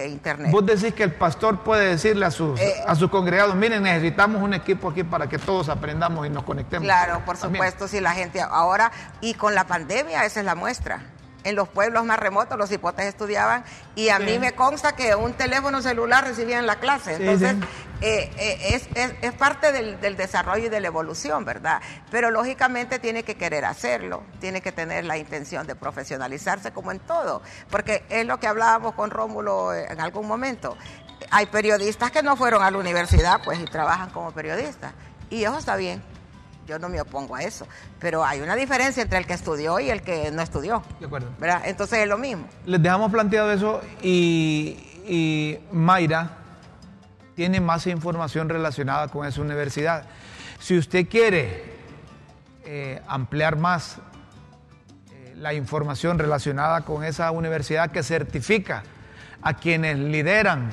Internet. 0.08 0.50
Vos 0.52 0.66
decís 0.66 0.94
que 0.94 1.04
el 1.04 1.12
pastor 1.12 1.60
puede 1.60 1.90
decirle 1.90 2.26
a 2.26 2.32
sus, 2.32 2.58
eh, 2.58 2.76
a 2.88 2.96
sus 2.96 3.10
congregados, 3.10 3.54
miren, 3.56 3.84
necesitamos 3.84 4.42
un 4.42 4.54
equipo 4.54 4.90
aquí 4.90 5.04
para 5.04 5.28
que 5.28 5.38
todos 5.38 5.68
aprendamos 5.68 6.26
y 6.26 6.30
nos 6.30 6.44
conectemos. 6.44 6.86
Claro, 6.86 7.22
por 7.26 7.36
supuesto, 7.36 7.90
si 7.90 8.00
la 8.00 8.14
gente 8.14 8.40
ahora, 8.40 8.94
y 9.20 9.34
con 9.34 9.56
la 9.56 9.66
pandemia, 9.66 10.24
esa 10.24 10.40
es 10.40 10.46
la 10.46 10.56
muestra 10.56 11.02
en 11.44 11.56
los 11.56 11.70
pueblos 11.70 12.06
más 12.06 12.20
remotos 12.20 12.58
los 12.58 12.72
hipotes 12.72 13.06
estudiaban 13.06 13.64
y 13.96 14.10
a 14.10 14.20
mí 14.20 14.40
me 14.40 14.54
consta 14.54 14.96
que 14.96 15.16
un 15.16 15.34
teléfono 15.34 15.82
celular 15.82 16.26
recibían 16.26 16.66
la 16.66 16.78
clase. 16.78 17.16
Entonces, 17.16 17.56
eh, 18.02 18.32
eh, 18.38 19.18
es, 19.22 19.34
parte 19.34 19.72
del, 19.72 20.16
desarrollo 20.16 20.66
y 20.66 20.70
de 20.70 20.80
la 20.80 20.88
evolución, 20.88 21.46
¿verdad? 21.46 21.82
Pero 22.12 22.32
lógicamente 22.32 23.00
tiene 23.00 23.24
que 23.24 23.36
querer 23.36 23.66
hacerlo, 23.66 24.24
tiene 24.40 24.62
que 24.62 24.72
tener 24.72 25.06
la 25.06 25.18
intención 25.18 25.68
de 25.68 25.76
profesionalizarse 25.76 26.72
como 26.72 26.92
en 26.92 27.00
todo, 27.00 27.42
porque 27.70 28.04
es 28.10 28.26
lo 28.26 28.40
que 28.40 28.48
hablábamos 28.48 28.94
con 28.96 29.10
Rómulo 29.12 29.74
en 29.74 30.00
algún 30.00 30.28
momento. 30.28 30.78
Hay 31.32 31.48
periodistas 31.48 32.12
que 32.12 32.24
no 32.24 32.36
fueron 32.36 32.64
a 32.64 32.72
la 32.72 32.78
universidad, 32.78 33.42
pues, 33.44 33.60
y 33.60 33.66
trabajan 33.66 34.10
como 34.10 34.32
periodistas. 34.32 34.94
Y 35.30 35.44
eso 35.44 35.58
está 35.58 35.76
bien 35.76 36.02
yo 36.70 36.78
no 36.78 36.88
me 36.88 37.02
opongo 37.02 37.36
a 37.36 37.42
eso, 37.42 37.68
pero 38.00 38.24
hay 38.24 38.42
una 38.42 38.56
diferencia 38.56 39.02
entre 39.02 39.18
el 39.18 39.26
que 39.26 39.34
estudió 39.34 39.80
y 39.80 39.90
el 39.90 40.04
que 40.04 40.30
no 40.30 40.44
estudió. 40.44 40.84
De 41.00 41.08
acuerdo. 41.08 41.28
¿verdad? 41.40 41.64
Entonces 41.66 42.00
es 42.00 42.08
lo 42.08 42.20
mismo. 42.20 42.48
Les 42.68 42.82
dejamos 42.82 43.12
planteado 43.12 43.52
eso 43.52 43.82
y, 44.04 45.58
Mayra 45.72 46.30
tiene 47.36 47.60
más 47.60 47.88
información 47.88 48.48
relacionada 48.48 49.08
con 49.08 49.26
esa 49.26 49.42
universidad. 49.42 50.04
Si 50.60 50.78
usted 50.78 51.08
quiere 51.10 51.64
eh, 52.66 53.02
ampliar 53.08 53.56
más 53.56 53.98
eh, 55.12 55.34
la 55.38 55.56
información 55.56 56.20
relacionada 56.20 56.82
con 56.82 57.04
esa 57.04 57.32
universidad 57.32 57.90
que 57.90 58.04
certifica 58.04 58.84
a 59.42 59.56
quienes 59.56 59.98
lideran 59.98 60.70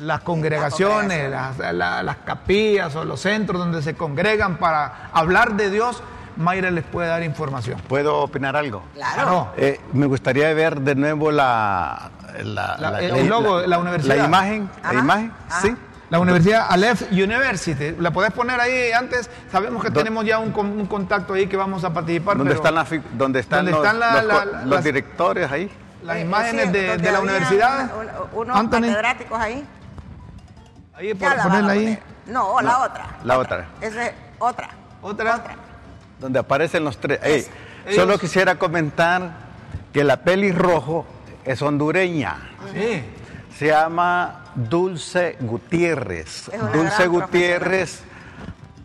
las 0.00 0.20
congregaciones, 0.20 1.30
las, 1.30 2.16
capillas 2.24 2.94
o 2.96 3.04
los 3.04 3.20
centros 3.20 3.58
donde 3.58 3.82
se 3.82 3.94
congregan 3.94 4.58
para 4.58 5.10
hablar 5.12 5.54
de 5.54 5.70
Dios, 5.70 6.02
Mayra 6.36 6.70
les 6.70 6.84
puede 6.84 7.08
dar 7.08 7.22
información. 7.22 7.80
¿Puedo 7.88 8.18
opinar 8.18 8.56
algo? 8.56 8.82
Claro. 8.94 9.52
Eh, 9.56 9.80
me 9.92 10.06
gustaría 10.06 10.52
ver 10.52 10.80
de 10.80 10.94
nuevo 10.94 11.30
la, 11.30 12.10
la 12.42 13.00
el 13.00 13.26
logo 13.26 13.60
de 13.60 13.68
la 13.68 13.78
universidad. 13.78 14.16
La 14.16 14.24
imagen, 14.24 14.70
la 14.82 14.94
imagen, 14.94 15.32
sí. 15.62 15.74
La 16.08 16.20
Universidad 16.20 16.66
Aleph 16.70 17.10
University. 17.10 17.96
¿La 17.98 18.12
podés 18.12 18.30
poner 18.30 18.60
ahí 18.60 18.92
antes? 18.92 19.28
Sabemos 19.50 19.82
que 19.82 19.90
tenemos 19.90 20.24
ya 20.24 20.38
un, 20.38 20.86
contacto 20.86 21.34
ahí 21.34 21.48
que 21.48 21.56
vamos 21.56 21.82
a 21.82 21.92
participar. 21.92 22.36
¿Dónde 22.36 22.54
están, 22.54 22.76
dónde 23.14 23.40
están, 23.40 23.66
los, 24.66 24.84
directores 24.84 25.50
ahí? 25.50 25.68
Las 26.04 26.20
imágenes 26.20 26.70
de, 26.72 27.10
la 27.10 27.20
universidad. 27.20 27.90
unos 28.32 28.68
catedráticos 28.68 29.40
ahí. 29.40 29.66
Ahí, 30.96 31.14
por, 31.14 31.36
ponerla 31.36 31.72
ahí. 31.72 31.98
No, 32.26 32.60
la 32.60 32.78
otra. 32.78 33.18
La 33.24 33.38
otra. 33.38 33.66
Esa 33.80 34.06
es 34.06 34.12
otra. 34.38 34.70
¿Otra? 35.02 35.42
Donde 36.18 36.38
aparecen 36.38 36.84
los 36.84 36.98
tres. 36.98 37.50
solo 37.94 38.18
quisiera 38.18 38.56
comentar 38.56 39.30
que 39.92 40.02
la 40.04 40.22
peli 40.22 40.52
rojo 40.52 41.06
es 41.44 41.60
hondureña. 41.62 42.36
Sí. 42.72 43.04
Se 43.58 43.68
llama 43.68 44.44
Dulce 44.54 45.36
Gutiérrez. 45.40 46.50
Dulce 46.72 47.06
Gutiérrez 47.06 48.02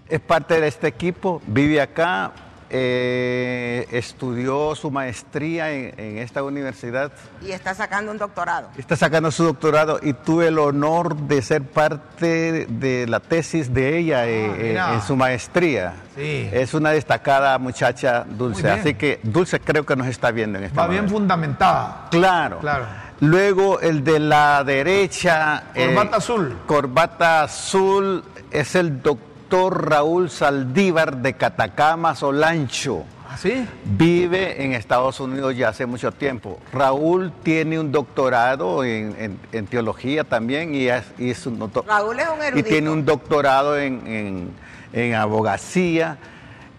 es 0.07 0.19
parte 0.19 0.59
de 0.59 0.67
este 0.67 0.87
equipo, 0.87 1.41
vive 1.47 1.81
acá, 1.81 2.31
eh, 2.73 3.85
estudió 3.91 4.75
su 4.75 4.91
maestría 4.91 5.71
en, 5.71 6.19
esta 6.19 6.41
universidad. 6.41 7.11
Y 7.45 7.51
está 7.51 7.75
sacando 7.75 8.13
un 8.13 8.17
doctorado. 8.17 8.69
Está 8.77 8.95
sacando 8.95 9.29
su 9.29 9.43
doctorado 9.43 9.99
y 10.01 10.13
tuve 10.13 10.47
el 10.47 10.57
honor 10.57 11.17
de 11.17 11.41
ser 11.41 11.63
parte 11.63 12.65
de 12.69 13.07
la 13.07 13.19
tesis 13.19 13.73
de 13.73 13.97
ella 13.97 14.25
eh, 14.25 14.77
ah, 14.79 14.91
eh, 14.91 14.95
en 14.95 15.01
su 15.01 15.17
maestría. 15.17 15.95
Sí. 16.15 16.49
Es 16.53 16.73
una 16.73 16.91
destacada 16.91 17.57
muchacha 17.57 18.23
Dulce, 18.25 18.69
así 18.69 18.93
que 18.93 19.19
Dulce 19.21 19.59
creo 19.59 19.85
que 19.85 19.97
nos 19.97 20.07
está 20.07 20.31
viendo 20.31 20.57
en 20.57 20.65
esta 20.65 20.81
Va 20.81 20.87
bien 20.87 21.09
fundamentada. 21.09 22.07
Claro. 22.09 22.59
Claro. 22.59 22.85
Luego 23.19 23.81
el 23.81 24.03
de 24.03 24.19
la 24.19 24.63
derecha. 24.63 25.63
Corbata 25.75 26.17
azul. 26.17 26.57
Corbata 26.65 27.43
azul 27.43 28.23
es 28.49 28.75
el 28.75 29.01
doctor 29.01 29.30
Raúl 29.69 30.29
Saldívar 30.29 31.17
de 31.17 31.33
Catacama, 31.33 32.15
Solancho. 32.15 33.03
¿Así? 33.29 33.53
¿Ah, 33.55 33.71
Vive 33.85 34.63
en 34.63 34.73
Estados 34.73 35.19
Unidos 35.19 35.55
ya 35.55 35.69
hace 35.69 35.85
mucho 35.85 36.11
tiempo. 36.11 36.59
Raúl 36.73 37.31
tiene 37.43 37.79
un 37.79 37.91
doctorado 37.91 38.83
en, 38.83 39.37
teología 39.69 40.23
también 40.23 40.73
y 40.75 40.87
es, 40.87 41.45
un 41.45 41.71
Raúl 41.87 42.19
es 42.19 42.27
un 42.27 42.41
erudito. 42.41 42.67
Y 42.67 42.71
tiene 42.71 42.89
un 42.89 43.05
doctorado 43.05 43.77
en, 43.77 44.51
en 44.93 45.13
abogacía 45.13 46.17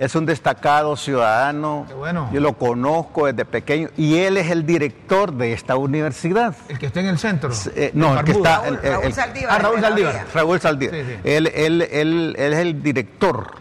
es 0.03 0.17
un 0.17 0.27
destacado 0.27 0.97
ciudadano. 0.97 1.87
bueno. 1.97 2.29
Yo 2.33 2.41
lo 2.41 2.55
conozco 2.55 3.27
desde 3.27 3.45
pequeño 3.45 3.89
y 3.97 4.19
él 4.19 4.37
es 4.37 4.51
el 4.51 4.67
director 4.67 5.33
de 5.33 5.53
esta 5.53 5.77
universidad. 5.77 6.57
El 6.69 6.81
que 6.81 6.87
está 6.87 6.99
en 7.01 7.07
el 7.07 7.19
centro. 7.19 7.53
Eh, 7.77 7.93
no, 7.95 8.19
el 8.19 8.25
que 8.25 8.33
está. 8.33 8.63
Raúl, 8.63 8.81
Raúl 8.83 9.13
Saldívar. 9.13 9.53
Ah, 9.53 9.59
Raúl 9.59 9.81
Saldívar. 9.81 10.27
Raúl 10.35 10.61
Saldívar. 10.61 10.95
Él, 11.23 11.47
él, 11.55 11.83
él, 11.83 12.35
es 12.37 12.59
el 12.59 12.83
director 12.83 13.53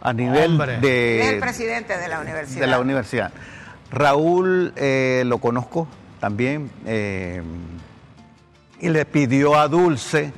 a 0.00 0.14
nivel 0.14 0.56
de. 0.80 1.20
Es 1.20 1.32
el 1.34 1.38
presidente 1.38 1.98
de 1.98 2.08
la 2.08 2.20
universidad. 2.20 2.60
De 2.60 2.66
la 2.66 2.80
universidad. 2.80 3.32
Raúl 3.90 4.72
eh, 4.76 5.24
lo 5.26 5.36
conozco 5.36 5.86
también 6.18 6.70
eh, 6.86 7.42
y 8.80 8.88
le 8.88 9.04
pidió 9.04 9.54
a 9.58 9.68
Dulce, 9.68 10.32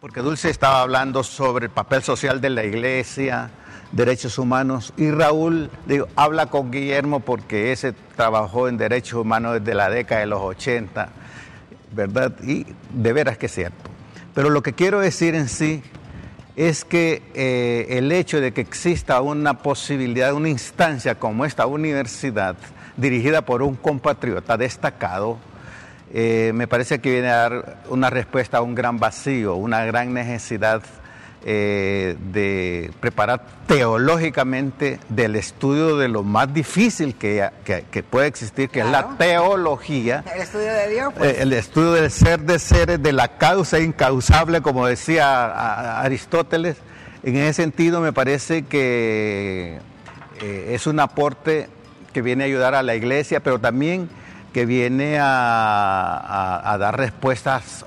porque 0.00 0.22
Dulce 0.22 0.50
estaba 0.50 0.80
hablando 0.80 1.22
sobre 1.22 1.66
el 1.66 1.70
papel 1.70 2.02
social 2.02 2.40
de 2.40 2.50
la 2.50 2.64
iglesia, 2.64 3.50
derechos 3.92 4.38
humanos. 4.38 4.92
Y 4.96 5.10
Raúl 5.10 5.70
digo, 5.86 6.08
habla 6.16 6.46
con 6.46 6.70
Guillermo 6.70 7.20
porque 7.20 7.72
ese 7.72 7.94
trabajó 8.16 8.68
en 8.68 8.76
derechos 8.76 9.14
humanos 9.14 9.60
desde 9.60 9.74
la 9.74 9.90
década 9.90 10.20
de 10.20 10.26
los 10.26 10.40
80, 10.40 11.08
¿verdad? 11.92 12.34
Y 12.42 12.66
de 12.92 13.12
veras 13.12 13.38
que 13.38 13.46
es 13.46 13.54
cierto. 13.54 13.90
Pero 14.34 14.50
lo 14.50 14.62
que 14.62 14.72
quiero 14.72 15.00
decir 15.00 15.34
en 15.34 15.48
sí 15.48 15.82
es 16.56 16.84
que 16.84 17.22
eh, 17.34 17.86
el 17.90 18.10
hecho 18.10 18.40
de 18.40 18.52
que 18.52 18.60
exista 18.60 19.20
una 19.20 19.58
posibilidad, 19.58 20.32
una 20.32 20.48
instancia 20.48 21.14
como 21.16 21.44
esta 21.44 21.66
universidad, 21.66 22.56
dirigida 22.96 23.42
por 23.42 23.62
un 23.62 23.76
compatriota 23.76 24.56
destacado, 24.56 25.38
eh, 26.12 26.52
me 26.54 26.66
parece 26.66 27.00
que 27.00 27.12
viene 27.12 27.28
a 27.28 27.36
dar 27.36 27.82
una 27.90 28.10
respuesta 28.10 28.58
a 28.58 28.62
un 28.62 28.74
gran 28.74 28.98
vacío, 28.98 29.54
una 29.54 29.84
gran 29.84 30.12
necesidad 30.12 30.82
eh, 31.44 32.16
de 32.32 32.90
preparar 32.98 33.42
teológicamente 33.66 34.98
del 35.08 35.36
estudio 35.36 35.96
de 35.96 36.08
lo 36.08 36.24
más 36.24 36.52
difícil 36.52 37.14
que, 37.14 37.48
puede 38.10 38.26
existir, 38.26 38.68
que 38.68 38.80
es 38.80 38.86
la 38.86 39.16
teología. 39.16 40.24
El 40.34 40.42
estudio 40.42 40.72
de 40.72 40.88
Dios. 40.88 41.14
Pues. 41.16 41.30
Eh, 41.30 41.42
el 41.42 41.52
estudio 41.52 41.92
del 41.92 42.10
ser 42.10 42.40
de 42.40 42.58
seres, 42.58 43.02
de 43.02 43.12
la 43.12 43.38
causa 43.38 43.78
incausable, 43.78 44.62
como 44.62 44.86
decía 44.86 46.00
Aristóteles. 46.00 46.78
En 47.22 47.36
ese 47.36 47.62
sentido 47.62 48.00
me 48.00 48.12
parece 48.12 48.62
que 48.62 49.78
eh, 50.40 50.70
es 50.74 50.86
un 50.86 51.00
aporte 51.00 51.68
que 52.12 52.22
viene 52.22 52.44
a 52.44 52.46
ayudar 52.46 52.74
a 52.74 52.82
la 52.82 52.94
iglesia, 52.94 53.40
pero 53.40 53.60
también 53.60 54.08
que 54.52 54.66
viene 54.66 55.18
a, 55.20 56.76
dar 56.80 56.96
respuestas 56.96 57.84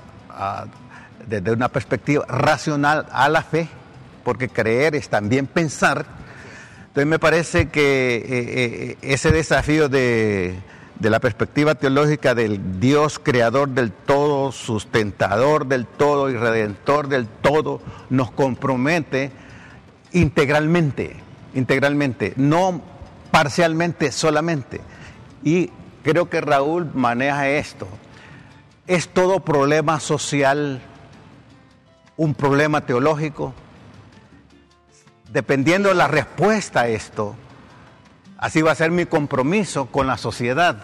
desde 1.26 1.52
una 1.52 1.68
perspectiva 1.68 2.24
racional 2.26 3.06
a 3.10 3.28
la 3.28 3.42
fe, 3.42 3.68
porque 4.24 4.48
creer 4.48 4.94
es 4.94 5.08
también 5.08 5.46
pensar. 5.46 6.06
Entonces 6.88 7.06
me 7.06 7.18
parece 7.18 7.68
que 7.68 8.16
eh, 8.16 8.22
eh, 8.28 8.96
ese 9.02 9.32
desafío 9.32 9.88
de, 9.88 10.54
de 10.98 11.10
la 11.10 11.20
perspectiva 11.20 11.74
teológica 11.74 12.34
del 12.34 12.78
Dios 12.78 13.18
creador 13.18 13.70
del 13.70 13.92
todo, 13.92 14.52
sustentador 14.52 15.66
del 15.66 15.86
todo 15.86 16.30
y 16.30 16.36
redentor 16.36 17.08
del 17.08 17.26
todo, 17.26 17.80
nos 18.10 18.30
compromete 18.30 19.32
integralmente, 20.12 21.16
integralmente, 21.54 22.34
no 22.36 22.82
parcialmente 23.30 24.12
solamente. 24.12 24.80
Y 25.42 25.70
creo 26.04 26.28
que 26.28 26.40
Raúl 26.40 26.90
maneja 26.94 27.48
esto. 27.48 27.88
¿Es 28.86 29.08
todo 29.08 29.40
problema 29.40 29.98
social 29.98 30.82
un 32.16 32.34
problema 32.34 32.82
teológico? 32.86 33.54
Dependiendo 35.30 35.88
de 35.88 35.94
la 35.94 36.08
respuesta 36.08 36.82
a 36.82 36.88
esto, 36.88 37.34
así 38.38 38.60
va 38.62 38.72
a 38.72 38.74
ser 38.74 38.90
mi 38.90 39.06
compromiso 39.06 39.86
con 39.86 40.06
la 40.06 40.18
sociedad. 40.18 40.76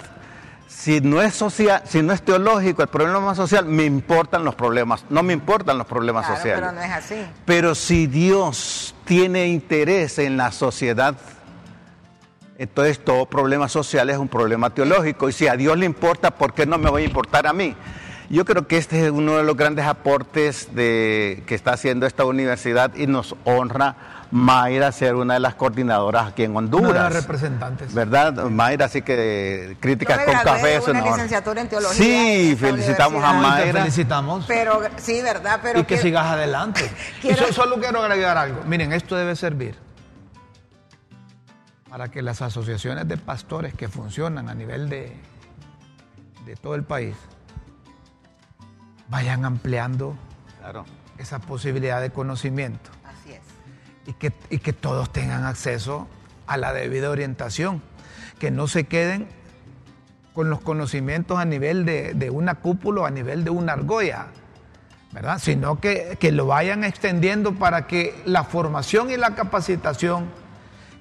Si 0.68 1.00
no 1.00 1.20
es 1.20 1.34
social, 1.34 1.82
si 1.86 2.02
no 2.02 2.12
es 2.12 2.22
teológico 2.22 2.82
el 2.82 2.88
problema 2.88 3.34
social, 3.34 3.64
me 3.66 3.84
importan 3.84 4.44
los 4.44 4.54
problemas, 4.54 5.04
no 5.10 5.22
me 5.22 5.32
importan 5.32 5.76
los 5.76 5.86
problemas 5.86 6.26
sociales. 6.26 6.60
Pero 6.60 6.72
no 6.72 6.80
es 6.80 6.90
así. 6.90 7.26
Pero 7.44 7.74
si 7.74 8.06
Dios 8.06 8.94
tiene 9.04 9.48
interés 9.48 10.18
en 10.18 10.36
la 10.36 10.52
sociedad, 10.52 11.16
entonces 12.58 13.02
todo 13.04 13.26
problema 13.26 13.68
social 13.68 14.10
es 14.10 14.18
un 14.18 14.28
problema 14.28 14.70
teológico. 14.70 15.28
Y 15.28 15.32
si 15.32 15.46
a 15.46 15.56
Dios 15.56 15.78
le 15.78 15.86
importa, 15.86 16.30
¿por 16.32 16.54
qué 16.54 16.66
no 16.66 16.76
me 16.76 16.90
va 16.90 16.98
a 16.98 17.02
importar 17.02 17.46
a 17.46 17.52
mí? 17.52 17.74
Yo 18.30 18.44
creo 18.44 18.66
que 18.66 18.76
este 18.76 19.06
es 19.06 19.10
uno 19.10 19.38
de 19.38 19.42
los 19.42 19.56
grandes 19.56 19.86
aportes 19.86 20.74
de, 20.74 21.42
que 21.46 21.54
está 21.54 21.72
haciendo 21.72 22.06
esta 22.06 22.26
universidad 22.26 22.94
y 22.94 23.06
nos 23.06 23.34
honra 23.44 23.96
Mayra 24.30 24.92
ser 24.92 25.14
una 25.14 25.34
de 25.34 25.40
las 25.40 25.54
coordinadoras 25.54 26.26
aquí 26.26 26.44
en 26.44 26.54
Honduras. 26.54 26.90
Una 26.90 27.04
de 27.04 27.14
las 27.14 27.22
representantes. 27.22 27.94
¿Verdad? 27.94 28.34
Mayra, 28.50 28.84
así 28.84 29.00
que 29.00 29.78
críticas 29.80 30.18
con 30.26 30.34
café. 30.34 30.78
una 30.86 31.00
licenciatura 31.00 31.62
en 31.62 31.68
teología. 31.68 31.94
Sí, 31.94 32.54
felicitamos 32.54 33.24
a 33.24 33.32
Mayra. 33.32 33.80
felicitamos. 33.80 34.44
Pero, 34.46 34.82
sí, 34.98 35.22
¿verdad? 35.22 35.60
Pero 35.62 35.80
y 35.80 35.84
que, 35.84 35.96
sigas 35.96 36.26
adelante. 36.26 36.90
Y 37.22 37.32
solo 37.54 37.76
quiero 37.76 38.02
agregar 38.02 38.36
algo. 38.36 38.62
Miren, 38.66 38.92
esto 38.92 39.16
debe 39.16 39.34
servir 39.34 39.76
para 41.88 42.08
que 42.10 42.20
las 42.20 42.42
asociaciones 42.42 43.08
de 43.08 43.16
pastores 43.16 43.72
que 43.72 43.88
funcionan 43.88 44.50
a 44.50 44.54
nivel 44.54 44.90
de, 44.90 45.16
de 46.44 46.56
todo 46.56 46.74
el 46.74 46.84
país 46.84 47.16
vayan 49.08 49.44
ampliando 49.44 50.16
esa 51.18 51.38
posibilidad 51.38 52.00
de 52.00 52.10
conocimiento. 52.10 52.90
Así 53.04 53.32
es. 53.32 53.40
Y 54.06 54.12
que, 54.12 54.32
y 54.50 54.58
que 54.58 54.72
todos 54.72 55.12
tengan 55.12 55.44
acceso 55.44 56.06
a 56.46 56.56
la 56.56 56.72
debida 56.72 57.10
orientación, 57.10 57.82
que 58.38 58.50
no 58.50 58.68
se 58.68 58.84
queden 58.84 59.28
con 60.32 60.50
los 60.50 60.60
conocimientos 60.60 61.38
a 61.38 61.44
nivel 61.44 61.84
de, 61.84 62.30
una 62.30 62.56
cúpula 62.56 63.02
o 63.02 63.06
a 63.06 63.10
nivel 63.10 63.44
de 63.44 63.50
una 63.50 63.72
argolla, 63.72 64.26
¿verdad? 65.12 65.38
Sino 65.40 65.80
que, 65.80 66.16
que 66.20 66.30
lo 66.30 66.46
vayan 66.46 66.84
extendiendo 66.84 67.54
para 67.54 67.86
que 67.86 68.22
la 68.24 68.44
formación 68.44 69.10
y 69.10 69.16
la 69.16 69.34
capacitación 69.34 70.26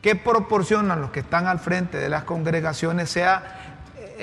que 0.02 0.16
proporcionan 0.16 1.02
los 1.02 1.12
que 1.12 1.20
están 1.20 1.48
al 1.48 1.60
frente 1.60 1.98
de 1.98 2.10
las 2.10 2.24
congregaciones 2.24 3.10
sea 3.10 3.77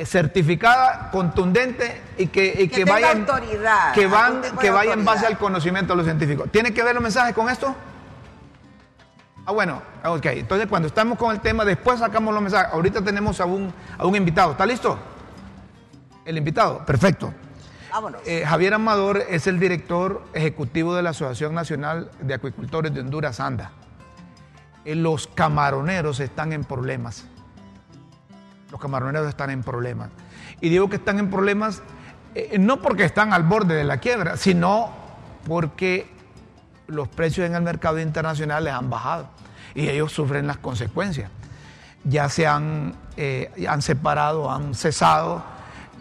certificada, 0.04 1.10
contundente 1.10 2.00
y 2.18 2.26
que, 2.26 2.68
que, 2.68 2.84
vaya, 2.84 3.12
autoridad, 3.12 3.92
que, 3.92 4.06
van, 4.06 4.42
que 4.60 4.70
vaya 4.70 4.92
en 4.92 5.04
base 5.04 5.26
al 5.26 5.38
conocimiento 5.38 5.92
de 5.92 5.96
los 5.98 6.06
científicos. 6.06 6.50
¿Tiene 6.50 6.72
que 6.74 6.82
ver 6.82 6.94
los 6.94 7.02
mensajes 7.02 7.34
con 7.34 7.48
esto? 7.48 7.74
Ah, 9.46 9.52
bueno, 9.52 9.82
ok. 10.04 10.26
Entonces, 10.26 10.66
cuando 10.68 10.88
estamos 10.88 11.18
con 11.18 11.34
el 11.34 11.40
tema, 11.40 11.64
después 11.64 12.00
sacamos 12.00 12.32
los 12.32 12.42
mensajes. 12.42 12.72
Ahorita 12.72 13.02
tenemos 13.02 13.40
a 13.40 13.44
un, 13.44 13.72
a 13.98 14.06
un 14.06 14.16
invitado. 14.16 14.52
¿Está 14.52 14.64
listo? 14.64 14.98
El 16.24 16.38
invitado, 16.38 16.84
perfecto. 16.86 17.32
Vámonos. 17.92 18.22
Eh, 18.26 18.44
Javier 18.46 18.74
Amador 18.74 19.22
es 19.28 19.46
el 19.46 19.60
director 19.60 20.24
ejecutivo 20.32 20.94
de 20.94 21.02
la 21.02 21.10
Asociación 21.10 21.54
Nacional 21.54 22.10
de 22.20 22.34
Acuicultores 22.34 22.94
de 22.94 23.00
Honduras, 23.00 23.38
ANDA. 23.38 23.72
Eh, 24.84 24.94
los 24.94 25.26
camaroneros 25.26 26.20
están 26.20 26.52
en 26.52 26.64
problemas. 26.64 27.26
Los 28.74 28.80
camaroneros 28.80 29.28
están 29.28 29.50
en 29.50 29.62
problemas. 29.62 30.10
Y 30.60 30.68
digo 30.68 30.90
que 30.90 30.96
están 30.96 31.20
en 31.20 31.30
problemas 31.30 31.80
eh, 32.34 32.58
no 32.58 32.82
porque 32.82 33.04
están 33.04 33.32
al 33.32 33.44
borde 33.44 33.76
de 33.76 33.84
la 33.84 33.98
quiebra, 33.98 34.36
sino 34.36 34.90
porque 35.46 36.12
los 36.88 37.06
precios 37.06 37.46
en 37.46 37.54
el 37.54 37.62
mercado 37.62 38.00
internacional 38.00 38.64
les 38.64 38.72
han 38.72 38.90
bajado 38.90 39.28
y 39.76 39.88
ellos 39.88 40.10
sufren 40.10 40.48
las 40.48 40.56
consecuencias. 40.56 41.30
Ya 42.02 42.28
se 42.28 42.48
han, 42.48 42.96
eh, 43.16 43.52
han 43.68 43.80
separado, 43.80 44.50
han 44.50 44.74
cesado 44.74 45.44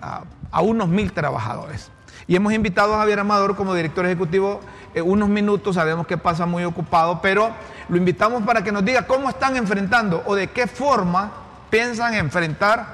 a, 0.02 0.24
a, 0.50 0.62
unos 0.62 0.90
mil 0.90 1.14
trabajadores. 1.14 1.92
Y 2.26 2.36
hemos 2.36 2.54
invitado 2.54 2.96
a 2.96 2.98
Javier 2.98 3.20
Amador 3.20 3.56
como 3.56 3.76
director 3.76 4.04
ejecutivo 4.08 4.62
unos 4.96 5.30
minutos, 5.30 5.76
sabemos 5.76 6.08
que 6.08 6.18
pasa 6.18 6.48
muy 6.48 6.64
ocupado, 6.64 7.22
pero 7.22 7.52
lo 7.88 7.98
invitamos 7.98 8.42
para 8.42 8.64
que 8.64 8.72
nos 8.72 8.84
diga 8.84 9.06
cómo 9.06 9.30
están 9.30 9.58
enfrentando 9.58 10.24
o 10.26 10.34
de 10.34 10.48
qué 10.48 10.66
forma 10.66 11.43
piensan 11.74 12.14
enfrentar 12.14 12.86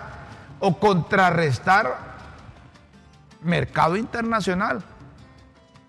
o 0.61 0.80
contrarrestar 0.80 1.97
mercado 3.41 3.97
internacional. 3.97 4.82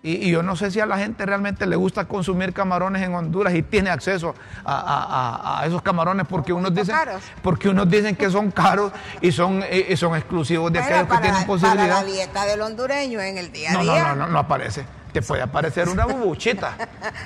Y, 0.03 0.29
yo 0.29 0.43
no 0.43 0.57
sé 0.57 0.71
si 0.71 0.81
a 0.81 0.85
la 0.85 0.97
gente 0.97 1.25
realmente 1.25 1.65
le 1.67 1.77
gusta 1.77 2.03
consumir 2.03 2.51
camarones 2.51 3.01
en 3.03 3.13
Honduras 3.13 3.53
y 3.53 3.61
tiene 3.61 3.91
acceso 3.91 4.35
a, 4.65 5.63
esos 5.65 5.81
camarones 5.81 6.27
porque 6.27 6.51
unos 6.51 6.73
dicen 6.73 6.97
porque 7.41 7.69
unos 7.69 7.89
dicen 7.89 8.17
que 8.17 8.29
son 8.29 8.51
caros 8.51 8.91
y 9.21 9.31
son 9.31 9.63
y 9.71 9.95
son 9.95 10.17
exclusivos 10.17 10.73
de 10.73 10.79
aquellos 10.79 11.07
que 11.07 11.17
tienen 11.19 11.45
posibilidad. 11.45 11.87
Para 11.87 12.01
la 12.01 12.03
dieta 12.03 12.45
del 12.45 12.61
hondureño 12.61 13.21
en 13.21 13.37
el 13.37 13.53
día 13.53 13.71
a 13.71 13.81
día. 13.81 14.03
No, 14.03 14.15
no, 14.15 14.25
no, 14.25 14.27
no 14.27 14.39
aparece 14.39 14.85
te 15.11 15.21
puede 15.21 15.41
aparecer 15.41 15.89
una 15.89 16.05
bubuchita. 16.07 16.77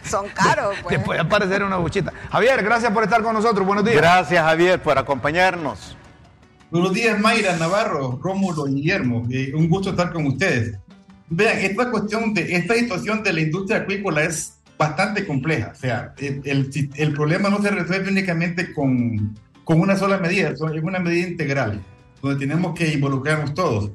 Son 0.03 0.27
caros. 0.29 0.75
Pues. 0.83 0.97
Te 0.97 1.03
puede 1.03 1.19
aparecer 1.19 1.63
una 1.63 1.77
bubuchita. 1.77 2.11
Javier, 2.31 2.63
gracias 2.63 2.91
por 2.91 3.03
estar 3.03 3.21
con 3.21 3.33
nosotros. 3.33 3.65
Buenos 3.65 3.85
días. 3.85 3.97
Gracias, 3.97 4.43
Javier, 4.43 4.81
por 4.81 4.97
acompañarnos. 4.97 5.95
Buenos 6.71 6.93
días, 6.93 7.19
Mayra, 7.19 7.55
Navarro, 7.57 8.19
Rómulo 8.21 8.67
y 8.67 8.75
Guillermo. 8.75 9.25
Eh, 9.29 9.51
un 9.55 9.69
gusto 9.69 9.91
estar 9.91 10.11
con 10.11 10.25
ustedes. 10.25 10.77
Vean, 11.29 11.57
esta 11.59 11.89
cuestión 11.89 12.33
de 12.33 12.55
esta 12.55 12.75
situación 12.75 13.23
de 13.23 13.33
la 13.33 13.41
industria 13.41 13.79
acuícola 13.79 14.23
es 14.23 14.57
bastante 14.77 15.25
compleja. 15.25 15.71
O 15.73 15.79
sea, 15.79 16.13
el, 16.17 16.69
el, 16.95 17.13
problema 17.13 17.49
no 17.49 17.61
se 17.61 17.71
resuelve 17.71 18.09
únicamente 18.09 18.73
con, 18.73 19.37
con 19.63 19.79
una 19.79 19.95
sola 19.95 20.17
medida, 20.17 20.49
es 20.49 20.61
una 20.61 20.99
medida 20.99 21.27
integral, 21.27 21.81
donde 22.21 22.45
tenemos 22.45 22.77
que 22.77 22.93
involucrarnos 22.93 23.53
todos. 23.53 23.91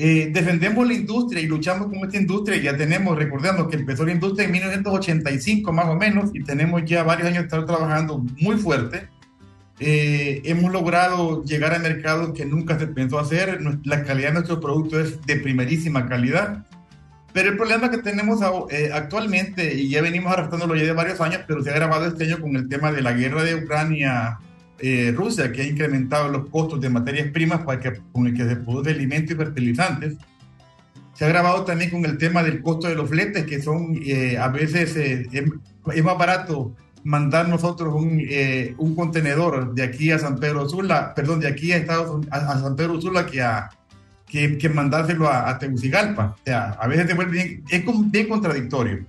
Eh, 0.00 0.30
defendemos 0.32 0.86
la 0.86 0.94
industria 0.94 1.42
y 1.42 1.46
luchamos 1.46 1.88
con 1.88 1.98
esta 2.04 2.16
industria. 2.16 2.56
Ya 2.62 2.76
tenemos, 2.76 3.18
recordando 3.18 3.68
que 3.68 3.76
empezó 3.76 4.06
la 4.06 4.12
industria 4.12 4.46
en 4.46 4.52
1985 4.52 5.72
más 5.72 5.86
o 5.86 5.96
menos 5.96 6.30
y 6.32 6.44
tenemos 6.44 6.84
ya 6.84 7.02
varios 7.02 7.26
años 7.26 7.40
de 7.40 7.44
estar 7.46 7.66
trabajando 7.66 8.24
muy 8.38 8.56
fuerte. 8.56 9.08
Eh, 9.80 10.40
hemos 10.44 10.72
logrado 10.72 11.42
llegar 11.44 11.74
a 11.74 11.80
mercados 11.80 12.32
que 12.32 12.44
nunca 12.44 12.78
se 12.78 12.86
pensó 12.86 13.18
hacer. 13.18 13.58
La 13.84 14.04
calidad 14.04 14.28
de 14.28 14.34
nuestro 14.34 14.60
producto 14.60 15.00
es 15.00 15.20
de 15.26 15.36
primerísima 15.36 16.08
calidad. 16.08 16.64
Pero 17.32 17.50
el 17.50 17.56
problema 17.56 17.90
que 17.90 17.98
tenemos 17.98 18.40
eh, 18.70 18.90
actualmente, 18.92 19.74
y 19.74 19.88
ya 19.88 20.00
venimos 20.00 20.32
arrastrándolo 20.32 20.76
ya 20.76 20.84
de 20.84 20.92
varios 20.92 21.20
años, 21.20 21.40
pero 21.46 21.62
se 21.62 21.70
ha 21.70 21.74
grabado 21.74 22.06
este 22.06 22.24
año 22.24 22.40
con 22.40 22.54
el 22.54 22.68
tema 22.68 22.92
de 22.92 23.02
la 23.02 23.12
guerra 23.12 23.42
de 23.42 23.56
Ucrania 23.56 24.38
eh, 24.80 25.12
Rusia, 25.16 25.50
que 25.52 25.62
ha 25.62 25.66
incrementado 25.66 26.28
los 26.28 26.48
costos 26.50 26.80
de 26.80 26.88
materias 26.88 27.30
primas 27.32 27.62
para 27.62 27.80
que, 27.80 28.00
con 28.12 28.26
el 28.26 28.34
que 28.34 28.44
se 28.44 28.56
produce 28.56 28.90
alimentos 28.90 29.32
y 29.32 29.36
fertilizantes. 29.36 30.16
Se 31.14 31.24
ha 31.24 31.28
grabado 31.28 31.64
también 31.64 31.90
con 31.90 32.04
el 32.04 32.16
tema 32.16 32.42
del 32.44 32.62
costo 32.62 32.86
de 32.86 32.94
los 32.94 33.08
fletes, 33.08 33.44
que 33.44 33.60
son 33.60 33.98
eh, 34.04 34.38
a 34.38 34.48
veces 34.48 34.94
eh, 34.96 35.28
es, 35.32 36.04
más 36.04 36.18
barato 36.18 36.76
mandar 37.02 37.48
nosotros 37.48 37.94
un, 37.94 38.22
un, 38.76 38.94
contenedor 38.94 39.74
de 39.74 39.82
aquí 39.82 40.10
a 40.10 40.18
San 40.18 40.38
Pedro 40.38 40.68
Sula, 40.68 41.14
perdón, 41.14 41.40
de 41.40 41.48
aquí 41.48 41.72
a, 41.72 41.78
Estados, 41.78 42.26
a, 42.30 42.60
San 42.60 42.76
Pedro 42.76 43.00
Sula 43.00 43.26
que, 43.26 43.40
a, 43.40 43.70
que, 44.26 44.58
que 44.58 44.68
mandárselo 44.68 45.28
a, 45.28 45.58
Tegucigalpa. 45.58 46.36
O 46.40 46.44
sea, 46.44 46.70
a 46.78 46.86
veces 46.86 47.08
se 47.08 47.14
vuelve 47.14 47.32
bien, 47.32 47.64
es 47.70 47.82
bien 48.10 48.28
contradictorio. 48.28 49.06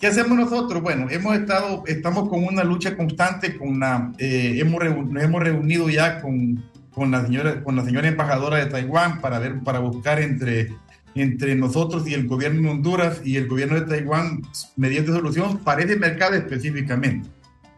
¿Qué 0.00 0.08
hacemos 0.08 0.36
nosotros? 0.36 0.82
Bueno, 0.82 1.06
hemos 1.08 1.34
estado, 1.34 1.82
estamos 1.86 2.28
con 2.28 2.44
una 2.44 2.62
lucha 2.62 2.96
constante, 2.96 3.56
con 3.56 3.68
una, 3.68 4.12
eh, 4.18 4.58
hemos, 4.58 4.84
nos 5.10 5.22
hemos 5.22 5.42
reunido 5.42 5.88
ya 5.88 6.20
con, 6.20 6.62
con, 6.92 7.10
la 7.10 7.24
señora, 7.24 7.64
con 7.64 7.76
la 7.76 7.84
señora 7.84 8.06
embajadora 8.06 8.58
de 8.58 8.66
Taiwán 8.66 9.22
para, 9.22 9.38
ver, 9.38 9.60
para 9.60 9.78
buscar 9.78 10.20
entre, 10.20 10.74
entre 11.14 11.54
nosotros 11.54 12.06
y 12.06 12.12
el 12.12 12.26
gobierno 12.26 12.60
de 12.60 12.68
Honduras 12.68 13.22
y 13.24 13.36
el 13.36 13.48
gobierno 13.48 13.76
de 13.76 13.86
Taiwán 13.86 14.42
mediante 14.76 15.12
solución 15.12 15.58
para 15.64 15.82
ese 15.82 15.96
mercado 15.96 16.34
específicamente. 16.34 17.30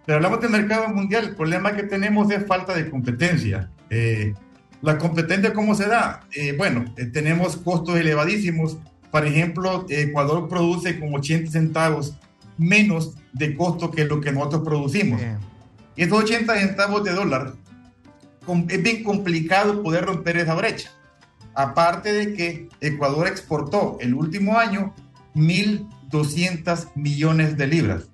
Pero 0.04 0.16
hablamos 0.16 0.40
del 0.40 0.50
mercado 0.50 0.88
mundial, 0.88 1.24
el 1.24 1.36
problema 1.36 1.76
que 1.76 1.84
tenemos 1.84 2.32
es 2.32 2.44
falta 2.46 2.74
de 2.74 2.90
competencia. 2.90 3.70
Eh, 3.90 4.34
la 4.82 4.98
competencia, 4.98 5.52
¿cómo 5.52 5.76
se 5.76 5.86
da? 5.86 6.26
Eh, 6.34 6.54
bueno, 6.56 6.84
tenemos 7.12 7.56
costos 7.58 7.96
elevadísimos 7.96 8.78
por 9.10 9.26
ejemplo, 9.26 9.86
Ecuador 9.88 10.48
produce 10.48 10.98
como 10.98 11.16
80 11.16 11.50
centavos 11.50 12.16
menos 12.56 13.14
de 13.32 13.56
costo 13.56 13.90
que 13.90 14.04
lo 14.04 14.20
que 14.20 14.32
nosotros 14.32 14.62
producimos. 14.62 15.20
Y 15.96 16.02
esos 16.02 16.24
80 16.24 16.58
centavos 16.58 17.04
de 17.04 17.12
dólar 17.12 17.54
es 18.68 18.82
bien 18.82 19.04
complicado 19.04 19.82
poder 19.82 20.04
romper 20.04 20.38
esa 20.38 20.54
brecha. 20.54 20.90
Aparte 21.54 22.12
de 22.12 22.34
que 22.34 22.68
Ecuador 22.80 23.26
exportó 23.26 23.98
el 24.00 24.14
último 24.14 24.58
año 24.58 24.94
1.200 25.34 26.88
millones 26.94 27.56
de 27.56 27.66
libras. 27.66 28.04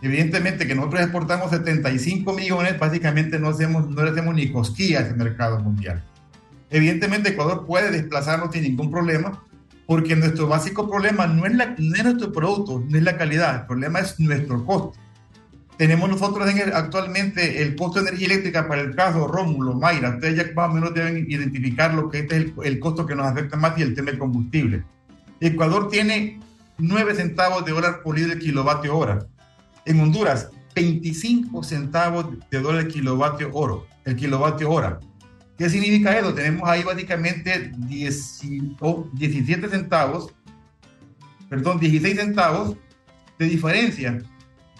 Evidentemente 0.00 0.66
que 0.66 0.74
nosotros 0.74 1.02
exportamos 1.02 1.50
75 1.50 2.32
millones, 2.32 2.78
básicamente 2.78 3.38
no, 3.38 3.48
hacemos, 3.48 3.88
no 3.88 4.02
le 4.02 4.10
hacemos 4.10 4.34
ni 4.34 4.50
cosquillas 4.50 5.04
al 5.04 5.16
mercado 5.16 5.60
mundial. 5.60 6.04
Evidentemente 6.70 7.30
Ecuador 7.30 7.66
puede 7.66 7.90
desplazarnos 7.90 8.52
sin 8.52 8.62
ningún 8.62 8.90
problema, 8.90 9.44
porque 9.92 10.16
nuestro 10.16 10.46
básico 10.46 10.88
problema 10.88 11.26
no 11.26 11.44
es, 11.44 11.54
la, 11.54 11.74
no 11.76 11.94
es 11.94 12.02
nuestro 12.02 12.32
producto, 12.32 12.82
no 12.88 12.96
es 12.96 13.04
la 13.04 13.18
calidad, 13.18 13.56
el 13.56 13.66
problema 13.66 13.98
es 13.98 14.18
nuestro 14.18 14.64
costo. 14.64 14.94
Tenemos 15.76 16.08
nosotros 16.08 16.48
actualmente 16.72 17.60
el 17.60 17.76
costo 17.76 18.00
de 18.00 18.08
energía 18.08 18.28
eléctrica 18.28 18.66
para 18.66 18.80
el 18.80 18.96
caso 18.96 19.28
Rómulo, 19.28 19.74
Mayra, 19.74 20.14
ustedes 20.14 20.36
ya 20.36 20.50
más 20.54 20.70
o 20.70 20.72
menos 20.72 20.94
deben 20.94 21.30
identificar 21.30 21.92
lo 21.92 22.08
que 22.08 22.20
este 22.20 22.38
es 22.38 22.52
el, 22.64 22.80
costo 22.80 23.04
que 23.04 23.14
nos 23.14 23.26
afecta 23.26 23.58
más 23.58 23.76
y 23.76 23.82
el 23.82 23.94
tema 23.94 24.12
del 24.12 24.18
combustible. 24.18 24.82
Ecuador 25.40 25.90
tiene 25.90 26.40
9 26.78 27.14
centavos 27.14 27.62
de 27.66 27.72
dólar 27.72 28.00
por 28.02 28.16
litro 28.16 28.32
de 28.32 28.40
kilovatio 28.40 28.96
hora. 28.96 29.26
En 29.84 30.00
Honduras, 30.00 30.48
25 30.74 31.62
centavos 31.64 32.28
de 32.50 32.60
dólar 32.62 32.86
el 32.86 32.88
kilovatio 32.88 33.50
oro, 33.52 33.86
el 34.06 34.16
kilovatio 34.16 34.70
hora. 34.70 35.00
¿Qué 35.62 35.70
significa 35.70 36.18
eso? 36.18 36.34
Tenemos 36.34 36.68
ahí 36.68 36.82
básicamente 36.82 37.70
17 37.76 39.68
centavos, 39.68 40.34
perdón, 41.48 41.78
16 41.78 42.16
centavos 42.16 42.76
de 43.38 43.46
diferencia. 43.46 44.20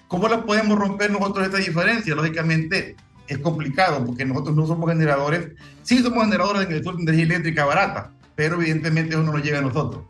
¿Cómo 0.08 0.26
la 0.26 0.44
podemos 0.44 0.76
romper 0.76 1.12
nosotros 1.12 1.46
esta 1.46 1.58
diferencia? 1.58 2.16
Lógicamente 2.16 2.96
es 3.28 3.38
complicado 3.38 4.04
porque 4.04 4.24
nosotros 4.24 4.56
no 4.56 4.66
somos 4.66 4.90
generadores, 4.90 5.50
sí 5.84 5.98
somos 5.98 6.24
generadores 6.24 6.68
de 6.68 6.78
energía 6.78 7.24
eléctrica 7.26 7.64
barata, 7.64 8.10
pero 8.34 8.56
evidentemente 8.56 9.14
eso 9.14 9.22
no 9.22 9.30
nos 9.30 9.44
llega 9.44 9.60
a 9.60 9.62
nosotros. 9.62 10.02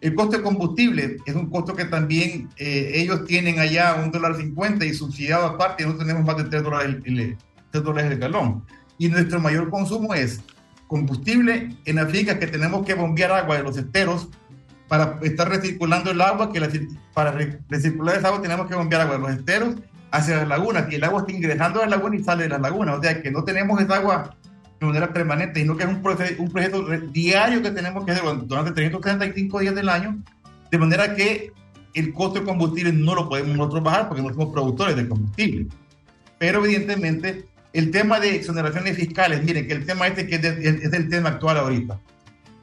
El 0.00 0.14
costo 0.14 0.36
de 0.36 0.44
combustible 0.44 1.16
es 1.26 1.34
un 1.34 1.50
costo 1.50 1.74
que 1.74 1.86
también 1.86 2.48
eh, 2.58 2.92
ellos 2.94 3.24
tienen 3.24 3.58
allá 3.58 3.96
un 3.96 4.12
dólar 4.12 4.36
cincuenta 4.36 4.84
y 4.84 4.94
subsidiado 4.94 5.46
aparte, 5.46 5.84
no 5.84 5.96
tenemos 5.96 6.24
más 6.24 6.36
de 6.36 6.44
3 6.44 6.62
dólares 6.62 6.96
el, 7.06 7.36
3 7.72 7.82
dólares 7.82 8.12
el 8.12 8.18
galón 8.20 8.62
y 9.02 9.08
nuestro 9.08 9.40
mayor 9.40 9.68
consumo 9.68 10.14
es 10.14 10.40
combustible 10.86 11.74
en 11.86 11.98
África 11.98 12.38
que 12.38 12.46
tenemos 12.46 12.86
que 12.86 12.94
bombear 12.94 13.32
agua 13.32 13.56
de 13.56 13.64
los 13.64 13.76
esteros 13.76 14.28
para 14.86 15.18
estar 15.22 15.48
recirculando 15.48 16.12
el 16.12 16.20
agua, 16.20 16.52
que 16.52 16.60
para 17.12 17.36
recircular 17.68 18.16
esa 18.16 18.28
agua 18.28 18.40
tenemos 18.40 18.68
que 18.68 18.76
bombear 18.76 19.02
agua 19.02 19.16
de 19.16 19.20
los 19.20 19.30
esteros 19.32 19.74
hacia 20.12 20.36
las 20.36 20.48
lagunas 20.48 20.86
y 20.88 20.94
el 20.94 21.02
agua 21.02 21.22
está 21.22 21.32
ingresando 21.32 21.80
a 21.80 21.86
la 21.86 21.96
laguna 21.96 22.14
y 22.14 22.22
sale 22.22 22.44
de 22.44 22.50
las 22.50 22.60
lagunas, 22.60 22.96
o 22.96 23.02
sea 23.02 23.20
que 23.20 23.32
no 23.32 23.42
tenemos 23.42 23.80
esa 23.80 23.96
agua 23.96 24.36
de 24.78 24.86
manera 24.86 25.12
permanente, 25.12 25.58
sino 25.58 25.76
que 25.76 25.82
es 25.82 25.88
un 25.88 26.00
proceso, 26.00 26.40
un 26.40 26.52
proceso 26.52 26.84
diario 27.12 27.60
que 27.60 27.72
tenemos 27.72 28.04
que 28.04 28.12
hacer 28.12 28.22
durante 28.44 28.70
365 28.70 29.58
días 29.58 29.74
del 29.74 29.88
año, 29.88 30.16
de 30.70 30.78
manera 30.78 31.16
que 31.16 31.52
el 31.94 32.12
costo 32.12 32.38
de 32.38 32.44
combustible 32.44 32.92
no 32.92 33.16
lo 33.16 33.28
podemos 33.28 33.56
nosotros 33.56 33.82
bajar 33.82 34.06
porque 34.06 34.22
no 34.22 34.28
somos 34.28 34.52
productores 34.52 34.94
de 34.94 35.08
combustible. 35.08 35.66
Pero 36.38 36.64
evidentemente 36.64 37.50
el 37.72 37.90
tema 37.90 38.20
de 38.20 38.36
exoneraciones 38.36 38.96
fiscales, 38.96 39.42
miren, 39.42 39.66
que 39.66 39.72
el 39.72 39.86
tema 39.86 40.06
este 40.06 40.26
que 40.26 40.36
es, 40.36 40.92
el 40.92 41.08
tema 41.08 41.30
actual 41.30 41.58
ahorita. 41.58 42.00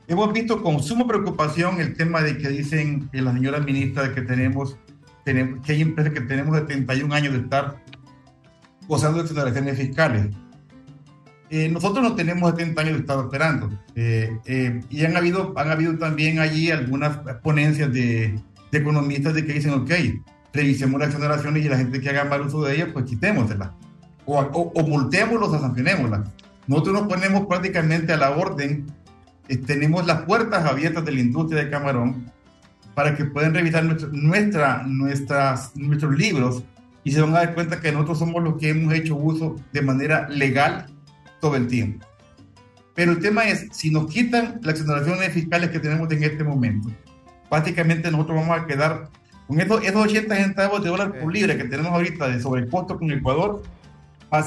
Hemos 0.08 0.34
visto 0.34 0.62
con 0.62 0.82
suma 0.82 1.08
preocupación 1.08 1.80
el 1.80 1.96
tema 1.96 2.22
de 2.22 2.38
que 2.38 2.50
dicen 2.50 3.10
la 3.12 3.34
señora 3.34 3.60
ministra 3.60 4.14
que 4.14 4.22
tenemos, 4.22 4.78
tenemos 5.24 5.66
que 5.66 5.74
hay 5.74 5.82
empresas 5.82 6.14
que 6.14 6.22
tenemos 6.22 6.58
71 6.58 7.14
años 7.14 7.34
de 7.34 7.40
estar 7.40 7.76
gozando 8.88 9.20
de 9.20 9.24
exoneraciones 9.26 9.78
fiscales. 9.78 10.28
Eh, 11.52 11.68
nosotros 11.70 12.04
no 12.04 12.16
tenemos 12.16 12.52
70 12.52 12.82
años 12.82 12.94
de 12.94 13.00
estar 13.00 13.18
operando. 13.18 13.70
Eh, 13.96 14.38
eh, 14.46 14.82
y 14.90 15.06
han 15.06 15.18
habido, 15.18 15.54
han 15.58 15.72
habido 15.72 15.98
también 15.98 16.40
allí 16.40 16.70
algunas 16.70 17.18
ponencias 17.42 17.92
de, 17.92 18.40
de 18.72 18.78
economistas 18.78 19.34
de 19.34 19.46
que 19.46 19.54
dicen, 19.54 19.74
ok, 19.74 19.92
revisemos 20.54 21.00
las 21.00 21.10
exoneraciones 21.10 21.66
y 21.66 21.70
la 21.70 21.78
gente 21.78 22.00
que 22.00 22.10
haga 22.10 22.26
mal 22.26 22.42
uso 22.42 22.64
de 22.64 22.76
ellas, 22.76 22.90
pues 22.94 23.06
quitémoselas 23.06 23.70
o, 24.30 24.72
o, 24.76 24.88
multémoslos 24.88 25.50
o 25.50 25.60
sancionémoslas. 25.60 26.30
Nosotros 26.68 27.02
nos 27.02 27.08
ponemos 27.08 27.48
prácticamente 27.48 28.14
a 28.14 28.18
la 28.18 28.32
orden, 28.32 28.86
eh, 29.48 29.58
tenemos 29.58 30.06
las 30.06 30.22
puertas 30.22 30.66
abiertas 30.66 31.04
de 31.06 31.12
la 31.12 31.20
industria 31.22 31.64
de 31.64 31.70
camarón 31.70 32.32
para 32.94 33.16
que 33.16 33.26
puedan 33.26 33.54
revisar 33.54 33.84
nuestra, 34.12 34.84
nuestras, 34.86 35.76
nuestros 35.76 36.16
libros 36.16 36.64
y 37.04 37.12
se 37.12 37.22
van 37.22 37.32
a 37.32 37.40
dar 37.40 37.56
cuenta 37.56 37.80
que 37.80 37.92
nosotros 37.92 38.20
somos 38.20 38.44
los 38.44 38.58
que 38.58 38.70
hemos 38.70 38.94
hecho 38.94 39.16
uso 39.16 39.56
de 39.72 39.82
manera 39.82 40.28
legal 40.30 40.88
todo 41.40 41.56
el 41.56 41.68
tiempo. 41.68 42.06
Pero 42.94 43.14
el 43.14 43.20
tema 43.20 43.46
es, 43.46 43.68
si 43.72 43.90
nos 43.90 44.12
quitan 44.12 44.60
las 44.62 44.76
exoneraciones 44.80 45.32
fiscales 45.32 45.70
que 45.70 45.80
tenemos 45.80 46.12
en 46.12 46.24
este 46.24 46.44
momento, 46.44 46.90
prácticamente 47.50 48.12
nosotros 48.12 48.42
vamos 48.42 48.60
a 48.60 48.68
quedar 48.68 49.10
con 49.48 49.60
esos, 49.60 49.82
esos 49.84 50.04
80 50.04 50.36
centavos 50.36 50.84
de 50.84 50.90
dólar 50.90 51.18
por 51.18 51.34
libre 51.34 51.58
que 51.58 51.64
tenemos 51.64 51.92
ahorita 51.92 52.28
de 52.28 52.42
sobrecosto 52.42 53.00
con 53.00 53.10
Ecuador, 53.10 53.64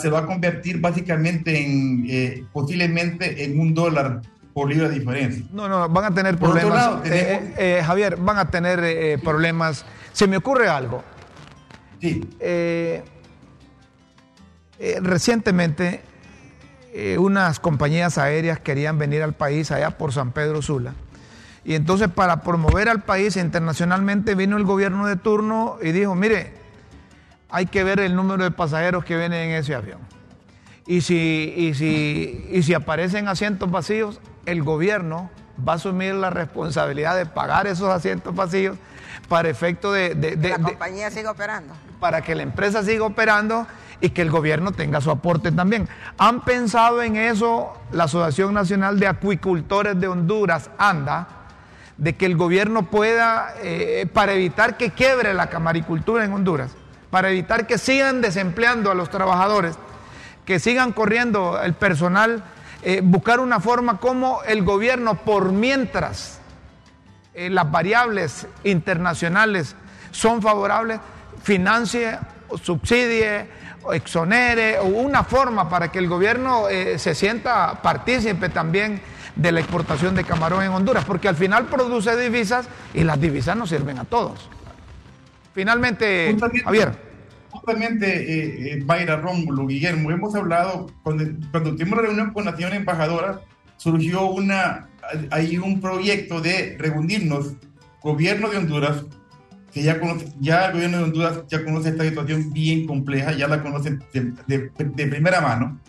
se 0.01 0.09
va 0.09 0.21
a 0.21 0.27
convertir 0.27 0.81
básicamente 0.81 1.61
en 1.61 2.07
eh, 2.09 2.45
posiblemente 2.53 3.45
en 3.45 3.59
un 3.59 3.75
dólar 3.75 4.23
por 4.55 4.69
libra 4.69 4.89
de 4.89 4.99
diferencia. 4.99 5.45
No, 5.53 5.69
no, 5.69 5.89
van 5.89 6.05
a 6.05 6.15
tener 6.15 6.37
problemas. 6.37 7.07
Eh, 7.07 7.55
eh, 7.57 7.83
Javier, 7.85 8.17
van 8.17 8.39
a 8.39 8.51
tener 8.51 9.21
problemas. 9.21 9.85
Se 10.13 10.27
me 10.27 10.37
ocurre 10.37 10.69
algo. 10.69 11.03
Sí. 12.01 12.29
recientemente, 15.01 16.03
unas 17.19 17.61
compañías 17.61 18.19
aéreas 18.19 18.59
querían 18.61 18.99
venir 18.99 19.23
al 19.23 19.33
país 19.33 19.71
allá 19.71 19.97
por 19.97 20.13
San 20.13 20.33
Pedro 20.33 20.61
Sula. 20.61 20.95
Y 21.65 21.75
entonces 21.75 22.09
para 22.09 22.43
promover 22.43 22.89
al 22.89 23.05
país 23.05 23.37
internacionalmente 23.37 24.35
vino 24.35 24.57
el 24.57 24.65
gobierno 24.65 25.07
de 25.07 25.17
turno 25.17 25.79
y 25.81 25.93
dijo, 25.93 26.15
mire, 26.15 26.62
hay 27.53 27.67
que 27.67 27.85
ver 27.85 28.01
el 28.01 28.17
número 28.17 28.43
de 28.43 28.51
pasajeros 28.51 29.05
que 29.05 29.17
vienen 29.17 29.51
en 29.51 29.57
ese 29.57 29.75
avión. 29.75 30.01
Y 30.87 31.03
si, 31.03 31.73
si, 31.75 32.63
si 32.63 32.75
aparecen 32.75 33.29
asientos 33.29 33.71
vacíos, 33.71 34.21
el 34.47 34.63
gobierno 34.63 35.31
va 35.67 35.75
a 35.75 35.77
asumir 35.77 36.15
la 36.15 36.31
responsabilidad 36.31 37.15
de 37.15 37.27
pagar 37.27 37.67
esos 37.67 37.89
asientos 37.89 38.35
vacíos 38.35 38.77
para 39.29 39.49
efecto 39.51 39.93
de... 39.93 40.19
que 40.19 40.49
la 40.49 40.59
compañía 40.59 41.11
siga 41.11 41.31
operando. 41.31 41.75
Para 42.01 42.23
que 42.23 42.35
la 42.35 42.43
empresa 42.43 42.83
siga 42.83 43.05
operando 43.05 43.67
y 44.01 44.11
que 44.11 44.23
el 44.23 44.31
gobierno 44.31 44.73
tenga 44.73 45.01
su 45.01 45.11
aporte 45.11 45.53
también. 45.53 45.89
¿Han 46.19 46.45
pensado 46.45 47.03
en 47.03 47.17
eso 47.17 47.79
la 47.93 48.05
Asociación 48.05 48.55
Nacional 48.55 48.99
de 48.99 49.07
Acuicultores 49.07 50.01
de 50.01 50.09
Honduras, 50.09 50.71
ANDA, 50.79 51.29
de 51.99 52.17
que 52.17 52.27
el 52.27 52.37
gobierno 52.37 52.91
pueda, 52.91 53.55
eh, 53.63 54.07
para 54.13 54.33
evitar 54.33 54.79
que 54.79 54.91
quiebre 54.91 55.35
la 55.35 55.49
camaricultura 55.49 56.25
en 56.25 56.33
Honduras, 56.33 56.75
para 57.13 57.29
evitar 57.29 57.67
que 57.67 57.77
sigan 57.77 58.23
desempleando 58.23 58.91
a 58.91 58.95
los 58.95 59.11
trabajadores, 59.11 59.77
que 60.47 60.59
sigan 60.59 60.95
corriendo 60.95 61.61
el 61.63 61.75
personal, 61.75 62.43
eh, 62.83 63.03
buscar 63.05 63.39
una 63.39 63.61
forma 63.61 63.99
como 63.99 64.43
el 64.45 64.63
gobierno, 64.63 65.17
por 65.17 65.53
mientras 65.53 66.41
eh, 67.35 67.51
las 67.51 67.71
variables 67.71 68.47
internacionales 68.65 69.77
son 70.11 70.41
favorables, 70.41 71.01
financie, 71.43 72.19
subsidie, 72.63 73.47
exonere, 73.93 74.79
o 74.79 74.87
una 74.87 75.23
forma 75.23 75.69
para 75.69 75.93
que 75.93 75.99
el 75.99 76.09
gobierno 76.09 76.71
eh, 76.71 76.99
se 76.99 77.15
sienta 77.15 77.83
partícipe 77.83 78.49
también 78.49 79.03
de 79.37 79.53
la 79.53 79.61
exportación 79.61 80.15
de 80.15 80.25
camarón 80.25 80.63
en 80.63 80.71
Honduras, 80.71 81.05
porque 81.05 81.29
al 81.29 81.37
final 81.37 81.67
produce 81.67 82.17
divisas 82.17 82.71
y 82.95 83.05
las 83.05 83.21
divisas 83.21 83.55
nos 83.55 83.69
sirven 83.69 83.99
a 83.99 84.05
todos. 84.05 84.49
Finalmente, 85.55 86.37
Javier. 86.65 86.93
Justamente, 87.51 88.07
eh, 88.07 88.73
eh, 88.73 88.85
Mayra, 88.85 89.17
Rómulo, 89.17 89.67
Guillermo, 89.67 90.11
hemos 90.11 90.35
hablado, 90.35 90.87
cuando, 91.03 91.25
cuando 91.51 91.77
tuvimos 91.77 91.99
la 91.99 92.07
reunión 92.07 92.33
con 92.33 92.47
la 92.47 92.57
señora 92.57 92.77
embajadora, 92.77 93.41
surgió 93.77 94.27
una, 94.27 94.89
hay 95.31 95.59
un 95.59 95.81
proyecto 95.81 96.41
de 96.41 96.77
reunirnos, 96.79 97.53
gobierno 98.03 98.49
de 98.49 98.57
Honduras, 98.57 99.05
que 99.73 99.83
ya, 99.83 99.99
conoce, 99.99 100.27
ya 100.41 100.67
el 100.67 100.73
gobierno 100.75 100.99
de 100.99 101.05
Honduras 101.05 101.43
ya 101.49 101.65
conoce 101.65 101.91
esta 101.91 102.05
situación 102.05 102.53
bien 102.53 102.87
compleja, 102.87 103.33
ya 103.33 103.49
la 103.49 103.63
conoce 103.63 103.99
de, 104.13 104.33
de, 104.47 105.07
primera 105.07 105.41
mano, 105.41 105.81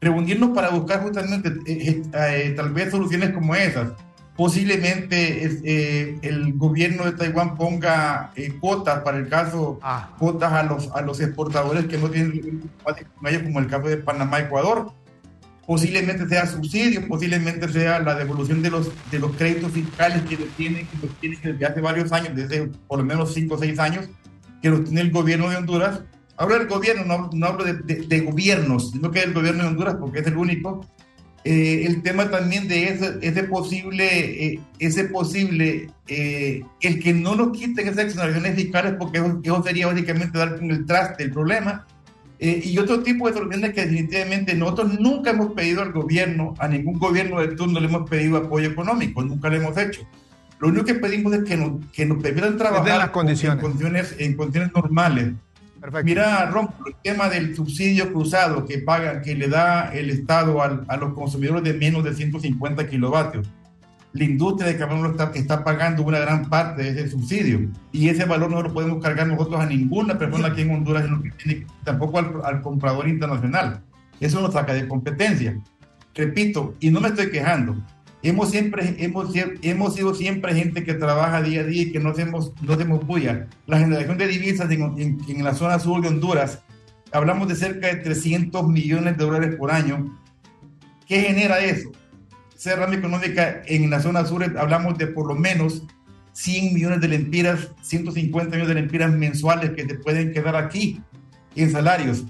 reunirnos 0.00 0.50
para 0.50 0.70
buscar 0.70 1.02
justamente 1.02 1.52
eh, 1.66 2.02
eh, 2.12 2.54
tal 2.56 2.72
vez 2.72 2.90
soluciones 2.90 3.30
como 3.30 3.54
esas. 3.54 3.92
Posiblemente 4.36 5.44
eh, 5.64 6.18
el 6.22 6.54
gobierno 6.54 7.04
de 7.04 7.12
Taiwán 7.12 7.56
ponga 7.56 8.32
cuotas 8.60 9.00
para 9.00 9.18
el 9.18 9.28
caso, 9.28 9.78
ah. 9.82 10.10
cuotas 10.18 10.52
a 10.52 10.62
los, 10.64 10.90
a 10.90 11.02
los 11.02 11.20
exportadores 11.20 11.86
que 11.86 11.98
no 11.98 12.10
tienen 12.10 12.62
como 13.44 13.60
el 13.60 13.66
caso 13.68 13.86
de 13.88 13.98
Panamá, 13.98 14.40
Ecuador 14.40 14.92
posiblemente 15.66 16.28
sea 16.28 16.46
subsidio, 16.46 17.06
posiblemente 17.08 17.68
sea 17.68 17.98
la 18.00 18.14
devolución 18.14 18.62
de 18.62 18.70
los, 18.70 18.90
de 19.10 19.18
los 19.18 19.34
créditos 19.36 19.72
fiscales 19.72 20.22
que 20.22 20.36
los 20.36 20.48
tienen, 20.50 20.86
que 20.86 21.06
los 21.06 21.14
tienen 21.20 21.40
desde 21.42 21.66
hace 21.66 21.80
varios 21.80 22.12
años, 22.12 22.34
desde 22.34 22.66
por 22.86 22.98
lo 22.98 23.04
menos 23.04 23.32
5 23.34 23.54
o 23.54 23.58
6 23.58 23.78
años, 23.78 24.08
que 24.60 24.70
los 24.70 24.84
tiene 24.84 25.00
el 25.00 25.10
gobierno 25.10 25.48
de 25.48 25.56
Honduras. 25.56 26.02
Hablo 26.36 26.58
del 26.58 26.68
gobierno, 26.68 27.04
no, 27.04 27.30
no 27.32 27.46
hablo 27.46 27.64
de, 27.64 27.74
de, 27.74 28.20
gobiernos, 28.20 28.90
sino 28.90 29.10
que 29.10 29.20
del 29.20 29.32
gobierno 29.32 29.62
de 29.62 29.68
Honduras, 29.68 29.96
porque 30.00 30.18
es 30.18 30.26
el 30.26 30.36
único. 30.36 30.86
Eh, 31.44 31.84
el 31.86 32.02
tema 32.02 32.30
también 32.30 32.68
de 32.68 32.88
ese, 32.88 33.18
ese 33.20 33.44
posible, 33.44 34.06
eh, 34.46 34.60
ese 34.78 35.04
posible, 35.04 35.90
eh, 36.08 36.62
el 36.80 36.98
que 37.00 37.12
no 37.12 37.34
nos 37.34 37.52
quiten 37.52 37.86
esas 37.86 38.06
exoneraciones 38.06 38.54
fiscales, 38.54 38.94
porque 38.98 39.18
eso, 39.18 39.40
eso 39.42 39.62
sería 39.62 39.86
básicamente 39.86 40.38
dar 40.38 40.58
con 40.58 40.70
el 40.70 40.86
traste 40.86 41.24
el 41.24 41.32
problema, 41.32 41.86
eh, 42.40 42.60
y 42.64 42.76
otro 42.78 43.02
tipo 43.02 43.28
de 43.28 43.34
soluciones 43.34 43.72
que 43.72 43.82
definitivamente 43.82 44.54
nosotros 44.54 44.98
nunca 44.98 45.30
hemos 45.30 45.52
pedido 45.52 45.82
al 45.82 45.92
gobierno, 45.92 46.54
a 46.58 46.66
ningún 46.66 46.98
gobierno 46.98 47.40
de 47.40 47.48
turno 47.48 47.78
le 47.78 47.86
hemos 47.86 48.08
pedido 48.10 48.36
apoyo 48.36 48.68
económico, 48.68 49.22
nunca 49.22 49.48
lo 49.48 49.56
hemos 49.56 49.76
hecho. 49.78 50.02
Lo 50.58 50.68
único 50.68 50.84
que 50.84 50.94
pedimos 50.94 51.32
es 51.32 51.44
que 51.44 51.56
nos, 51.56 51.84
que 51.92 52.04
nos 52.06 52.22
permitan 52.22 52.56
trabajar 52.56 52.98
las 52.98 53.10
condiciones. 53.10 53.56
En, 53.56 53.62
condiciones, 53.62 54.14
en 54.18 54.36
condiciones 54.36 54.74
normales. 54.74 55.32
Perfecto. 55.84 56.04
Mira, 56.04 56.46
Ron, 56.50 56.68
el 56.86 56.94
tema 57.02 57.28
del 57.28 57.54
subsidio 57.54 58.12
cruzado 58.12 58.64
que 58.64 58.78
paga, 58.78 59.20
que 59.20 59.34
le 59.34 59.48
da 59.48 59.92
el 59.92 60.08
Estado 60.08 60.62
a 60.62 60.96
los 60.96 61.12
consumidores 61.12 61.62
de 61.62 61.74
menos 61.74 62.02
de 62.02 62.14
150 62.14 62.88
kilovatios 62.88 63.46
la 64.14 64.24
industria 64.24 64.68
de 64.68 64.78
Camarón 64.78 65.10
está, 65.10 65.32
está, 65.34 65.64
pagando 65.64 66.04
una 66.04 66.20
gran 66.20 66.48
parte 66.48 66.84
de 66.84 66.90
ese 66.90 67.10
subsidio 67.10 67.68
y 67.90 68.08
ese 68.08 68.24
valor 68.24 68.48
no 68.48 68.62
lo 68.62 68.72
podemos 68.72 69.02
cargar 69.02 69.26
nosotros 69.26 69.60
a 69.60 69.66
ninguna 69.66 70.16
persona 70.16 70.48
aquí 70.48 70.62
en 70.62 70.70
Honduras, 70.70 71.04
tampoco 71.82 72.18
al, 72.44 72.62
comprador 72.62 73.08
internacional. 73.08 73.82
Eso 74.20 74.40
nos 74.40 74.52
saca 74.52 74.72
de 74.72 74.86
competencia. 74.86 75.60
Repito, 76.14 76.74
y 76.78 76.90
no 76.90 77.00
me 77.00 77.08
estoy 77.08 77.28
quejando, 77.32 77.76
hemos 78.24 78.50
siempre 78.50 78.96
hemos, 78.98 79.32
hemos 79.62 79.94
sido 79.94 80.14
siempre 80.14 80.54
gente 80.54 80.82
que 80.82 80.94
trabaja 80.94 81.42
día 81.42 81.60
a 81.60 81.64
día 81.64 81.82
y 81.82 81.92
que 81.92 82.00
no 82.00 82.10
hacemos, 82.10 82.52
no 82.62 82.72
hacemos 82.72 83.06
bulla. 83.06 83.46
La 83.66 83.78
generación 83.78 84.18
de 84.18 84.26
divisas 84.26 84.70
en, 84.70 85.18
en 85.28 85.44
la 85.44 85.54
zona 85.54 85.78
sur 85.78 86.00
de 86.00 86.08
Honduras, 86.08 86.60
hablamos 87.12 87.46
de 87.48 87.54
cerca 87.54 87.86
de 87.88 87.96
300 87.96 88.66
millones 88.66 89.16
de 89.16 89.24
dólares 89.24 89.54
por 89.56 89.70
año. 89.70 90.18
¿Qué 91.06 91.20
genera 91.20 91.60
eso? 91.60 91.92
rama 92.64 92.94
económica 92.94 93.62
en 93.66 93.90
la 93.90 94.00
zona 94.00 94.24
sur 94.24 94.42
hablamos 94.56 94.96
de 94.96 95.06
por 95.06 95.26
lo 95.26 95.34
menos 95.34 95.82
100 96.32 96.72
millones 96.72 97.00
de 97.00 97.08
lempiras, 97.08 97.68
150 97.82 98.56
millones 98.56 98.68
de 98.68 98.74
lempiras 98.74 99.12
mensuales 99.12 99.72
que 99.72 99.84
te 99.84 99.96
pueden 99.96 100.32
quedar 100.32 100.56
aquí 100.56 101.00
en 101.54 101.70
salarios. 101.70 102.24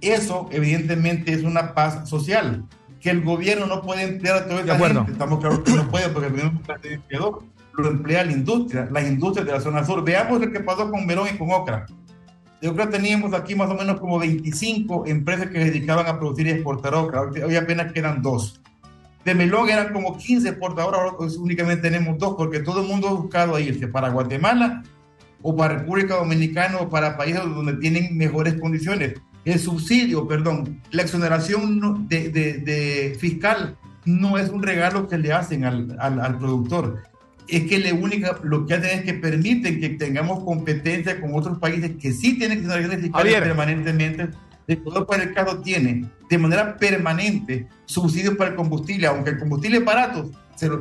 Eso 0.00 0.48
evidentemente 0.52 1.32
es 1.32 1.42
una 1.42 1.74
paz 1.74 2.08
social, 2.08 2.64
que 3.00 3.10
el 3.10 3.22
gobierno 3.22 3.66
no 3.66 3.82
puede 3.82 4.02
emplear 4.02 4.38
a 4.38 4.46
toda 4.46 4.60
esa 4.62 4.78
gente. 4.78 5.12
Estamos 5.12 5.40
claros 5.40 5.60
que 5.60 5.72
no 5.72 5.88
puede 5.90 6.08
porque 6.10 6.26
el 6.26 6.32
gobierno 6.32 6.60
empleador, 6.82 7.42
lo 7.76 7.88
emplea 7.88 8.24
la 8.24 8.32
industria, 8.32 8.88
las 8.90 9.06
industrias 9.06 9.46
de 9.46 9.52
la 9.52 9.60
zona 9.60 9.84
sur. 9.84 10.04
Veamos 10.04 10.40
lo 10.40 10.52
que 10.52 10.60
pasó 10.60 10.90
con 10.90 11.06
Merón 11.06 11.28
y 11.32 11.38
con 11.38 11.50
Ocra. 11.50 11.86
De 12.60 12.68
Ocra 12.68 12.90
teníamos 12.90 13.32
aquí 13.32 13.54
más 13.54 13.70
o 13.70 13.74
menos 13.74 13.98
como 13.98 14.18
25 14.18 15.06
empresas 15.06 15.46
que 15.46 15.58
se 15.58 15.70
dedicaban 15.70 16.06
a 16.06 16.18
producir 16.18 16.46
y 16.46 16.50
exportar 16.50 16.94
ocra. 16.94 17.22
Hoy 17.22 17.56
apenas 17.56 17.92
quedan 17.92 18.20
dos 18.20 18.60
de 19.24 19.34
melón 19.34 19.68
eran 19.68 19.92
como 19.92 20.16
15 20.16 20.54
portadores, 20.54 21.00
ahora 21.00 21.32
únicamente 21.38 21.82
tenemos 21.82 22.18
dos, 22.18 22.34
porque 22.36 22.60
todo 22.60 22.82
el 22.82 22.88
mundo 22.88 23.08
ha 23.08 23.12
buscado 23.12 23.58
irse 23.58 23.86
para 23.88 24.08
Guatemala 24.08 24.82
o 25.42 25.54
para 25.54 25.78
República 25.78 26.16
Dominicana 26.16 26.78
o 26.78 26.88
para 26.88 27.16
países 27.16 27.42
donde 27.42 27.74
tienen 27.74 28.16
mejores 28.16 28.54
condiciones. 28.60 29.14
El 29.44 29.58
subsidio, 29.58 30.28
perdón, 30.28 30.80
la 30.90 31.02
exoneración 31.02 32.08
de, 32.08 32.28
de, 32.28 33.16
fiscal 33.18 33.76
no 34.04 34.38
es 34.38 34.50
un 34.50 34.62
regalo 34.62 35.08
que 35.08 35.18
le 35.18 35.32
hacen 35.32 35.64
al, 35.64 35.96
al, 35.98 36.38
productor. 36.38 37.02
Es 37.48 37.64
que 37.64 37.78
le 37.78 37.92
única, 37.92 38.38
lo 38.42 38.66
que 38.66 38.74
hacen 38.74 38.98
es 38.98 39.04
que 39.04 39.14
permiten 39.14 39.80
que 39.80 39.90
tengamos 39.90 40.44
competencia 40.44 41.20
con 41.20 41.34
otros 41.34 41.58
países 41.58 41.92
que 42.00 42.12
sí 42.12 42.38
tienen 42.38 42.58
exoneraciones 42.58 43.00
fiscales 43.00 43.34
permanentemente 43.34 44.28
Ecuador, 44.72 45.06
por 45.06 45.20
el 45.20 45.34
caso, 45.34 45.60
tiene 45.60 46.08
de 46.28 46.38
manera 46.38 46.76
permanente 46.76 47.66
subsidios 47.86 48.36
para 48.36 48.50
el 48.50 48.56
combustible, 48.56 49.06
aunque 49.06 49.30
el 49.30 49.38
combustible 49.38 49.78
es 49.78 49.84
barato, 49.84 50.30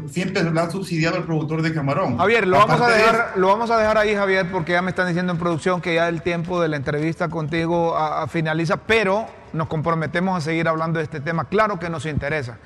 siempre 0.07 0.43
lo 0.43 0.61
han 0.61 0.71
subsidiado 0.71 1.17
al 1.17 1.23
productor 1.23 1.61
de 1.61 1.73
camarón. 1.73 2.17
Javier, 2.17 2.47
lo 2.47 2.57
vamos, 2.57 2.81
a 2.81 2.89
dejar, 2.89 3.33
lo 3.35 3.47
vamos 3.47 3.71
a 3.71 3.77
dejar 3.77 3.97
ahí, 3.97 4.13
Javier, 4.13 4.51
porque 4.51 4.73
ya 4.73 4.81
me 4.81 4.89
están 4.89 5.07
diciendo 5.07 5.31
en 5.31 5.39
producción 5.39 5.81
que 5.81 5.95
ya 5.95 6.07
el 6.09 6.21
tiempo 6.21 6.61
de 6.61 6.67
la 6.67 6.75
entrevista 6.75 7.29
contigo 7.29 7.95
finaliza, 8.29 8.77
pero 8.77 9.27
nos 9.53 9.67
comprometemos 9.67 10.37
a 10.37 10.41
seguir 10.41 10.67
hablando 10.67 10.99
de 10.99 11.03
este 11.03 11.21
tema. 11.21 11.45
Claro 11.45 11.79
que 11.79 11.89
nos 11.89 12.05
interesa. 12.05 12.57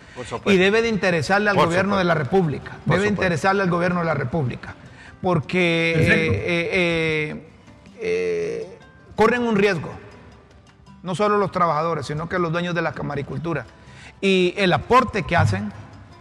Y 0.45 0.57
debe 0.57 0.82
de 0.82 0.89
interesarle 0.89 1.49
al 1.49 1.55
gobierno 1.55 1.97
de 1.97 2.03
la 2.03 2.16
República. 2.16 2.78
debe 2.86 3.07
interesarle 3.07 3.64
al 3.64 3.70
gobierno 3.70 3.99
de 3.99 4.05
la 4.05 4.14
República. 4.14 4.76
Porque 5.22 5.93
eh, 5.95 6.39
eh, 6.45 7.47
eh, 8.01 8.78
corren 9.16 9.43
un 9.43 9.55
riesgo 9.55 9.89
no 11.03 11.16
solo 11.16 11.38
los 11.38 11.51
trabajadores, 11.51 12.07
sino 12.07 12.28
que 12.28 12.39
los 12.39 12.51
dueños 12.51 12.74
de 12.74 12.82
la 12.82 12.93
camaricultura. 12.93 13.66
Y 14.22 14.53
el 14.57 14.72
aporte 14.74 15.24
que 15.24 15.36
hacen 15.36 15.72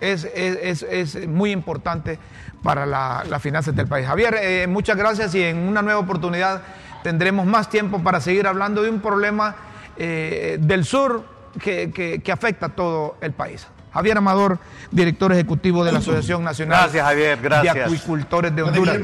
es, 0.03 1.28
muy 1.28 1.50
importante 1.50 2.18
para 2.62 2.86
las 2.86 3.28
la 3.28 3.38
finanzas 3.38 3.74
del 3.74 3.86
país. 3.86 4.07
Javier, 4.07 4.36
eh, 4.40 4.66
muchas 4.66 4.96
gracias 4.96 5.34
y 5.34 5.42
en 5.42 5.59
una 5.59 5.82
nueva 5.82 6.00
oportunidad 6.00 6.62
tendremos 7.03 7.46
más 7.46 7.68
tiempo 7.68 8.03
para 8.03 8.20
seguir 8.20 8.46
hablando 8.46 8.82
de 8.82 8.90
un 8.90 9.00
problema 9.00 9.57
eh, 9.96 10.59
del 10.61 10.84
sur 10.84 11.24
que, 11.59 12.22
afecta 12.32 12.66
a 12.66 12.68
todo 12.70 13.16
el 13.20 13.32
país. 13.32 13.66
Javier 13.92 14.16
Amador, 14.18 14.59
director 14.90 15.32
ejecutivo 15.32 15.84
de 15.84 15.92
la 15.92 15.98
Asociación 15.98 16.42
Nacional 16.42 16.90
de 16.90 17.70
Acuicultores 17.70 18.55
de 18.55 18.62
Honduras. 18.62 18.98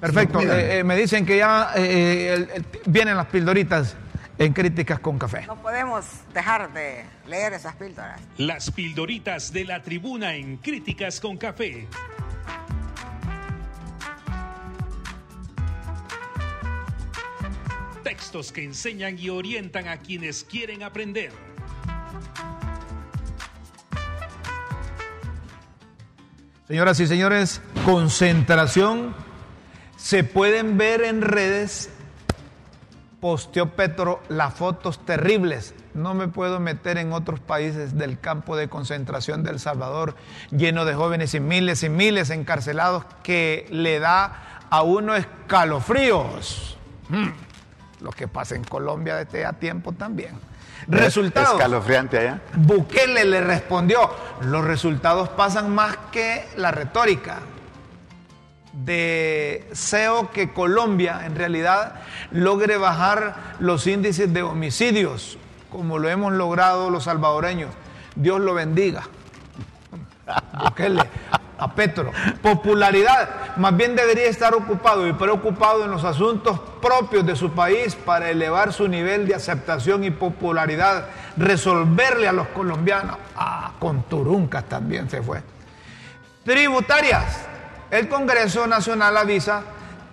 Perfecto, 0.00 0.40
eh, 0.40 0.84
me 0.84 0.96
dicen 0.96 1.26
que 1.26 1.38
ya 1.38 1.72
vienen 2.86 3.16
las 3.16 3.26
pildoritas 3.26 3.96
en 4.38 4.52
Críticas 4.52 5.00
con 5.00 5.18
Café. 5.18 5.44
No 5.46 5.60
podemos 5.60 6.04
dejar 6.32 6.72
de 6.72 7.04
leer 7.26 7.52
esas 7.54 7.74
píldoras. 7.74 8.20
Las 8.36 8.70
pildoritas 8.70 9.52
de 9.52 9.64
la 9.64 9.82
tribuna 9.82 10.34
en 10.34 10.58
Críticas 10.58 11.20
con 11.20 11.36
Café. 11.36 11.88
Textos 18.04 18.52
que 18.52 18.62
enseñan 18.62 19.18
y 19.18 19.28
orientan 19.28 19.88
a 19.88 19.98
quienes 19.98 20.44
quieren 20.44 20.82
aprender. 20.82 21.32
Señoras 26.68 27.00
y 27.00 27.06
señores, 27.06 27.60
concentración 27.84 29.14
se 29.96 30.22
pueden 30.22 30.78
ver 30.78 31.02
en 31.02 31.22
redes 31.22 31.90
posteó 33.20 33.70
Petro 33.70 34.20
las 34.28 34.54
fotos 34.54 35.04
terribles. 35.04 35.74
No 35.94 36.14
me 36.14 36.28
puedo 36.28 36.60
meter 36.60 36.98
en 36.98 37.12
otros 37.12 37.40
países 37.40 37.98
del 37.98 38.20
campo 38.20 38.56
de 38.56 38.68
concentración 38.68 39.42
de 39.42 39.50
El 39.50 39.60
Salvador, 39.60 40.14
lleno 40.50 40.84
de 40.84 40.94
jóvenes 40.94 41.34
y 41.34 41.40
miles 41.40 41.82
y 41.82 41.88
miles 41.88 42.30
encarcelados, 42.30 43.04
que 43.22 43.66
le 43.70 43.98
da 43.98 44.66
a 44.70 44.82
uno 44.82 45.16
escalofríos. 45.16 46.78
Hmm. 47.08 47.30
Lo 48.00 48.10
que 48.10 48.28
pasa 48.28 48.54
en 48.54 48.62
Colombia 48.62 49.16
desde 49.16 49.44
a 49.44 49.54
tiempo 49.54 49.92
también. 49.92 50.38
Resultados. 50.86 51.54
Escalofriante 51.54 52.18
allá. 52.18 52.40
Bukele 52.54 53.24
le 53.24 53.40
respondió, 53.40 54.10
los 54.42 54.64
resultados 54.64 55.28
pasan 55.30 55.74
más 55.74 55.96
que 56.12 56.46
la 56.56 56.70
retórica 56.70 57.40
deseo 58.84 60.30
que 60.30 60.52
Colombia 60.52 61.22
en 61.24 61.36
realidad 61.36 61.94
logre 62.30 62.76
bajar 62.76 63.56
los 63.58 63.86
índices 63.86 64.32
de 64.32 64.42
homicidios, 64.42 65.38
como 65.70 65.98
lo 65.98 66.08
hemos 66.08 66.32
logrado 66.32 66.90
los 66.90 67.04
salvadoreños. 67.04 67.70
Dios 68.14 68.40
lo 68.40 68.54
bendiga. 68.54 69.02
a 71.58 71.74
Petro. 71.74 72.12
Popularidad, 72.40 73.56
más 73.56 73.76
bien 73.76 73.96
debería 73.96 74.26
estar 74.26 74.54
ocupado 74.54 75.06
y 75.08 75.12
preocupado 75.12 75.84
en 75.84 75.90
los 75.90 76.04
asuntos 76.04 76.60
propios 76.80 77.26
de 77.26 77.34
su 77.34 77.52
país 77.52 77.96
para 77.96 78.30
elevar 78.30 78.72
su 78.72 78.86
nivel 78.86 79.26
de 79.26 79.34
aceptación 79.34 80.04
y 80.04 80.10
popularidad, 80.10 81.06
resolverle 81.36 82.28
a 82.28 82.32
los 82.32 82.48
colombianos. 82.48 83.16
Ah, 83.36 83.72
con 83.78 84.04
Turuncas 84.04 84.64
también 84.64 85.10
se 85.10 85.22
fue. 85.22 85.42
Tributarias, 86.44 87.47
el 87.90 88.08
Congreso 88.08 88.66
Nacional 88.66 89.16
avisa 89.16 89.62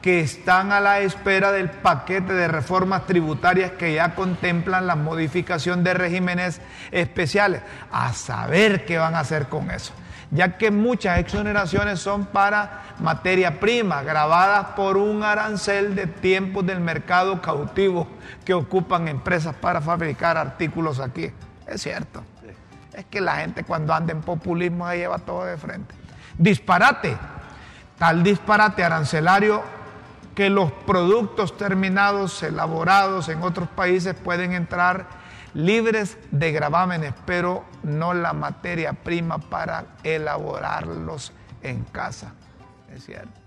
que 0.02 0.20
están 0.20 0.72
a 0.72 0.80
la 0.80 1.00
espera 1.00 1.52
del 1.52 1.70
paquete 1.72 2.34
de 2.34 2.48
reformas 2.48 3.08
tributarias 3.08 3.72
que 3.72 3.96
ya 3.96 4.14
contemplan 4.14 4.86
la 4.86 4.96
modificación 4.96 5.84
de 5.84 5.96
regímenes 5.96 6.62
especiales. 6.92 7.64
A 7.92 8.14
saber 8.14 8.86
qué 8.86 9.00
van 9.00 9.16
a 9.16 9.22
hacer 9.22 9.48
con 9.48 9.72
eso. 9.72 9.94
Ya 10.30 10.58
que 10.58 10.70
muchas 10.70 11.18
exoneraciones 11.18 12.00
son 12.00 12.28
para 12.28 12.84
materia 13.00 13.60
prima, 13.60 14.04
grabadas 14.04 14.68
por 14.76 14.98
un 14.98 15.24
arancel 15.24 15.96
de 15.96 16.06
tiempos 16.06 16.66
del 16.68 16.82
mercado 16.82 17.42
cautivo 17.42 18.08
que 18.46 18.54
ocupan 18.54 19.08
empresas 19.08 19.56
para 19.56 19.82
fabricar 19.82 20.38
artículos 20.38 21.00
aquí. 21.00 21.32
Es 21.68 21.82
cierto. 21.82 22.24
Es 22.94 23.06
que 23.06 23.22
la 23.22 23.38
gente 23.38 23.64
cuando 23.64 23.92
anda 23.92 24.14
en 24.14 24.22
populismo 24.22 24.88
se 24.88 24.98
lleva 24.98 25.18
todo 25.18 25.46
de 25.46 25.58
frente. 25.58 25.96
Disparate. 26.38 27.18
Tal 27.98 28.24
disparate 28.24 28.84
arancelario 28.84 29.64
que 30.36 30.50
los 30.50 30.72
productos 30.72 31.58
terminados, 31.58 32.44
elaborados 32.44 33.30
en 33.30 33.42
otros 33.42 33.70
países 33.70 34.16
pueden 34.16 34.52
entrar 34.52 35.08
libres 35.54 36.18
de 36.32 36.52
gravámenes, 36.52 37.14
pero 37.26 37.64
no 37.84 38.14
la 38.14 38.34
materia 38.34 38.92
prima 38.92 39.38
para 39.38 39.86
elaborarlos 40.04 41.32
en 41.62 41.86
casa. 41.86 42.34
Es 42.94 43.06
cierto. 43.06 43.42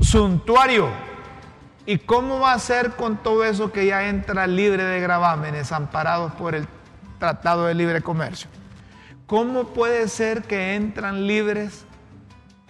suntuario. 0.00 0.88
¿Y 1.84 1.98
cómo 1.98 2.38
va 2.38 2.52
a 2.52 2.58
ser 2.60 2.92
con 2.92 3.16
todo 3.16 3.44
eso 3.44 3.72
que 3.72 3.86
ya 3.86 4.08
entra 4.08 4.46
libre 4.46 4.84
de 4.84 5.00
gravámenes, 5.00 5.72
amparados 5.72 6.32
por 6.34 6.54
el 6.54 6.68
Tratado 7.18 7.66
de 7.66 7.74
Libre 7.74 8.02
Comercio? 8.02 8.48
¿Cómo 9.32 9.68
puede 9.68 10.08
ser 10.08 10.42
que 10.42 10.74
entran 10.74 11.26
libres 11.26 11.86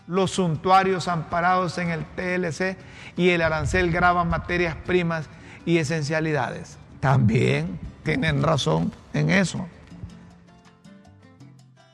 los 0.07 0.31
suntuarios 0.31 1.09
amparados 1.09 1.77
en 1.79 1.91
el 1.91 2.05
TLC 2.05 2.77
y 3.17 3.31
el 3.31 3.43
arancel 3.43 3.91
graba 3.91 4.23
materias 4.23 4.77
primas 4.77 5.27
y 5.67 5.79
esencialidades. 5.79 6.79
También 7.01 7.81
tienen 8.05 8.45
razón 8.45 8.93
en 9.13 9.31
eso. 9.31 9.67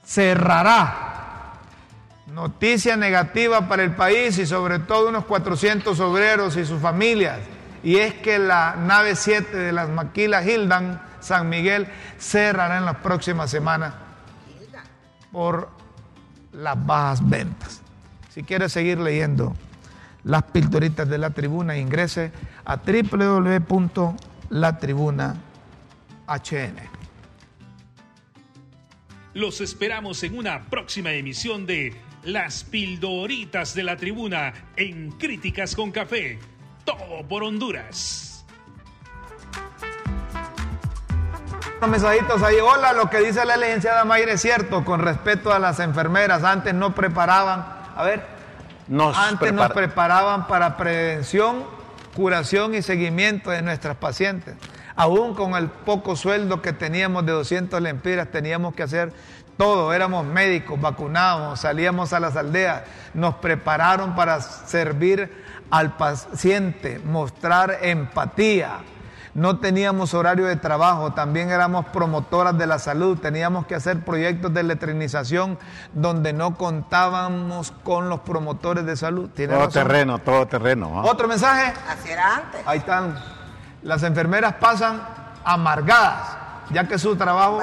Cerrará. 0.04 1.54
Noticia 2.26 2.94
negativa 2.94 3.70
para 3.70 3.82
el 3.82 3.94
país 3.94 4.36
y 4.36 4.44
sobre 4.44 4.80
todo 4.80 5.08
unos 5.08 5.24
400 5.24 5.98
obreros 6.00 6.58
y 6.58 6.66
sus 6.66 6.82
familias. 6.82 7.38
Y 7.82 7.96
es 7.96 8.12
que 8.12 8.38
la 8.38 8.76
nave 8.76 9.16
7 9.16 9.56
de 9.56 9.72
las 9.72 9.88
maquilas 9.88 10.46
Hildan 10.46 11.00
San 11.20 11.48
Miguel 11.48 11.88
cerrará 12.18 12.76
en 12.76 12.84
las 12.84 12.96
próximas 12.96 13.50
semanas 13.50 13.94
por 15.32 15.70
las 16.52 16.86
bajas 16.86 17.28
ventas. 17.28 17.82
Si 18.30 18.42
quiere 18.42 18.68
seguir 18.68 18.98
leyendo 18.98 19.54
las 20.24 20.42
pildoritas 20.44 21.08
de 21.08 21.18
la 21.18 21.30
tribuna, 21.30 21.78
ingrese 21.78 22.32
a 22.64 22.76
www.latribunahn. 22.76 25.48
Los 29.34 29.60
esperamos 29.60 30.22
en 30.24 30.36
una 30.36 30.64
próxima 30.66 31.12
emisión 31.12 31.64
de 31.64 31.94
Las 32.24 32.64
pildoritas 32.64 33.74
de 33.74 33.84
la 33.84 33.96
tribuna 33.96 34.52
en 34.76 35.12
Críticas 35.12 35.74
con 35.74 35.92
Café. 35.92 36.38
Todo 36.84 37.26
por 37.26 37.44
Honduras. 37.44 38.27
Unos 41.78 41.90
mensajitos 41.90 42.42
ahí. 42.42 42.56
Hola, 42.56 42.92
lo 42.92 43.08
que 43.08 43.20
dice 43.20 43.44
la 43.44 43.56
licenciada 43.56 44.04
Mayre 44.04 44.32
es 44.32 44.42
cierto 44.42 44.84
con 44.84 44.98
respecto 44.98 45.52
a 45.52 45.60
las 45.60 45.78
enfermeras. 45.78 46.42
Antes 46.42 46.74
no 46.74 46.92
preparaban 46.92 47.64
a 47.94 48.02
ver, 48.02 48.26
antes 49.14 49.52
nos 49.52 49.70
preparaban 49.70 50.48
para 50.48 50.76
prevención, 50.76 51.62
curación 52.16 52.74
y 52.74 52.82
seguimiento 52.82 53.50
de 53.50 53.62
nuestras 53.62 53.96
pacientes. 53.96 54.56
Aún 54.96 55.34
con 55.36 55.54
el 55.54 55.68
poco 55.68 56.16
sueldo 56.16 56.62
que 56.62 56.72
teníamos 56.72 57.24
de 57.24 57.30
200 57.30 57.80
lempiras, 57.80 58.26
teníamos 58.28 58.74
que 58.74 58.82
hacer 58.82 59.12
todo. 59.56 59.92
Éramos 59.92 60.26
médicos, 60.26 60.80
vacunábamos, 60.80 61.60
salíamos 61.60 62.12
a 62.12 62.18
las 62.18 62.34
aldeas, 62.34 62.82
nos 63.14 63.36
prepararon 63.36 64.16
para 64.16 64.40
servir 64.40 65.44
al 65.70 65.96
paciente, 65.96 67.00
mostrar 67.04 67.78
empatía 67.82 68.78
no 69.38 69.58
teníamos 69.60 70.14
horario 70.14 70.46
de 70.46 70.56
trabajo, 70.56 71.12
también 71.12 71.50
éramos 71.50 71.86
promotoras 71.86 72.58
de 72.58 72.66
la 72.66 72.80
salud, 72.80 73.18
teníamos 73.18 73.66
que 73.66 73.76
hacer 73.76 74.00
proyectos 74.00 74.52
de 74.52 74.64
letrinización 74.64 75.58
donde 75.92 76.32
no 76.32 76.56
contábamos 76.56 77.72
con 77.84 78.08
los 78.08 78.20
promotores 78.20 78.84
de 78.84 78.96
salud. 78.96 79.30
todo 79.30 79.68
terreno, 79.68 80.18
todo 80.18 80.46
terreno. 80.46 81.02
¿Otro 81.02 81.28
mensaje? 81.28 81.72
Así 81.88 82.10
era 82.10 82.36
antes. 82.36 82.62
Ahí 82.66 82.78
están. 82.78 83.16
Las 83.82 84.02
enfermeras 84.02 84.54
pasan 84.54 85.00
amargadas, 85.44 86.36
ya 86.70 86.88
que 86.88 86.98
su 86.98 87.14
trabajo 87.14 87.60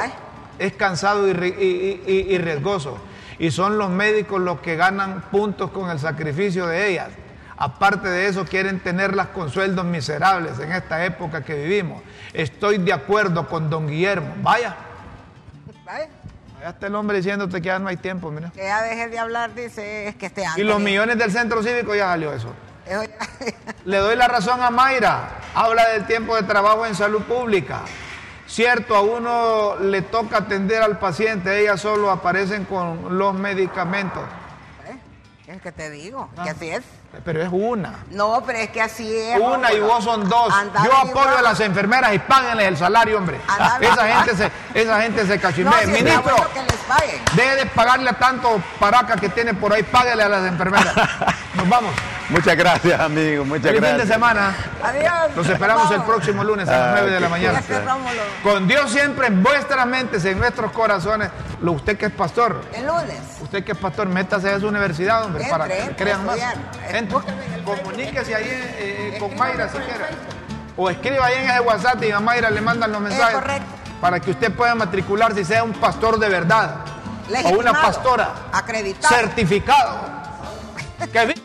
es 0.57 0.73
cansado 0.73 1.27
y 1.27 1.33
riesgoso. 1.33 2.97
Y 3.37 3.51
son 3.51 3.77
los 3.77 3.89
médicos 3.89 4.39
los 4.39 4.61
que 4.61 4.77
ganan 4.77 5.25
puntos 5.29 5.71
con 5.71 5.89
el 5.89 5.99
sacrificio 5.99 6.67
de 6.67 6.91
ellas. 6.91 7.09
Aparte 7.57 8.09
de 8.09 8.27
eso, 8.27 8.45
quieren 8.45 8.79
tenerlas 8.79 9.27
con 9.27 9.49
sueldos 9.49 9.85
miserables 9.85 10.59
en 10.59 10.71
esta 10.71 11.05
época 11.05 11.43
que 11.43 11.55
vivimos. 11.55 12.01
Estoy 12.33 12.77
de 12.77 12.91
acuerdo 12.91 13.47
con 13.47 13.69
don 13.69 13.87
Guillermo. 13.87 14.33
Vaya. 14.37 14.75
Vaya. 15.85 16.09
Allá 16.59 16.69
está 16.69 16.87
el 16.87 16.95
hombre 16.95 17.17
diciéndote 17.17 17.61
que 17.61 17.67
ya 17.67 17.79
no 17.79 17.87
hay 17.87 17.97
tiempo, 17.97 18.31
mira. 18.31 18.51
Que 18.51 18.63
ya 18.63 18.81
deje 18.81 19.07
de 19.07 19.19
hablar, 19.19 19.53
dice, 19.53 20.07
es 20.07 20.15
que 20.15 20.25
este 20.25 20.43
Y 20.57 20.63
los 20.63 20.81
millones 20.81 21.17
del 21.17 21.31
centro 21.31 21.63
cívico 21.63 21.95
ya 21.95 22.07
salió 22.07 22.33
eso. 22.33 22.53
Le 23.85 23.97
doy 23.97 24.15
la 24.15 24.27
razón 24.27 24.61
a 24.61 24.69
Mayra. 24.69 25.29
Habla 25.53 25.89
del 25.89 26.05
tiempo 26.05 26.35
de 26.35 26.43
trabajo 26.43 26.85
en 26.85 26.95
salud 26.95 27.21
pública. 27.23 27.81
Cierto, 28.47 28.95
a 28.95 29.01
uno 29.01 29.77
le 29.79 30.01
toca 30.01 30.37
atender 30.37 30.81
al 30.83 30.99
paciente, 30.99 31.61
ellas 31.61 31.81
solo 31.81 32.11
aparecen 32.11 32.65
con 32.65 33.17
los 33.17 33.33
medicamentos. 33.33 34.23
¿Eh? 34.87 34.97
Es 35.47 35.61
que 35.61 35.71
te 35.71 35.89
digo, 35.89 36.29
que 36.43 36.49
así 36.49 36.69
es. 36.69 36.83
Pero 37.23 37.41
es 37.41 37.49
una. 37.51 37.93
No, 38.11 38.43
pero 38.45 38.59
es 38.59 38.69
que 38.69 38.81
así 38.81 39.15
es. 39.15 39.39
Una 39.39 39.71
y 39.73 39.79
vos 39.79 40.03
son 40.03 40.27
dos. 40.27 40.53
Yo 40.83 40.95
apoyo 40.95 41.37
a 41.37 41.41
las 41.41 41.59
enfermeras 41.59 42.13
y 42.13 42.19
páguenles 42.19 42.67
el 42.67 42.77
salario, 42.77 43.17
hombre. 43.17 43.39
esa 43.81 44.07
gente, 44.07 44.35
se, 44.35 44.51
esa 44.73 45.01
gente 45.01 45.25
se 45.25 45.39
cachimea. 45.39 45.85
Ministro, 45.87 46.35
deje 47.35 47.55
de 47.55 47.65
pagarle 47.67 48.09
a 48.09 48.13
tanto 48.13 48.61
paraca 48.79 49.15
que 49.15 49.29
tiene 49.29 49.53
por 49.53 49.73
ahí, 49.73 49.83
páguele 49.83 50.23
a 50.23 50.29
las 50.29 50.47
enfermeras. 50.47 50.93
Nos 51.55 51.69
vamos. 51.69 51.93
Muchas 52.29 52.55
gracias, 52.57 52.99
amigo. 52.99 53.45
Muchas 53.45 53.71
gracias. 53.71 53.91
fin 53.91 53.97
de 53.97 54.13
semana. 54.13 54.55
Adiós. 54.83 55.35
Nos 55.35 55.47
esperamos 55.47 55.91
el 55.91 56.01
próximo 56.03 56.43
lunes 56.43 56.67
a 56.67 56.77
las 56.77 56.91
9 56.93 57.11
de 57.11 57.19
la 57.19 57.29
mañana. 57.29 57.61
Con 58.43 58.67
Dios 58.67 58.91
siempre 58.91 59.27
en 59.27 59.43
vuestras 59.43 59.85
mentes, 59.85 60.25
en 60.25 60.39
nuestros 60.39 60.71
corazones. 60.71 61.29
Usted 61.61 61.97
que 61.97 62.07
es 62.07 62.11
pastor. 62.11 62.61
El 62.73 62.87
lunes. 62.87 63.19
Usted 63.41 63.63
que 63.63 63.73
es 63.73 63.77
pastor, 63.77 64.07
métase 64.07 64.49
a 64.49 64.59
su 64.59 64.67
universidad, 64.67 65.23
hombre, 65.25 65.45
para 65.49 65.67
que 65.67 65.95
crean 65.95 66.25
más. 66.25 66.37
Comuníquese 67.63 68.35
ahí 68.35 68.47
eh, 68.47 69.17
con 69.19 69.35
Mayra 69.35 69.69
si 69.69 69.77
quiere. 69.77 70.05
O 70.77 70.89
escriba 70.89 71.25
ahí 71.25 71.35
en 71.35 71.49
ese 71.49 71.59
WhatsApp 71.61 72.03
y 72.03 72.11
a 72.11 72.19
Mayra 72.19 72.49
le 72.49 72.61
mandan 72.61 72.91
los 72.91 73.01
mensajes. 73.01 73.61
Para 74.01 74.19
que 74.19 74.31
usted 74.31 74.51
pueda 74.53 74.75
matricularse 74.75 75.41
y 75.41 75.45
sea 75.45 75.63
un 75.63 75.73
pastor 75.73 76.19
de 76.19 76.29
verdad. 76.29 76.75
o 77.45 77.49
una 77.49 77.73
pastora. 77.73 78.33
Acreditado. 78.51 79.15
Certificado. 79.15 79.99
que 81.11 81.44